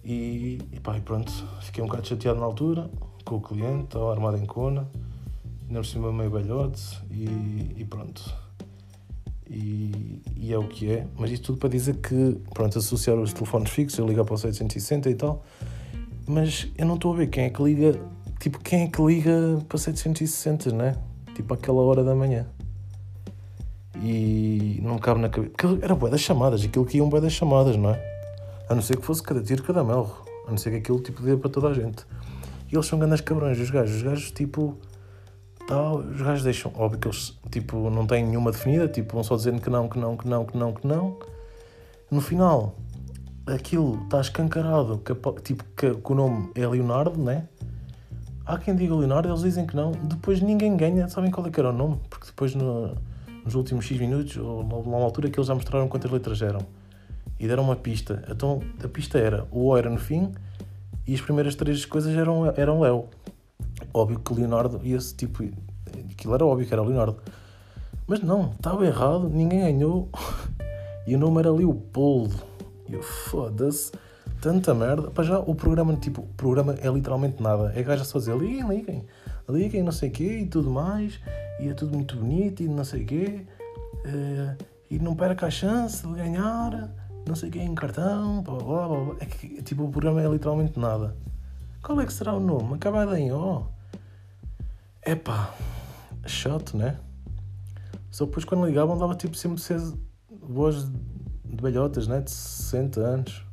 E, 0.04 0.60
e 0.70 0.80
pá, 0.80 0.98
e 0.98 1.00
pronto, 1.00 1.32
fiquei 1.62 1.82
um 1.82 1.86
bocado 1.86 2.06
chateado 2.06 2.38
na 2.38 2.44
altura 2.44 2.90
com 3.24 3.36
o 3.36 3.40
cliente, 3.40 3.84
estava 3.84 4.12
armado 4.12 4.36
em 4.36 4.44
cona, 4.44 4.86
ainda 5.66 5.80
por 5.80 5.86
cima 5.86 6.12
meio 6.12 6.30
velhote 6.30 6.82
e, 7.10 7.74
e 7.78 7.84
pronto. 7.84 8.22
E, 9.48 10.22
e, 10.36 10.52
é 10.52 10.58
o 10.58 10.66
que 10.68 10.90
é, 10.90 11.06
mas 11.16 11.30
isto 11.30 11.46
tudo 11.46 11.58
para 11.58 11.68
dizer 11.68 11.96
que, 11.96 12.38
pronto, 12.52 12.78
associar 12.78 13.16
os 13.18 13.32
telefones 13.32 13.70
fixos, 13.70 13.98
eu 13.98 14.06
ligar 14.06 14.24
para 14.24 14.34
o 14.34 14.38
760 14.38 15.08
e 15.08 15.14
tal, 15.14 15.42
mas 16.26 16.68
eu 16.76 16.86
não 16.86 16.96
estou 16.96 17.12
a 17.12 17.16
ver 17.16 17.28
quem 17.28 17.44
é 17.44 17.50
que 17.50 17.62
liga, 17.62 17.98
tipo, 18.40 18.58
quem 18.58 18.84
é 18.84 18.86
que 18.88 19.02
liga 19.02 19.58
para 19.68 19.78
760, 19.78 20.72
né? 20.72 20.96
Tipo, 21.34 21.54
aquela 21.54 21.80
hora 21.82 22.02
da 22.02 22.14
manhã. 22.14 22.46
E 24.02 24.80
não 24.82 24.98
cabe 24.98 25.20
na 25.20 25.28
cabeça. 25.28 25.52
Era 25.82 25.94
boa 25.94 26.10
das 26.10 26.20
chamadas, 26.20 26.64
aquilo 26.64 26.84
que 26.84 26.98
iam 26.98 27.08
boa 27.08 27.20
das 27.20 27.32
chamadas, 27.32 27.76
não 27.76 27.90
é? 27.90 28.13
A 28.68 28.74
não 28.74 28.81
ser 28.81 28.96
que 28.96 29.05
fosse 29.05 29.22
cada 29.22 29.42
tiro, 29.42 29.62
cada 29.62 29.85
melro. 29.85 30.11
A 30.46 30.50
não 30.50 30.57
ser 30.57 30.70
que 30.70 30.77
aquilo 30.77 31.00
tipo 31.00 31.22
dê 31.22 31.37
para 31.37 31.50
toda 31.50 31.68
a 31.68 31.74
gente. 31.74 32.07
E 32.70 32.74
eles 32.74 32.87
são 32.87 32.98
grandes 32.98 33.20
cabrões, 33.20 33.59
os 33.59 33.70
gajos. 33.70 33.96
Os 33.96 34.03
gajos, 34.03 34.31
tipo. 34.31 34.77
Tal, 35.66 35.96
os 35.96 36.20
gajos 36.20 36.44
deixam. 36.44 36.72
Óbvio 36.74 36.98
que 36.98 37.09
eles, 37.09 37.38
tipo, 37.50 37.90
não 37.90 38.07
têm 38.07 38.24
nenhuma 38.24 38.50
definida. 38.50 38.88
Tipo, 38.88 39.14
vão 39.14 39.22
só 39.22 39.37
dizendo 39.37 39.61
que 39.61 39.68
não, 39.68 39.88
que 39.88 39.98
não, 39.98 40.16
que 40.16 40.27
não, 40.27 40.44
que 40.44 40.57
não, 40.57 40.72
que 40.72 40.87
não. 40.87 41.18
No 42.11 42.20
final, 42.20 42.74
aquilo 43.46 44.03
está 44.05 44.20
escancarado. 44.20 44.98
Que, 44.98 45.14
tipo, 45.42 45.64
que, 45.77 45.94
que 45.94 46.12
o 46.12 46.14
nome 46.14 46.50
é 46.55 46.66
Leonardo, 46.66 47.22
né? 47.22 47.46
Há 48.46 48.59
quem 48.59 48.74
diga 48.74 48.94
Leonardo, 48.94 49.29
eles 49.29 49.42
dizem 49.42 49.66
que 49.66 49.77
não. 49.77 49.92
Depois 49.92 50.40
ninguém 50.40 50.74
ganha. 50.77 51.07
Sabem 51.09 51.31
qual 51.31 51.46
é 51.46 51.50
que 51.50 51.61
era 51.61 51.68
o 51.68 51.72
nome? 51.72 52.00
Porque 52.09 52.27
depois, 52.27 52.55
no, 52.55 52.94
nos 53.44 53.55
últimos 53.55 53.85
X 53.85 53.98
minutos, 53.98 54.37
ou 54.38 54.62
numa 54.62 55.03
altura, 55.03 55.29
que 55.29 55.38
eles 55.38 55.48
já 55.48 55.55
mostraram 55.55 55.87
quantas 55.87 56.11
letras 56.11 56.40
eram 56.40 56.61
e 57.38 57.47
deram 57.47 57.64
uma 57.64 57.77
pista. 57.77 58.25
Então 58.29 58.61
a 58.83 58.88
pista 58.88 59.18
era 59.18 59.47
o 59.51 59.68
O 59.68 59.77
era 59.77 59.90
no 59.90 59.99
fim 59.99 60.33
e 61.07 61.14
as 61.14 61.20
primeiras 61.20 61.55
três 61.55 61.85
coisas 61.85 62.16
eram, 62.16 62.47
eram 62.57 62.81
Léo. 62.81 63.09
Óbvio 63.92 64.18
que 64.18 64.35
Leonardo 64.35 64.81
e 64.83 64.92
esse 64.94 65.14
tipo. 65.14 65.44
Aquilo 66.11 66.35
era 66.35 66.44
óbvio 66.44 66.66
que 66.66 66.73
era 66.73 66.83
Leonardo. 66.83 67.16
Mas 68.07 68.20
não, 68.23 68.51
estava 68.51 68.87
errado, 68.87 69.29
ninguém 69.29 69.61
ganhou. 69.61 70.09
E 71.07 71.14
o 71.14 71.18
nome 71.18 71.38
era 71.38 71.53
Leopoldo. 71.53 72.35
E 72.88 72.94
eu 72.94 73.03
foda-se, 73.03 73.92
tanta 74.40 74.73
merda. 74.73 75.11
Para 75.11 75.23
já 75.23 75.38
o 75.38 75.55
programa, 75.55 75.94
tipo, 75.97 76.23
o 76.23 76.27
programa 76.29 76.75
é 76.81 76.88
literalmente 76.88 77.42
nada. 77.42 77.75
É 77.77 77.83
gajo 77.83 78.03
só 78.07 78.18
dizer 78.18 78.35
liguem, 78.35 78.66
liguem, 78.66 79.05
liguem, 79.47 79.83
não 79.83 79.92
sei 79.92 80.09
o 80.09 80.12
quê 80.12 80.38
e 80.38 80.47
tudo 80.47 80.70
mais. 80.70 81.20
E 81.61 81.68
é 81.68 81.75
tudo 81.75 81.94
muito 81.94 82.16
bonito 82.16 82.62
e 82.62 82.68
não 82.68 82.85
sei 82.85 83.03
o 83.03 83.07
quê. 83.07 83.47
Uh, 84.07 84.64
e 84.90 84.99
não 84.99 85.14
perca 85.14 85.44
a 85.44 85.51
chance 85.51 86.07
de 86.07 86.14
ganhar 86.14 86.90
não 87.26 87.34
sei 87.34 87.50
quem 87.50 87.66
em 87.66 87.74
cartão, 87.74 88.42
blá 88.42 88.56
blá 88.56 88.88
blá. 88.88 89.16
É 89.20 89.26
que 89.26 89.62
tipo, 89.62 89.84
o 89.84 89.90
programa 89.90 90.22
é 90.22 90.28
literalmente 90.28 90.78
nada. 90.78 91.16
Qual 91.82 92.00
é 92.00 92.06
que 92.06 92.12
será 92.12 92.32
o 92.32 92.40
nome? 92.40 92.74
Acabado 92.74 93.14
em 93.16 93.32
O. 93.32 93.66
Epá, 95.04 95.54
chato, 96.26 96.76
né? 96.76 96.98
Só 98.10 98.24
depois 98.24 98.44
quando 98.44 98.66
ligavam 98.66 98.96
dava 98.96 99.14
tipo 99.14 99.37
sempre 99.37 99.60
ser 99.60 99.80
voz 100.30 100.87
de 101.44 101.62
velhotas, 101.62 102.06
né? 102.06 102.20
De 102.20 102.30
60 102.30 103.00
anos. 103.00 103.44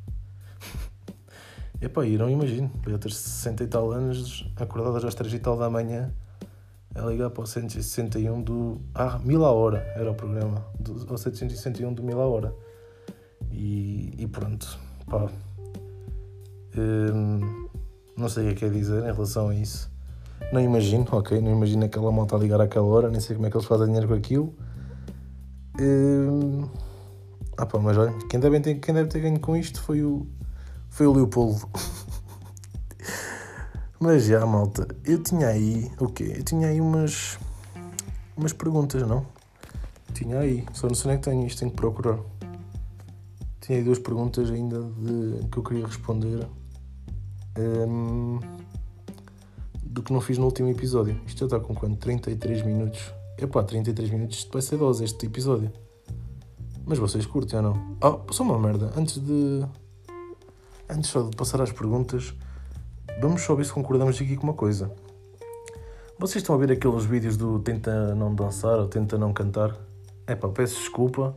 Epá, 1.80 2.06
e 2.06 2.16
não 2.16 2.30
imagino, 2.30 2.70
velhotas 2.84 3.12
de 3.12 3.18
60 3.18 3.64
e 3.64 3.66
tal 3.66 3.90
anos, 3.90 4.50
acordadas 4.56 5.04
às 5.04 5.14
3 5.14 5.34
e 5.34 5.38
tal 5.38 5.58
da 5.58 5.68
manhã, 5.68 6.12
a 6.94 7.02
ligar 7.02 7.30
para 7.30 7.42
o 7.42 7.46
161 7.46 8.42
do. 8.42 8.80
Ah, 8.94 9.18
mil 9.18 9.44
a 9.44 9.50
hora 9.50 9.78
era 9.94 10.10
o 10.10 10.14
programa. 10.14 10.64
Do, 10.78 10.94
o 10.94 11.18
761 11.18 11.92
do 11.92 12.02
mil 12.02 12.20
a 12.20 12.26
hora. 12.26 12.54
E, 13.52 14.14
e 14.18 14.26
pronto, 14.26 14.78
pá. 15.08 15.30
Hum, 16.76 17.68
não 18.16 18.28
sei 18.28 18.44
o 18.44 18.46
que 18.48 18.52
é 18.52 18.58
que 18.58 18.64
é 18.64 18.68
dizer 18.68 19.00
em 19.00 19.12
relação 19.12 19.48
a 19.48 19.54
isso. 19.54 19.90
Não 20.52 20.60
imagino, 20.60 21.06
ok? 21.12 21.40
Não 21.40 21.50
imagino 21.50 21.84
aquela 21.84 22.10
moto 22.10 22.34
a 22.34 22.38
ligar 22.38 22.60
àquela 22.60 22.86
hora, 22.86 23.10
nem 23.10 23.20
sei 23.20 23.36
como 23.36 23.46
é 23.46 23.50
que 23.50 23.56
eles 23.56 23.66
fazem 23.66 23.86
dinheiro 23.86 24.08
com 24.08 24.14
aquilo. 24.14 24.54
Hum, 25.80 26.68
ah 27.56 27.66
pá, 27.66 27.78
mas 27.78 27.96
olha, 27.96 28.12
quem 28.28 28.40
deve, 28.40 28.60
ter, 28.60 28.74
quem 28.76 28.94
deve 28.94 29.08
ter 29.08 29.20
ganho 29.20 29.40
com 29.40 29.56
isto 29.56 29.80
foi 29.82 30.02
o, 30.02 30.26
foi 30.90 31.06
o 31.06 31.12
Leopoldo. 31.12 31.68
mas 34.00 34.24
já, 34.24 34.44
malta, 34.44 34.86
eu 35.04 35.22
tinha 35.22 35.48
aí, 35.48 35.90
o 35.98 36.08
quê? 36.08 36.34
Eu 36.36 36.44
tinha 36.44 36.68
aí 36.68 36.80
umas, 36.80 37.38
umas 38.36 38.52
perguntas, 38.52 39.06
não? 39.06 39.26
Tinha 40.12 40.38
aí, 40.38 40.66
só 40.72 40.86
não 40.86 40.94
sei 40.94 41.12
onde 41.12 41.14
é 41.14 41.22
que 41.22 41.30
tenho 41.30 41.46
isto, 41.46 41.60
tenho 41.60 41.70
que 41.70 41.76
procurar. 41.76 42.18
Tinha 43.62 43.78
aí 43.78 43.84
duas 43.84 44.00
perguntas 44.00 44.50
ainda 44.50 44.82
de, 44.82 45.46
que 45.48 45.56
eu 45.56 45.62
queria 45.62 45.86
responder 45.86 46.48
um, 47.56 48.40
do 49.84 50.02
que 50.02 50.12
não 50.12 50.20
fiz 50.20 50.36
no 50.36 50.46
último 50.46 50.68
episódio. 50.68 51.18
Isto 51.24 51.38
já 51.38 51.44
está 51.46 51.60
com 51.60 51.72
quanto? 51.72 51.96
33 51.98 52.62
minutos. 52.62 53.14
Epá, 53.38 53.62
33 53.62 54.10
minutos, 54.10 54.38
isto 54.38 54.52
vai 54.52 54.62
ser 54.62 54.78
dose 54.78 55.04
este 55.04 55.26
episódio. 55.26 55.70
Mas 56.84 56.98
vocês 56.98 57.24
curtem 57.24 57.60
ou 57.60 57.62
não? 57.62 57.96
Ah, 58.00 58.18
só 58.32 58.42
uma 58.42 58.58
merda. 58.58 58.92
Antes 58.96 59.18
de. 59.18 59.64
Antes 60.90 61.10
só 61.10 61.22
de 61.22 61.36
passar 61.36 61.62
às 61.62 61.70
perguntas, 61.70 62.34
vamos 63.20 63.42
só 63.42 63.54
ver 63.54 63.64
se 63.64 63.72
concordamos 63.72 64.20
aqui 64.20 64.36
com 64.36 64.42
uma 64.42 64.54
coisa. 64.54 64.92
Vocês 66.18 66.42
estão 66.42 66.56
a 66.56 66.58
ver 66.58 66.72
aqueles 66.72 67.04
vídeos 67.04 67.36
do 67.36 67.60
tenta 67.60 68.12
não 68.16 68.34
dançar 68.34 68.80
ou 68.80 68.88
tenta 68.88 69.16
não 69.16 69.32
cantar? 69.32 69.76
Epá, 70.26 70.48
peço 70.48 70.80
desculpa 70.80 71.36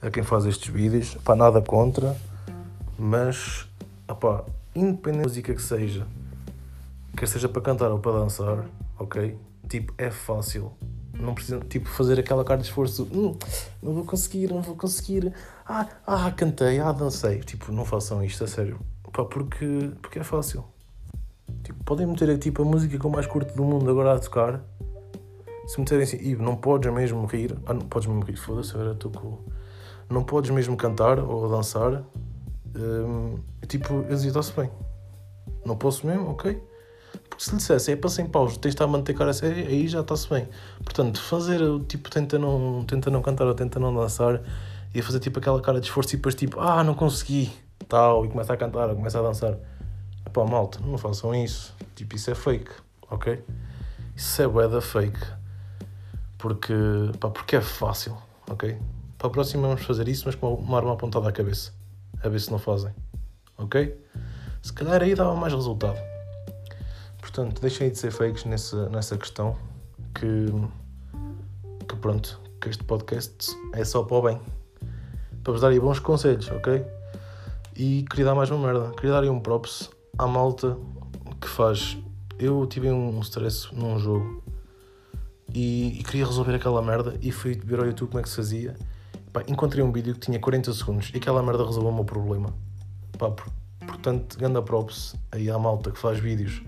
a 0.00 0.10
quem 0.10 0.22
faz 0.22 0.46
estes 0.46 0.72
vídeos. 0.72 1.14
Pá, 1.24 1.34
nada 1.34 1.60
contra, 1.60 2.16
mas, 2.98 3.68
opá, 4.08 4.44
independente 4.74 5.22
da 5.22 5.28
música 5.28 5.54
que 5.54 5.62
seja, 5.62 6.06
quer 7.16 7.26
seja 7.26 7.48
para 7.48 7.62
cantar 7.62 7.90
ou 7.90 7.98
para 7.98 8.12
dançar, 8.12 8.64
ok? 8.98 9.36
Tipo, 9.68 9.92
é 9.98 10.10
fácil. 10.10 10.72
Não 11.12 11.34
precisa, 11.34 11.58
tipo, 11.60 11.88
fazer 11.88 12.18
aquela 12.18 12.44
cara 12.44 12.60
de 12.60 12.66
esforço. 12.66 13.08
Hum, 13.12 13.36
não 13.82 13.92
vou 13.92 14.04
conseguir, 14.04 14.48
não 14.48 14.62
vou 14.62 14.76
conseguir. 14.76 15.32
Ah, 15.66 15.88
ah, 16.06 16.30
cantei, 16.30 16.78
ah, 16.78 16.92
dancei. 16.92 17.40
Tipo, 17.40 17.72
não 17.72 17.84
façam 17.84 18.22
isto, 18.22 18.44
a 18.44 18.46
sério. 18.46 18.78
Pá, 19.12 19.24
porque, 19.24 19.90
porque 20.00 20.20
é 20.20 20.24
fácil. 20.24 20.64
Tipo, 21.64 21.82
podem 21.82 22.06
meter 22.06 22.38
tipo, 22.38 22.62
a 22.62 22.64
música 22.64 22.96
com 22.98 23.08
mais 23.08 23.26
curto 23.26 23.52
do 23.54 23.64
mundo 23.64 23.90
agora 23.90 24.14
a 24.14 24.18
tocar. 24.18 24.62
Se 25.66 25.80
meterem 25.80 26.04
assim, 26.04 26.18
e 26.18 26.36
não 26.36 26.56
podes 26.56 26.90
mesmo 26.92 27.26
rir. 27.26 27.58
Ah, 27.66 27.74
não 27.74 27.82
podes 27.82 28.06
mesmo 28.06 28.22
rir, 28.22 28.36
foda-se, 28.36 28.72
agora 28.74 28.92
estou 28.92 29.10
com 29.10 29.38
não 30.10 30.22
podes 30.22 30.50
mesmo 30.50 30.76
cantar 30.76 31.18
ou 31.18 31.48
dançar, 31.48 32.02
hum, 32.76 33.38
tipo, 33.66 33.94
eu 33.94 34.14
dizia, 34.14 34.28
está-se 34.28 34.52
bem. 34.52 34.70
Não 35.64 35.76
posso 35.76 36.06
mesmo, 36.06 36.30
ok? 36.30 36.62
Porque 37.28 37.44
se 37.44 37.50
lhe 37.50 37.56
dissesse, 37.56 37.92
é 37.92 37.96
para 37.96 38.10
100 38.10 38.26
paus, 38.26 38.52
tens 38.56 38.60
de 38.60 38.68
estar 38.68 38.84
a 38.84 38.88
manter 38.88 39.14
cara 39.14 39.32
séria, 39.32 39.66
aí 39.66 39.86
já 39.86 40.00
está-se 40.00 40.28
bem. 40.28 40.48
Portanto, 40.82 41.20
fazer, 41.20 41.60
tipo, 41.86 42.10
tenta 42.10 42.38
não, 42.38 42.84
tenta 42.84 43.10
não 43.10 43.22
cantar 43.22 43.46
ou 43.46 43.54
tenta 43.54 43.78
não 43.78 43.94
dançar, 43.94 44.42
e 44.94 45.02
fazer 45.02 45.20
tipo 45.20 45.38
aquela 45.38 45.60
cara 45.60 45.80
de 45.80 45.86
esforço 45.86 46.14
e 46.14 46.16
depois 46.16 46.34
tipo, 46.34 46.60
ah, 46.60 46.82
não 46.82 46.94
consegui, 46.94 47.52
tal, 47.88 48.24
e 48.24 48.28
começa 48.28 48.52
a 48.52 48.56
cantar 48.56 48.88
ou 48.88 48.96
começa 48.96 49.18
a 49.18 49.22
dançar. 49.22 49.56
Pá, 50.32 50.44
malta, 50.44 50.80
não 50.80 50.98
façam 50.98 51.34
isso. 51.34 51.74
Tipo, 51.94 52.16
isso 52.16 52.30
é 52.30 52.34
fake, 52.34 52.70
ok? 53.10 53.42
Isso 54.16 54.42
é 54.42 54.48
bué 54.48 54.80
fake. 54.80 55.20
Porque, 56.38 56.74
pá, 57.18 57.30
porque 57.30 57.56
é 57.56 57.60
fácil, 57.60 58.16
ok? 58.48 58.78
Para 59.18 59.26
a 59.26 59.30
próxima 59.30 59.66
vamos 59.66 59.82
fazer 59.82 60.06
isso, 60.06 60.22
mas 60.26 60.36
com 60.36 60.54
uma 60.54 60.76
arma 60.76 60.92
apontada 60.92 61.28
à 61.28 61.32
cabeça. 61.32 61.72
A 62.22 62.28
ver 62.28 62.40
se 62.40 62.52
não 62.52 62.58
fazem. 62.58 62.94
Ok? 63.58 64.00
Se 64.62 64.72
calhar 64.72 65.02
aí 65.02 65.12
dava 65.12 65.34
mais 65.34 65.52
resultado. 65.52 65.98
Portanto, 67.20 67.60
deixem 67.60 67.90
de 67.90 67.98
ser 67.98 68.12
fakes 68.12 68.44
nessa, 68.44 68.88
nessa 68.88 69.18
questão. 69.18 69.56
Que, 70.14 70.46
que 71.88 71.96
pronto, 71.96 72.40
que 72.60 72.68
este 72.68 72.84
podcast 72.84 73.56
é 73.74 73.84
só 73.84 74.04
para 74.04 74.16
o 74.16 74.22
bem. 74.22 74.40
Para 75.42 75.52
vos 75.52 75.62
dar 75.62 75.70
aí 75.70 75.80
bons 75.80 75.98
conselhos, 75.98 76.48
ok? 76.52 76.86
E 77.74 78.04
queria 78.08 78.26
dar 78.26 78.36
mais 78.36 78.50
uma 78.50 78.64
merda. 78.64 78.92
Queria 78.94 79.20
dar 79.20 79.24
um 79.24 79.40
props 79.40 79.90
à 80.16 80.28
malta 80.28 80.76
que 81.40 81.48
faz. 81.48 81.98
Eu 82.38 82.64
tive 82.66 82.88
um 82.92 83.18
stress 83.20 83.74
num 83.74 83.98
jogo 83.98 84.44
e, 85.52 85.98
e, 85.98 86.04
queria 86.04 86.24
resolver 86.24 86.54
aquela 86.54 86.80
merda 86.80 87.16
e 87.20 87.32
fui 87.32 87.54
ver 87.54 87.80
ao 87.80 87.86
YouTube 87.86 88.10
como 88.10 88.20
é 88.20 88.22
que 88.22 88.28
se 88.28 88.36
fazia 88.36 88.76
Pá, 89.32 89.42
encontrei 89.46 89.82
um 89.84 89.92
vídeo 89.92 90.14
que 90.14 90.20
tinha 90.20 90.38
40 90.38 90.72
segundos 90.72 91.10
e 91.12 91.18
aquela 91.18 91.42
merda 91.42 91.64
resolveu 91.64 91.90
o 91.90 91.94
meu 91.94 92.04
problema. 92.04 92.54
Pá, 93.18 93.30
portanto, 93.86 94.38
ganda 94.38 94.62
props 94.62 95.14
aí 95.30 95.50
à 95.50 95.58
malta 95.58 95.90
que 95.90 95.98
faz 95.98 96.18
vídeos 96.18 96.62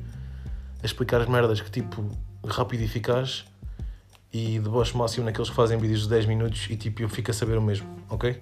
a 0.82 0.86
explicar 0.86 1.20
as 1.20 1.28
merdas 1.28 1.60
que 1.60 1.70
tipo 1.70 2.04
rápido 2.46 2.80
e 2.80 2.84
eficaz 2.84 3.44
e 4.32 4.58
deboche 4.58 4.96
máximo 4.96 5.26
naqueles 5.26 5.50
que 5.50 5.56
fazem 5.56 5.78
vídeos 5.78 6.02
de 6.02 6.08
10 6.08 6.26
minutos 6.26 6.66
e 6.70 6.76
tipo 6.76 7.02
eu 7.02 7.08
fico 7.08 7.30
a 7.30 7.34
saber 7.34 7.58
o 7.58 7.62
mesmo, 7.62 7.88
ok? 8.08 8.40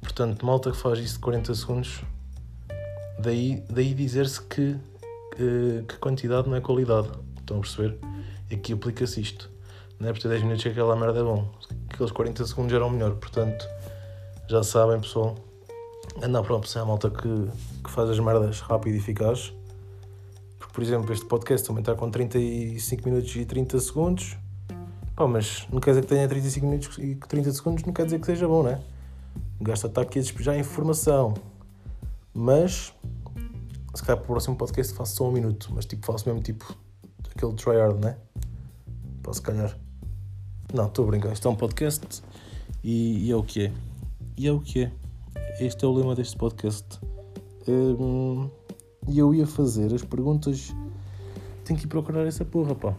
Portanto, 0.00 0.44
malta 0.46 0.70
que 0.70 0.76
faz 0.76 0.98
isso 0.98 1.14
de 1.14 1.20
40 1.20 1.54
segundos, 1.54 2.02
daí, 3.18 3.62
daí 3.68 3.94
dizer-se 3.94 4.40
que, 4.42 4.76
que, 5.36 5.84
que 5.86 5.98
quantidade 5.98 6.48
não 6.48 6.56
é 6.56 6.60
qualidade. 6.60 7.08
Estão 7.38 7.58
a 7.58 7.60
perceber? 7.60 7.98
E 8.50 8.54
aqui 8.54 8.72
aplica-se 8.72 9.20
isto. 9.20 9.50
Não 9.98 10.08
é 10.08 10.12
por 10.12 10.20
ter 10.20 10.28
10 10.28 10.42
minutos 10.42 10.62
que 10.62 10.70
aquela 10.70 10.96
merda 10.96 11.20
é 11.20 11.22
bom. 11.22 11.52
Aqueles 12.00 12.12
40 12.12 12.46
segundos 12.46 12.72
eram 12.72 12.88
melhor. 12.88 13.14
Portanto, 13.16 13.68
já 14.48 14.62
sabem, 14.62 14.98
pessoal. 14.98 15.36
Andar 16.22 16.42
para 16.42 16.56
a 16.56 16.84
malta 16.86 17.10
que, 17.10 17.28
que 17.84 17.90
faz 17.90 18.08
as 18.08 18.18
merdas 18.18 18.60
rápido 18.60 18.94
e 18.94 18.96
eficaz. 18.96 19.52
Porque, 20.58 20.72
por 20.72 20.82
exemplo, 20.82 21.12
este 21.12 21.26
podcast 21.26 21.66
também 21.66 21.82
está 21.82 21.94
com 21.94 22.10
35 22.10 23.04
minutos 23.04 23.36
e 23.36 23.44
30 23.44 23.78
segundos. 23.80 24.38
Pá, 25.14 25.26
mas 25.26 25.68
não 25.70 25.78
quer 25.78 25.90
dizer 25.90 26.00
que 26.00 26.08
tenha 26.08 26.26
35 26.26 26.66
minutos 26.66 26.96
e 26.96 27.16
30 27.16 27.52
segundos, 27.52 27.84
não 27.84 27.92
quer 27.92 28.06
dizer 28.06 28.18
que 28.18 28.24
seja 28.24 28.48
bom, 28.48 28.62
não 28.62 28.70
é? 28.70 28.80
O 29.60 29.64
gajo 29.64 29.86
está 29.86 30.00
aqui 30.00 30.20
a 30.20 30.22
despejar 30.22 30.58
informação. 30.58 31.34
Mas, 32.32 32.94
se 33.94 34.02
calhar 34.02 34.16
para 34.16 34.24
o 34.24 34.26
próximo 34.26 34.56
podcast 34.56 34.94
faço 34.94 35.16
só 35.16 35.28
um 35.28 35.32
minuto, 35.32 35.70
mas 35.74 35.84
tipo, 35.84 36.06
faço 36.06 36.26
mesmo 36.26 36.42
tipo 36.42 36.74
aquele 37.36 37.52
tryhard, 37.52 38.02
né? 38.02 38.16
Posso 39.22 39.42
calhar. 39.42 39.76
Não, 40.72 40.86
estou 40.86 41.04
a 41.04 41.08
brincar. 41.08 41.32
Isto 41.32 41.48
é 41.48 41.50
um 41.50 41.56
podcast 41.56 42.22
e, 42.84 43.26
e, 43.26 43.32
é 43.32 43.36
o 43.36 43.42
que 43.42 43.66
é. 43.66 43.72
E 44.36 44.46
é 44.46 44.52
o 44.52 44.60
que 44.60 44.84
é. 44.84 44.92
Este 45.58 45.84
é 45.84 45.88
o 45.88 45.92
lema 45.92 46.14
deste 46.14 46.36
podcast. 46.36 46.86
Hum, 47.66 48.48
e 49.08 49.18
eu 49.18 49.34
ia 49.34 49.46
fazer 49.46 49.92
as 49.92 50.02
perguntas. 50.02 50.72
Tenho 51.64 51.78
que 51.78 51.86
ir 51.86 51.88
procurar 51.88 52.24
essa 52.24 52.44
porra, 52.44 52.74
pá. 52.76 52.94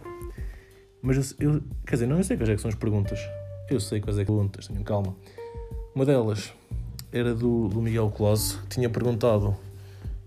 Mas 1.00 1.34
eu, 1.38 1.54
eu 1.54 1.62
quer 1.86 1.94
dizer, 1.94 2.06
não 2.06 2.18
eu 2.18 2.24
sei 2.24 2.36
quais 2.36 2.50
é 2.50 2.54
que 2.56 2.60
são 2.60 2.68
as 2.68 2.74
perguntas. 2.74 3.18
Eu 3.70 3.80
sei 3.80 4.00
quais 4.00 4.18
é 4.18 4.24
que 4.24 4.26
são 4.26 4.36
as 4.36 4.38
perguntas, 4.38 4.66
tenham 4.68 4.82
calma. 4.84 5.16
Uma 5.94 6.04
delas 6.04 6.52
era 7.10 7.34
do, 7.34 7.68
do 7.68 7.80
Miguel 7.80 8.10
Close, 8.10 8.58
tinha 8.68 8.90
perguntado. 8.90 9.56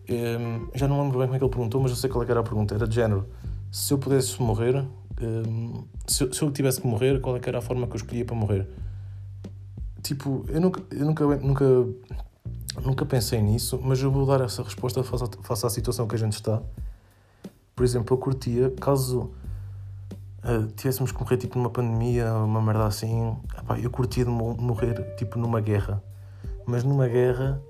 Um, 0.10 0.68
já 0.74 0.88
não 0.88 1.02
lembro 1.02 1.20
bem 1.20 1.28
como 1.28 1.36
é 1.36 1.40
que 1.40 1.46
ele 1.46 1.52
perguntou, 1.52 1.80
mas 1.80 1.92
eu 1.92 1.98
sei 1.98 2.10
qual 2.10 2.24
é 2.24 2.30
era 2.30 2.40
a 2.40 2.44
pergunta. 2.44 2.74
Era 2.74 2.88
de 2.88 2.96
género: 2.96 3.28
se 3.72 3.94
eu 3.94 4.00
pudesse 4.00 4.42
morrer, 4.42 4.84
um, 5.22 5.86
se, 6.06 6.32
se, 6.34 6.42
eu 6.42 6.52
tivesse 6.52 6.82
que 6.82 6.88
morrer, 6.88 7.22
qual 7.22 7.38
é 7.38 7.42
era 7.46 7.60
a 7.60 7.62
forma 7.62 7.88
que 7.88 7.94
eu 7.94 7.98
escolhia 7.98 8.26
para 8.26 8.36
morrer? 8.36 8.68
Tipo, 10.04 10.46
eu 10.50 10.62
nunca, 10.62 10.82
eu 10.92 11.06
nunca, 11.06 11.26
nunca, 11.38 11.66
nunca 12.84 13.06
pensei 13.06 13.42
nisso, 13.42 13.80
mas 13.82 14.02
eu 14.02 14.12
vou 14.12 14.26
dar 14.26 14.42
essa 14.42 14.62
resposta 14.62 15.04
face, 15.04 15.26
face 15.42 15.66
à 15.66 15.70
situação 15.70 16.08
que 16.08 16.16
a 16.16 16.20
gente 16.20 16.34
está. 16.34 16.62
Por 17.76 17.84
exemplo, 17.84 18.14
eu 18.14 18.18
curtia, 18.18 18.70
caso 18.80 19.32
uh, 20.44 20.68
tivéssemos 20.76 21.12
que 21.12 21.20
morrer 21.20 21.38
tipo 21.38 21.58
numa 21.58 21.70
pandemia, 21.70 22.34
uma 22.34 22.62
merda 22.62 22.86
assim, 22.86 23.36
epá, 23.58 23.80
eu 23.80 23.90
curtia 23.90 24.26
de 24.26 24.32
morrer 24.32 25.16
tipo 25.16 25.40
numa 25.40 25.62
guerra. 25.62 26.04
Mas 26.66 26.84
numa 26.84 27.08
guerra 27.08 27.62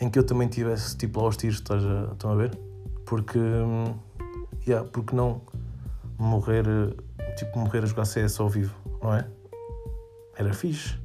em 0.00 0.10
que 0.10 0.18
eu 0.18 0.24
também 0.24 0.48
tivesse 0.48 0.96
tipo 0.96 1.20
lá 1.20 1.26
aos 1.26 1.36
tiros, 1.36 1.56
estás 1.56 1.84
a, 1.84 2.12
estão 2.12 2.32
a 2.32 2.34
ver? 2.34 2.58
Porque, 3.04 3.38
hum, 3.38 3.94
yeah, 4.66 4.86
porque 4.90 5.14
não 5.14 5.40
morrer, 6.22 6.64
tipo 7.36 7.58
morrer 7.58 7.82
a 7.82 7.86
jogar 7.86 8.04
CS 8.04 8.38
ao 8.40 8.48
vivo, 8.48 8.74
não 9.02 9.14
é? 9.14 9.26
Era 10.36 10.52
fixe. 10.52 10.98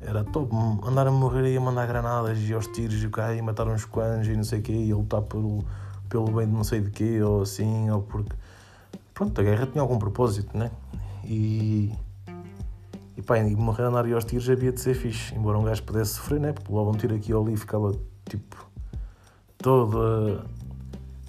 Era 0.00 0.22
top, 0.22 0.54
andar 0.86 1.06
a 1.06 1.10
morrer 1.10 1.52
e 1.52 1.56
a 1.56 1.60
mandar 1.60 1.86
granadas 1.86 2.38
e 2.38 2.52
aos 2.52 2.66
tiros 2.66 3.02
e 3.02 3.06
o 3.06 3.10
cara 3.10 3.34
e 3.34 3.40
matar 3.40 3.66
uns 3.66 3.86
quantos 3.86 4.28
e 4.28 4.36
não 4.36 4.44
sei 4.44 4.58
o 4.58 4.62
quê 4.62 4.72
e 4.72 4.92
a 4.92 4.96
lutar 4.96 5.22
pelo, 5.22 5.64
pelo 6.10 6.26
bem 6.26 6.46
de 6.46 6.52
não 6.52 6.64
sei 6.64 6.80
de 6.80 6.90
quê 6.90 7.22
ou 7.22 7.42
assim, 7.42 7.88
ou 7.90 8.02
porque 8.02 8.36
pronto, 9.14 9.40
a 9.40 9.44
guerra 9.44 9.66
tinha 9.66 9.80
algum 9.80 9.98
propósito, 9.98 10.56
né? 10.56 10.70
E. 11.24 11.92
E 13.16 13.22
pá, 13.22 13.38
e 13.38 13.54
morrer 13.54 13.84
a 13.84 13.86
andar 13.86 14.12
aos 14.12 14.24
tiros 14.24 14.50
havia 14.50 14.72
de 14.72 14.80
ser 14.80 14.94
fixe, 14.94 15.34
embora 15.36 15.56
um 15.56 15.62
gajo 15.62 15.82
pudesse 15.84 16.14
sofrer, 16.14 16.40
né? 16.40 16.52
Porque 16.52 16.72
logo 16.72 16.90
um 16.90 16.94
tiro 16.94 17.14
aqui 17.14 17.32
ou 17.32 17.46
ali 17.46 17.56
ficava 17.56 17.92
tipo. 18.28 18.56
todo. 19.58 20.44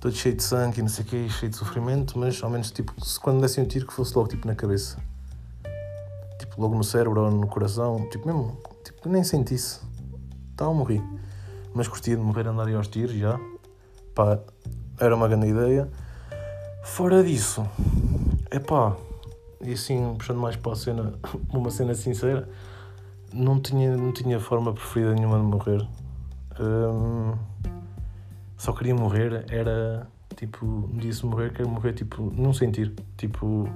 Todo 0.06 0.16
cheio 0.16 0.36
de 0.36 0.44
sangue 0.44 0.80
e 0.80 0.82
não 0.84 0.90
sei 0.90 1.04
o 1.04 1.08
quê, 1.08 1.28
cheio 1.30 1.50
de 1.50 1.58
sofrimento, 1.58 2.20
mas 2.20 2.44
ao 2.44 2.50
menos 2.50 2.70
tipo, 2.70 2.94
se 3.04 3.20
quando 3.20 3.42
dessem 3.42 3.64
um 3.64 3.68
tiro 3.68 3.88
que 3.88 3.94
fosse 3.94 4.16
logo 4.16 4.30
tipo 4.30 4.48
na 4.48 4.54
cabeça. 4.54 5.00
Tipo, 6.38 6.62
logo 6.62 6.76
no 6.76 6.84
cérebro 6.84 7.24
ou 7.24 7.32
no 7.32 7.48
coração, 7.48 8.08
tipo 8.12 8.28
mesmo, 8.28 8.56
tipo, 8.84 9.10
nem 9.10 9.24
sentisse. 9.24 9.80
Então 10.54 10.76
morri. 10.76 11.02
Mas 11.74 11.88
curtia 11.88 12.16
de 12.16 12.22
morrer 12.22 12.46
andar 12.46 12.72
aos 12.76 12.88
tiros 12.88 13.16
já. 13.16 13.40
Pá, 14.14 14.40
era 15.00 15.16
uma 15.16 15.28
grande 15.28 15.48
ideia. 15.48 15.90
Fora 16.84 17.24
disso, 17.24 17.68
é 18.52 18.60
pá, 18.60 18.96
e 19.60 19.74
assim, 19.74 20.14
puxando 20.20 20.38
mais 20.38 20.56
para 20.56 20.74
a 20.74 20.76
cena, 20.76 21.14
uma 21.52 21.72
cena 21.72 21.96
sincera, 21.96 22.48
não 23.34 23.60
tinha, 23.60 23.98
não 23.98 24.12
tinha 24.12 24.40
forma 24.40 24.72
preferida 24.72 25.16
nenhuma 25.16 25.40
de 25.40 25.46
morrer. 25.46 25.88
Um, 26.60 27.34
só 28.58 28.74
queria 28.74 28.96
morrer, 28.96 29.46
era 29.50 30.08
tipo, 30.36 30.90
disse 30.94 31.26
morrer, 31.26 31.54
quero 31.54 31.70
morrer 31.70 31.94
tipo, 31.94 32.32
não 32.36 32.54
sentir, 32.54 32.94
tipo, 33.18 33.70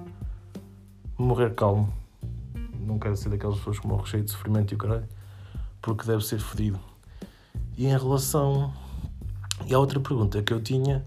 morrer 1.18 1.54
calmo. 1.54 1.94
Não 2.80 2.98
quero 2.98 3.16
ser 3.16 3.30
daquelas 3.30 3.58
pessoas 3.58 3.80
que 3.80 3.88
morrem 3.88 4.06
cheio 4.06 4.24
de 4.24 4.32
sofrimento 4.32 4.72
e 4.72 4.76
o 4.76 4.78
caralho, 4.78 5.08
porque 5.82 6.06
deve 6.06 6.26
ser 6.26 6.40
fodido. 6.40 6.80
E 7.78 7.86
em 7.86 7.98
relação. 7.98 8.74
E 9.66 9.74
a 9.74 9.80
outra 9.80 10.00
pergunta 10.00 10.42
que 10.42 10.54
eu 10.54 10.62
tinha 10.62 11.06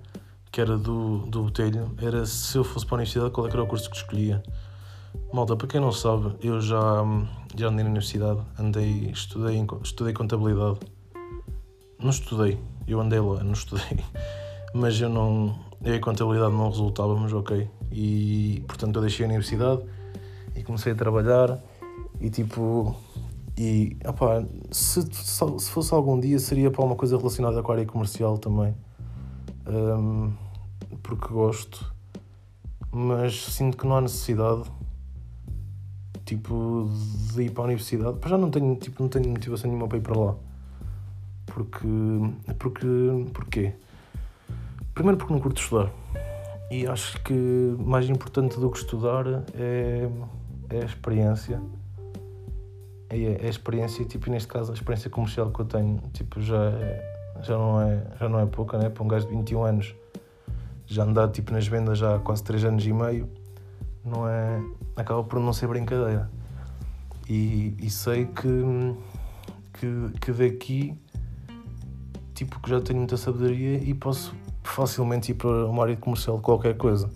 que 0.53 0.61
era 0.61 0.77
do, 0.77 1.21
do 1.27 1.45
Botelho, 1.45 1.91
era 1.99 2.27
se 2.27 2.59
eu 2.59 2.63
fosse 2.63 2.85
para 2.85 2.97
a 2.97 2.99
universidade, 2.99 3.31
qual 3.31 3.47
é 3.47 3.51
era 3.51 3.63
o 3.63 3.67
curso 3.67 3.89
que 3.89 3.97
escolhia. 3.97 4.43
Malta, 5.33 5.57
para 5.57 5.67
quem 5.67 5.81
não 5.81 5.91
sabe, 5.91 6.37
eu 6.43 6.61
já, 6.61 7.03
já 7.57 7.69
andei 7.69 7.83
na 7.83 7.89
universidade, 7.89 8.41
andei, 8.59 9.11
estudei, 9.11 9.67
estudei 9.83 10.13
contabilidade. 10.13 10.79
Não 11.99 12.11
estudei, 12.11 12.59
eu 12.87 13.01
andei 13.01 13.21
lá, 13.21 13.43
não 13.43 13.53
estudei. 13.53 13.99
Mas 14.75 15.01
eu 15.01 15.09
não. 15.09 15.55
Eu 15.85 15.97
e 15.97 16.01
contabilidade 16.01 16.53
não 16.53 16.69
resultávamos, 16.69 17.33
ok. 17.33 17.69
E 17.91 18.65
portanto 18.67 18.97
eu 18.97 19.03
deixei 19.03 19.25
a 19.25 19.29
universidade 19.29 19.83
e 20.57 20.63
comecei 20.63 20.93
a 20.93 20.95
trabalhar 20.95 21.59
e 22.21 22.31
tipo. 22.31 22.97
E 23.57 23.99
se, 24.71 25.03
se 25.03 25.71
fosse 25.71 25.93
algum 25.93 26.19
dia 26.19 26.39
seria 26.39 26.71
para 26.71 26.83
uma 26.83 26.97
coisa 26.97 27.19
relacionada 27.19 27.63
com 27.63 27.71
a 27.71 27.75
área 27.75 27.87
comercial 27.87 28.39
também 28.39 28.75
um, 29.67 30.33
porque 31.03 31.29
gosto, 31.29 31.93
mas 32.91 33.45
sinto 33.45 33.77
que 33.77 33.87
não 33.87 33.97
há 33.97 34.01
necessidade 34.01 34.71
tipo 36.25 36.89
de 37.35 37.43
ir 37.43 37.51
para 37.51 37.65
a 37.65 37.67
universidade. 37.67 38.19
já 38.25 38.39
não 38.39 38.51
tenho, 38.51 38.75
tipo, 38.77 39.03
não 39.03 39.09
tenho 39.09 39.29
motivação 39.29 39.69
nenhuma 39.69 39.89
para 39.89 39.99
ir 39.99 40.03
para 40.03 40.19
lá. 40.19 40.35
Porque. 41.53 41.87
Porque. 42.59 42.87
Porquê? 43.33 43.73
Primeiro 44.95 45.19
porque 45.19 45.33
não 45.33 45.41
curto 45.41 45.61
estudar. 45.61 45.91
E 46.71 46.87
acho 46.87 47.23
que 47.23 47.35
mais 47.79 48.09
importante 48.09 48.59
do 48.59 48.71
que 48.71 48.79
estudar 48.79 49.27
é, 49.55 50.09
é 50.71 50.83
a 50.83 50.85
experiência. 50.85 51.61
É, 53.11 53.45
é 53.45 53.47
a 53.47 53.51
experiência, 53.51 54.05
tipo, 54.05 54.31
neste 54.31 54.49
caso, 54.49 54.73
a 54.73 54.75
experiência 54.75 55.11
comercial 55.11 55.51
que 55.51 55.61
eu 55.61 55.67
tenho, 55.67 56.01
tipo, 56.15 56.41
já 56.41 56.65
é, 56.65 57.43
já 57.43 57.59
não 57.59 57.81
é, 57.81 58.03
já 58.19 58.29
não 58.29 58.41
é 58.41 58.47
pouca, 58.47 58.79
né? 58.79 58.89
Para 58.89 59.03
um 59.03 59.09
gajo 59.09 59.27
de 59.27 59.35
21 59.35 59.63
anos 59.65 59.95
já 60.87 61.05
andar 61.05 61.29
tipo 61.29 61.53
nas 61.53 61.67
vendas 61.67 61.99
já 61.99 62.17
há 62.17 62.19
quase 62.19 62.43
3 62.45 62.65
anos 62.65 62.87
e 62.87 62.93
meio, 62.93 63.29
não 64.05 64.29
é, 64.29 64.63
acaba 64.97 65.25
por 65.25 65.41
não 65.41 65.53
ser 65.53 65.67
brincadeira. 65.67 66.31
E, 67.29 67.75
e 67.81 67.89
sei 67.89 68.27
que, 68.27 68.97
que, 69.73 70.19
que 70.21 70.33
daqui 70.33 71.02
tipo 72.43 72.61
que 72.61 72.71
já 72.71 72.81
tenho 72.81 72.99
muita 72.99 73.17
sabedoria 73.17 73.79
e 73.79 73.95
posso 73.95 74.35
facilmente 74.65 75.31
ir 75.31 75.35
para 75.35 75.67
uma 75.67 75.85
área 75.85 75.97
comercial 75.97 76.37
de 76.37 76.43
qualquer 76.43 76.77
coisa. 76.77 77.09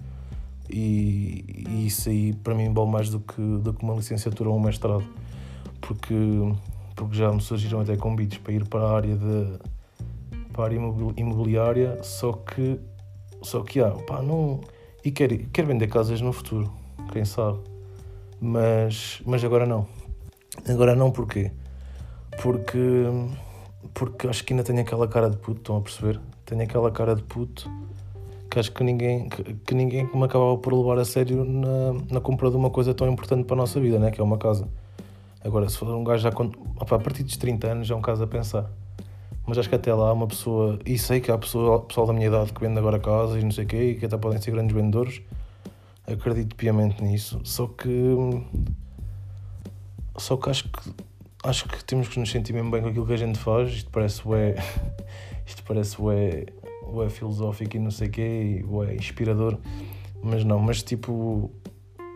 E, 0.70 1.64
e 1.68 1.86
isso 1.86 2.08
aí 2.08 2.32
para 2.32 2.54
mim 2.54 2.72
vale 2.72 2.90
mais 2.90 3.10
do 3.10 3.20
que, 3.20 3.40
do 3.40 3.72
que 3.72 3.84
uma 3.84 3.94
licenciatura 3.94 4.50
ou 4.50 4.56
um 4.56 4.60
mestrado. 4.60 5.04
Porque, 5.80 6.14
porque 6.94 7.16
já 7.16 7.32
me 7.32 7.40
surgiram 7.40 7.80
até 7.80 7.96
convites 7.96 8.38
para 8.38 8.52
ir 8.52 8.64
para 8.66 8.80
a 8.80 8.96
área 8.96 9.16
de 9.16 9.58
para 10.52 10.62
a 10.62 10.66
área 10.66 10.76
imobiliária, 11.18 12.02
só 12.02 12.32
que, 12.32 12.80
só 13.42 13.62
que 13.62 13.80
há, 13.80 13.90
pá, 13.90 14.22
não. 14.22 14.60
E 15.04 15.10
quer, 15.10 15.36
quer 15.48 15.66
vender 15.66 15.86
casas 15.88 16.20
no 16.22 16.32
futuro, 16.32 16.72
quem 17.12 17.24
sabe. 17.24 17.58
Mas, 18.40 19.20
mas 19.26 19.44
agora 19.44 19.66
não. 19.66 19.86
Agora 20.66 20.96
não 20.96 21.10
porquê? 21.10 21.52
Porque, 22.42 22.78
porque 23.94 24.26
acho 24.28 24.44
que 24.44 24.52
ainda 24.52 24.64
tenho 24.64 24.80
aquela 24.80 25.08
cara 25.08 25.30
de 25.30 25.36
puto, 25.36 25.60
estão 25.60 25.76
a 25.76 25.80
perceber? 25.80 26.20
Tenho 26.44 26.62
aquela 26.62 26.90
cara 26.90 27.14
de 27.14 27.22
puto 27.22 27.70
que 28.50 28.60
acho 28.60 28.72
que 28.72 28.82
ninguém, 28.82 29.28
que, 29.28 29.42
que 29.54 29.74
ninguém 29.74 30.08
me 30.14 30.24
acabava 30.24 30.56
por 30.56 30.72
levar 30.72 30.98
a 30.98 31.04
sério 31.04 31.44
na, 31.44 31.92
na 32.10 32.20
compra 32.20 32.50
de 32.50 32.56
uma 32.56 32.70
coisa 32.70 32.94
tão 32.94 33.06
importante 33.10 33.44
para 33.44 33.54
a 33.54 33.58
nossa 33.58 33.78
vida, 33.78 33.98
né? 33.98 34.10
que 34.10 34.20
é 34.20 34.24
uma 34.24 34.38
casa. 34.38 34.66
Agora, 35.44 35.68
se 35.68 35.76
for 35.76 35.88
um 35.88 36.02
gajo 36.02 36.22
já 36.22 36.32
com, 36.32 36.50
opa, 36.80 36.96
a 36.96 36.98
partir 36.98 37.22
dos 37.22 37.36
30 37.36 37.66
anos, 37.68 37.90
é 37.90 37.94
um 37.94 38.00
caso 38.00 38.24
a 38.24 38.26
pensar. 38.26 38.70
Mas 39.46 39.58
acho 39.58 39.68
que 39.68 39.74
até 39.74 39.94
lá 39.94 40.12
uma 40.12 40.26
pessoa, 40.26 40.78
e 40.84 40.98
sei 40.98 41.20
que 41.20 41.30
há 41.30 41.38
pessoa, 41.38 41.82
pessoal 41.82 42.06
da 42.06 42.12
minha 42.12 42.26
idade 42.26 42.52
que 42.52 42.60
vende 42.60 42.78
agora 42.78 42.98
casas 42.98 43.40
e 43.40 43.44
não 43.44 43.50
sei 43.50 43.64
o 43.64 43.66
quê, 43.68 43.90
e 43.90 43.94
que 43.94 44.06
até 44.06 44.16
podem 44.16 44.40
ser 44.40 44.50
grandes 44.50 44.74
vendedores, 44.74 45.20
acredito 46.06 46.56
piamente 46.56 47.02
nisso. 47.02 47.40
Só 47.44 47.66
que. 47.66 48.16
Só 50.16 50.36
que 50.36 50.50
acho 50.50 50.64
que. 50.64 50.90
Acho 51.44 51.68
que 51.68 51.84
temos 51.84 52.08
que 52.08 52.18
nos 52.18 52.30
sentir 52.30 52.52
mesmo 52.52 52.70
bem 52.70 52.82
com 52.82 52.88
aquilo 52.88 53.06
que 53.06 53.12
a 53.12 53.16
gente 53.16 53.38
faz. 53.38 53.70
Isto 53.70 53.90
parece 53.90 54.26
ué. 54.26 54.54
Isto 55.46 55.62
parece 55.62 56.00
ué, 56.00 56.46
ué 56.92 57.08
filosófico 57.08 57.76
e 57.76 57.78
não 57.78 57.90
sei 57.90 58.08
o 58.08 58.10
quê, 58.10 58.64
ué 58.68 58.94
inspirador. 58.96 59.58
Mas 60.22 60.44
não, 60.44 60.58
mas 60.58 60.82
tipo. 60.82 61.50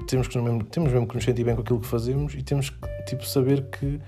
Temos, 0.06 0.28
que 0.28 0.38
mesmo, 0.38 0.64
temos 0.64 0.92
mesmo 0.92 1.06
que 1.06 1.14
nos 1.14 1.24
sentir 1.24 1.44
bem 1.44 1.54
com 1.54 1.60
aquilo 1.60 1.78
que 1.78 1.86
fazemos 1.86 2.34
e 2.34 2.42
temos 2.42 2.70
que 2.70 3.04
tipo, 3.06 3.24
saber 3.24 3.66
que 3.70 4.00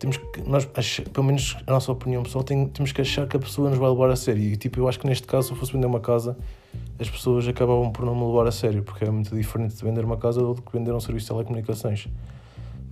temos 0.00 0.16
que, 0.16 0.40
nós, 0.48 0.64
pelo 1.12 1.26
menos 1.26 1.58
a 1.66 1.70
nossa 1.70 1.92
opinião 1.92 2.22
pessoal, 2.22 2.42
tem, 2.42 2.66
temos 2.68 2.90
que 2.90 3.02
achar 3.02 3.28
que 3.28 3.36
a 3.36 3.38
pessoa 3.38 3.68
nos 3.68 3.78
vai 3.78 3.90
levar 3.90 4.10
a 4.10 4.16
sério. 4.16 4.42
E 4.42 4.56
tipo, 4.56 4.80
eu 4.80 4.88
acho 4.88 4.98
que 4.98 5.06
neste 5.06 5.26
caso, 5.26 5.48
se 5.48 5.52
eu 5.52 5.58
fosse 5.58 5.72
vender 5.74 5.86
uma 5.86 6.00
casa, 6.00 6.38
as 6.98 7.08
pessoas 7.08 7.46
acabavam 7.46 7.92
por 7.92 8.06
não 8.06 8.14
me 8.14 8.24
levar 8.24 8.46
a 8.46 8.50
sério, 8.50 8.82
porque 8.82 9.04
é 9.04 9.10
muito 9.10 9.36
diferente 9.36 9.76
de 9.76 9.84
vender 9.84 10.02
uma 10.02 10.16
casa 10.16 10.40
do 10.40 10.54
que 10.54 10.72
vender 10.72 10.92
um 10.92 11.00
serviço 11.00 11.26
de 11.26 11.32
telecomunicações. 11.32 12.08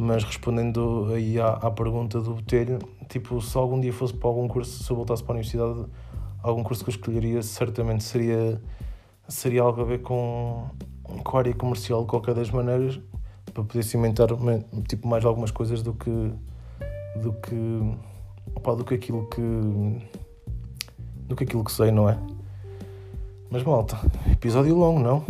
Mas 0.00 0.22
respondendo 0.22 1.08
aí 1.12 1.40
à, 1.40 1.48
à 1.54 1.70
pergunta 1.72 2.20
do 2.20 2.34
Botelho, 2.34 2.78
tipo, 3.08 3.42
se 3.42 3.58
algum 3.58 3.80
dia 3.80 3.92
fosse 3.92 4.14
para 4.14 4.28
algum 4.28 4.46
curso, 4.46 4.84
se 4.84 4.88
eu 4.88 4.94
voltasse 4.94 5.24
para 5.24 5.32
a 5.32 5.34
universidade, 5.34 5.86
algum 6.40 6.62
curso 6.62 6.84
que 6.84 6.90
eu 6.90 6.94
escolheria 6.94 7.42
certamente 7.42 8.04
seria, 8.04 8.62
seria 9.26 9.62
algo 9.62 9.80
a 9.80 9.84
ver 9.84 10.00
com, 10.00 10.68
com 11.02 11.36
a 11.36 11.40
área 11.40 11.52
comercial 11.52 12.02
de 12.02 12.06
qualquer 12.06 12.32
das 12.32 12.48
maneiras, 12.48 13.00
para 13.52 13.64
poder 13.64 13.82
cimentar 13.82 14.28
tipo, 14.88 15.08
mais 15.08 15.24
algumas 15.24 15.50
coisas 15.50 15.82
do 15.82 15.92
que 15.92 16.32
do 17.20 17.32
que 17.32 17.56
opa, 18.54 18.76
do 18.76 18.84
que 18.84 18.94
aquilo 18.94 19.26
que 19.26 19.40
do 21.26 21.34
que 21.34 21.42
aquilo 21.42 21.64
que 21.64 21.72
sei, 21.72 21.90
não 21.90 22.08
é? 22.08 22.16
Mas 23.50 23.64
malta, 23.64 23.98
episódio 24.30 24.76
longo, 24.76 25.00
não? 25.00 25.24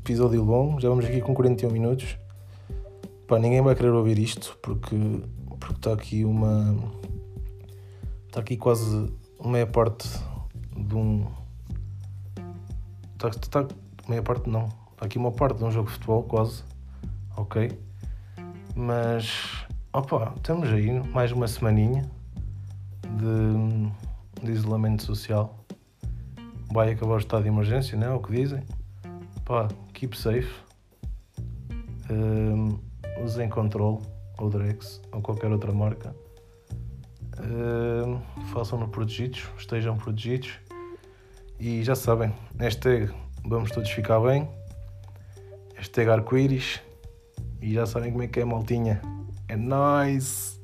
Episódio 0.00 0.42
longo, 0.42 0.80
já 0.80 0.88
vamos 0.88 1.04
aqui 1.04 1.20
com 1.20 1.34
41 1.34 1.70
minutos. 1.70 2.18
Pá, 3.26 3.38
ninguém 3.38 3.62
vai 3.62 3.74
querer 3.74 3.90
ouvir 3.90 4.18
isto 4.18 4.58
porque 4.62 4.96
porque 5.58 5.74
está 5.74 5.92
aqui 5.92 6.24
uma 6.24 6.76
está 8.26 8.40
aqui 8.40 8.56
quase 8.56 9.12
meia 9.42 9.66
parte 9.66 10.08
de 10.76 10.94
um 10.94 11.26
está, 13.12 13.28
está 13.28 13.68
meia 14.08 14.22
parte 14.22 14.48
não 14.50 14.66
está 14.92 15.06
aqui 15.06 15.16
uma 15.16 15.32
parte 15.32 15.58
de 15.58 15.64
um 15.64 15.70
jogo 15.70 15.88
de 15.88 15.94
futebol 15.94 16.22
quase 16.24 16.64
ok 17.36 17.72
mas 18.76 19.64
Opa, 19.96 20.32
estamos 20.36 20.68
aí, 20.70 20.90
mais 21.10 21.30
uma 21.30 21.46
semaninha 21.46 22.02
de, 23.00 24.44
de 24.44 24.50
isolamento 24.50 25.04
social. 25.04 25.64
Vai 26.72 26.90
acabar 26.90 27.14
o 27.14 27.18
estado 27.18 27.44
de 27.44 27.48
emergência, 27.48 27.96
não 27.96 28.08
é 28.08 28.10
o 28.12 28.18
que 28.18 28.32
dizem? 28.32 28.64
Pá, 29.44 29.68
keep 29.92 30.18
safe. 30.18 30.52
Um, 32.10 32.76
usem 33.22 33.48
control 33.48 34.00
ou 34.38 34.48
Drex 34.50 35.00
ou 35.12 35.20
qualquer 35.20 35.50
outra 35.50 35.72
marca. 35.72 36.14
Um, 37.40 38.20
Façam-no 38.52 38.88
protegidos, 38.88 39.44
estejam 39.58 39.96
protegidos. 39.96 40.52
E 41.58 41.82
já 41.82 41.94
sabem, 41.94 42.32
hashtag 42.58 43.12
vamos 43.44 43.70
todos 43.70 43.90
ficar 43.90 44.20
bem. 44.20 44.48
Hashtag 45.76 46.10
arco-íris. 46.10 46.80
E 47.60 47.74
já 47.74 47.86
sabem 47.86 48.10
como 48.10 48.22
é 48.22 48.28
que 48.28 48.40
é, 48.40 48.44
maltinha. 48.44 49.00
É 49.48 49.56
nóis! 49.56 50.60